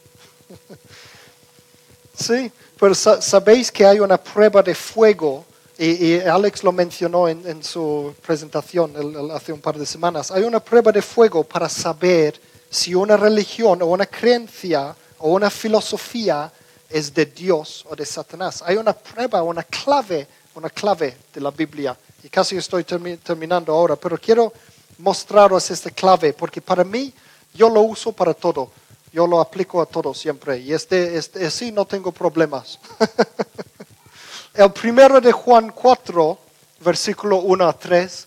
sí, 2.18 2.52
pero 2.80 2.94
sabéis 2.94 3.72
que 3.72 3.86
hay 3.86 4.00
una 4.00 4.18
prueba 4.18 4.62
de 4.62 4.76
fuego 4.76 5.44
y, 5.80 6.20
Alex 6.20 6.64
lo 6.64 6.72
mencionó 6.72 7.28
en, 7.28 7.64
su 7.64 8.14
presentación 8.26 8.94
hace 9.32 9.54
un 9.54 9.60
par 9.60 9.78
de 9.78 9.86
semanas. 9.86 10.32
Hay 10.32 10.44
una 10.44 10.60
prueba 10.60 10.92
de 10.92 11.02
fuego 11.02 11.44
para 11.44 11.70
saber 11.70 12.40
si 12.70 12.94
una 12.94 13.18
religión 13.18 13.82
o 13.82 13.88
una 13.88 14.06
creencia 14.06 14.96
o 15.20 15.32
una 15.32 15.50
filosofía 15.50 16.52
es 16.90 17.14
de 17.14 17.26
Dios 17.26 17.86
o 17.90 17.96
de 17.96 18.06
Satanás. 18.06 18.64
Hay 18.66 18.78
una 18.78 18.94
prueba, 18.94 19.42
una 19.44 19.64
clave, 19.64 20.28
una 20.56 20.70
clave 20.70 21.18
de 21.34 21.42
la 21.42 21.52
Biblia. 21.52 21.98
Y 22.24 22.30
casi 22.30 22.58
estoy 22.58 22.84
terminando 22.84 23.74
ahora, 23.74 23.96
pero 23.96 24.18
quiero 24.18 24.54
mostraros 25.00 25.70
esta 25.70 25.92
clave, 25.92 26.34
porque 26.34 26.62
para 26.62 26.84
mí 26.84 27.14
yo 27.54 27.70
lo 27.70 27.82
uso 27.82 28.12
para 28.12 28.34
todo. 28.34 28.72
Yo 29.12 29.26
lo 29.26 29.40
aplico 29.40 29.82
a 29.82 29.86
todo 29.86 30.14
siempre. 30.14 30.60
Y 30.60 30.74
este, 30.74 31.18
este 31.18 31.46
así 31.46 31.72
no 31.72 31.86
tengo 31.86 32.12
problemas. 32.12 32.80
El 34.54 34.72
primero 34.72 35.22
de 35.22 35.32
Juan 35.32 35.72
4, 35.72 36.38
versículo 36.82 37.38
1 37.38 37.68
a 37.68 37.74
3, 37.74 38.27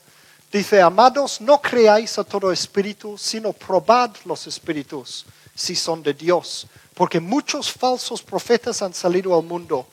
Dice, 0.53 0.81
amados, 0.83 1.41
no 1.41 1.61
creáis 1.61 2.19
a 2.19 2.25
todo 2.25 2.51
espíritu, 2.51 3.17
sino 3.17 3.53
probad 3.53 4.11
los 4.25 4.49
espíritus, 4.49 5.25
si 5.55 5.77
son 5.77 6.03
de 6.03 6.13
Dios, 6.13 6.67
porque 6.95 7.21
muchos 7.21 7.71
falsos 7.71 8.21
profetas 8.21 8.83
han 8.83 8.93
salido 8.93 9.37
al 9.37 9.45
mundo. 9.45 9.87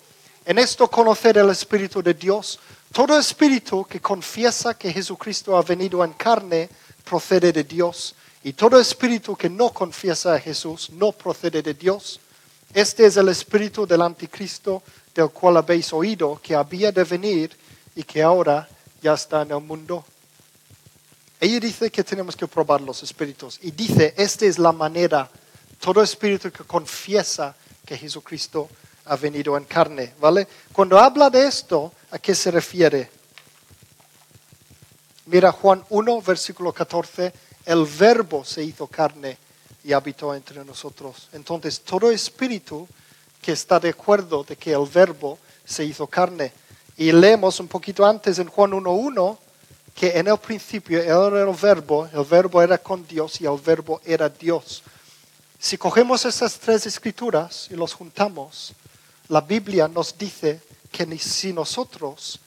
En 0.47 0.57
esto 0.57 0.89
conocer 0.89 1.37
el 1.37 1.49
espíritu 1.49 2.01
de 2.01 2.13
Dios. 2.13 2.57
Todo 2.93 3.19
espíritu 3.19 3.83
que 3.83 3.99
confiesa 3.99 4.77
que 4.77 4.93
Jesucristo 4.93 5.57
ha 5.57 5.61
venido 5.61 6.03
en 6.05 6.13
carne 6.13 6.69
procede 7.03 7.51
de 7.51 7.65
Dios. 7.65 8.15
Y 8.45 8.53
todo 8.53 8.79
espíritu 8.79 9.35
que 9.35 9.49
no 9.49 9.71
confiesa 9.71 10.33
a 10.33 10.39
Jesús 10.39 10.89
no 10.91 11.11
procede 11.11 11.61
de 11.61 11.73
Dios. 11.73 12.21
Este 12.73 13.05
es 13.05 13.17
el 13.17 13.27
espíritu 13.27 13.85
del 13.85 14.01
anticristo 14.01 14.83
del 15.13 15.29
cual 15.31 15.57
habéis 15.57 15.91
oído 15.91 16.39
que 16.41 16.55
había 16.55 16.93
de 16.93 17.03
venir 17.03 17.51
y 17.93 18.03
que 18.03 18.23
ahora 18.23 18.69
ya 19.01 19.15
está 19.15 19.41
en 19.41 19.51
el 19.51 19.59
mundo. 19.59 20.05
Ella 21.39 21.59
dice 21.59 21.91
que 21.91 22.03
tenemos 22.03 22.35
que 22.35 22.47
probar 22.47 22.81
los 22.81 23.03
espíritus 23.03 23.59
y 23.61 23.71
dice, 23.71 24.13
esta 24.17 24.45
es 24.45 24.57
la 24.57 24.71
manera, 24.71 25.29
todo 25.79 26.01
espíritu 26.01 26.51
que 26.51 26.63
confiesa 26.63 27.55
que 27.85 27.97
Jesucristo 27.97 28.67
ha 29.05 29.15
venido 29.15 29.55
en 29.55 29.65
carne, 29.65 30.13
¿vale? 30.19 30.47
Cuando 30.73 30.97
habla 30.97 31.29
de 31.29 31.45
esto, 31.45 31.93
¿a 32.11 32.19
qué 32.19 32.33
se 32.33 32.49
refiere? 32.51 33.09
Mira 35.27 35.51
Juan 35.51 35.83
1, 35.89 36.21
versículo 36.21 36.73
14, 36.73 37.31
el 37.65 37.85
verbo 37.85 38.43
se 38.43 38.63
hizo 38.63 38.87
carne 38.87 39.37
y 39.83 39.93
habitó 39.93 40.33
entre 40.33 40.65
nosotros. 40.65 41.29
Entonces, 41.33 41.81
todo 41.81 42.09
espíritu 42.09 42.87
que 43.41 43.51
está 43.51 43.79
de 43.79 43.89
acuerdo 43.89 44.43
de 44.43 44.55
que 44.55 44.73
el 44.73 44.85
verbo 44.85 45.37
se 45.63 45.85
hizo 45.85 46.07
carne. 46.07 46.51
Y 46.97 47.11
leemos 47.11 47.59
un 47.59 47.67
poquito 47.67 48.05
antes 48.05 48.39
en 48.39 48.47
Juan 48.47 48.71
1.1 48.71 49.37
que 49.97 50.15
en 50.15 50.27
el 50.27 50.37
principio 50.37 51.01
era 51.01 51.41
el 51.41 51.55
verbo, 51.55 52.07
el 52.13 52.23
verbo 52.23 52.61
era 52.61 52.77
con 52.77 53.05
Dios 53.07 53.41
y 53.41 53.45
el 53.47 53.57
verbo 53.57 53.99
era 54.05 54.29
Dios. 54.29 54.83
Si 55.57 55.75
cogemos 55.75 56.23
esas 56.23 56.59
tres 56.59 56.85
escrituras 56.85 57.67
y 57.71 57.73
los 57.73 57.95
juntamos, 57.95 58.73
la 59.27 59.41
Biblia 59.41 59.87
nos 59.87 60.15
dice 60.15 60.61
que 60.91 61.17
si 61.17 61.51
nosotros 61.51 62.39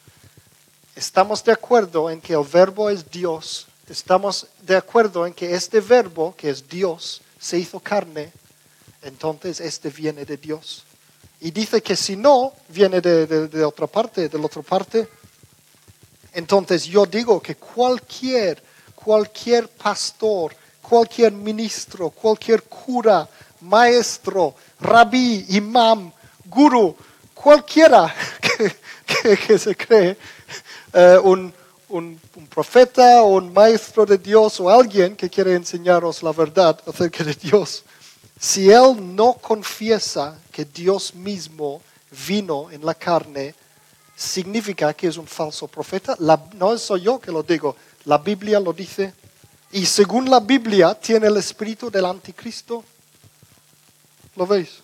estamos 0.95 1.43
de 1.43 1.51
acuerdo 1.51 2.09
en 2.09 2.21
que 2.21 2.35
el 2.35 2.45
verbo 2.45 2.89
es 2.89 3.11
Dios, 3.11 3.67
estamos 3.89 4.47
de 4.63 4.77
acuerdo 4.77 5.27
en 5.27 5.35
que 5.35 5.53
este 5.53 5.81
verbo, 5.81 6.37
que 6.37 6.51
es 6.51 6.69
Dios, 6.69 7.21
se 7.37 7.59
hizo 7.59 7.81
carne, 7.81 8.33
entonces 9.03 9.59
este 9.59 9.91
viene 9.91 10.25
de 10.25 10.37
Dios. 10.37 10.85
Y 11.41 11.51
dice 11.51 11.83
que 11.83 11.97
si 11.97 12.15
no, 12.15 12.53
viene 12.69 13.01
de, 13.01 13.27
de 13.27 13.65
otra 13.65 13.89
parte, 13.89 14.29
de 14.29 14.39
la 14.39 14.47
otra 14.47 14.63
parte, 14.63 15.09
entonces 16.33 16.85
yo 16.85 17.07
digo 17.07 17.41
que 17.41 17.57
cualquier, 17.57 18.63
cualquier 18.95 19.69
pastor, 19.69 20.55
cualquier 20.81 21.33
ministro, 21.33 22.11
cualquier 22.11 22.63
cura, 22.65 23.29
maestro, 23.61 24.55
rabí, 24.81 25.47
imam, 25.51 26.13
guru, 26.45 26.97
cualquiera 27.35 28.15
que, 29.47 29.59
se 29.59 29.75
cree 29.77 30.17
eh, 30.93 31.19
un, 31.23 31.53
un, 31.89 32.21
un, 32.37 32.47
profeta 32.47 33.23
o 33.23 33.37
un 33.37 33.53
maestro 33.53 34.07
de 34.07 34.19
Dios 34.19 34.61
o 34.61 34.71
alguien 34.71 35.17
que 35.17 35.29
quiere 35.29 35.55
enseñaros 35.55 36.23
la 36.23 36.33
verdad 36.33 36.79
acerca 36.87 37.25
de 37.25 37.35
Dios, 37.35 37.85
si 38.39 38.71
él 38.71 39.15
no 39.15 39.35
confiesa 39.35 40.39
que 40.51 40.65
Dios 40.65 41.15
mismo 41.15 41.83
vino 42.27 42.71
en 42.71 42.85
la 42.85 42.95
carne, 42.95 43.55
significa 44.21 44.93
que 44.93 45.09
es 45.09 45.17
un 45.17 45.27
falso 45.27 45.67
profeta. 45.67 46.15
no 46.55 46.77
soy 46.77 47.03
yo 47.03 47.19
que 47.19 47.33
lo 47.33 47.43
digo, 47.43 47.75
la 48.05 48.19
Biblia 48.19 48.61
lo 48.61 48.73
dice. 48.73 49.15
Y 49.73 49.87
según 49.87 50.29
la 50.29 50.41
Biblia 50.41 50.95
tiene 50.95 51.29
el 51.29 51.37
espíritu 51.39 51.91
del 51.91 52.05
anticristo. 52.05 52.85
¿Lo 54.37 54.47
veis? 54.47 54.83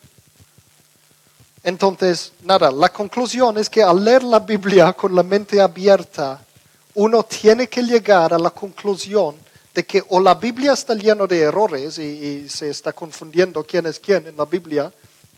Entonces, 1.62 2.32
nada, 2.44 2.70
la 2.70 2.88
conclusión 2.88 3.58
es 3.58 3.68
que 3.68 3.82
al 3.82 4.02
leer 4.02 4.22
la 4.22 4.38
Biblia 4.38 4.92
con 4.94 5.14
la 5.14 5.22
mente 5.22 5.60
abierta, 5.60 6.40
uno 6.94 7.22
tiene 7.24 7.68
que 7.68 7.82
llegar 7.82 8.32
a 8.32 8.38
la 8.38 8.50
conclusión 8.50 9.34
de 9.74 9.84
que 9.84 10.02
o 10.08 10.20
la 10.20 10.34
Biblia 10.34 10.72
está 10.72 10.94
llena 10.94 11.26
de 11.26 11.40
errores 11.40 11.98
y 11.98 12.48
se 12.48 12.70
está 12.70 12.92
confundiendo 12.94 13.64
quién 13.64 13.84
es 13.84 14.00
quién 14.00 14.26
en 14.28 14.36
la 14.36 14.46
Biblia, 14.46 14.90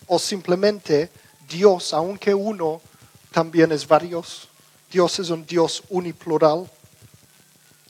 o 0.06 0.18
simplemente 0.18 1.10
Dios, 1.48 1.92
aunque 1.92 2.32
uno 2.32 2.80
también 3.32 3.72
es 3.72 3.86
varios. 3.86 4.48
Dios 4.90 5.18
es 5.18 5.30
un 5.30 5.44
Dios 5.44 5.82
uniplural 5.90 6.68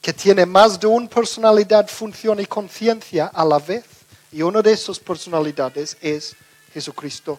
que 0.00 0.12
tiene 0.12 0.46
más 0.46 0.78
de 0.78 0.86
una 0.86 1.08
personalidad, 1.08 1.88
función 1.88 2.40
y 2.40 2.46
conciencia 2.46 3.26
a 3.26 3.44
la 3.44 3.58
vez. 3.58 3.84
Y 4.32 4.42
una 4.42 4.62
de 4.62 4.72
esas 4.72 4.98
personalidades 4.98 5.96
es 6.00 6.34
Jesucristo. 6.72 7.38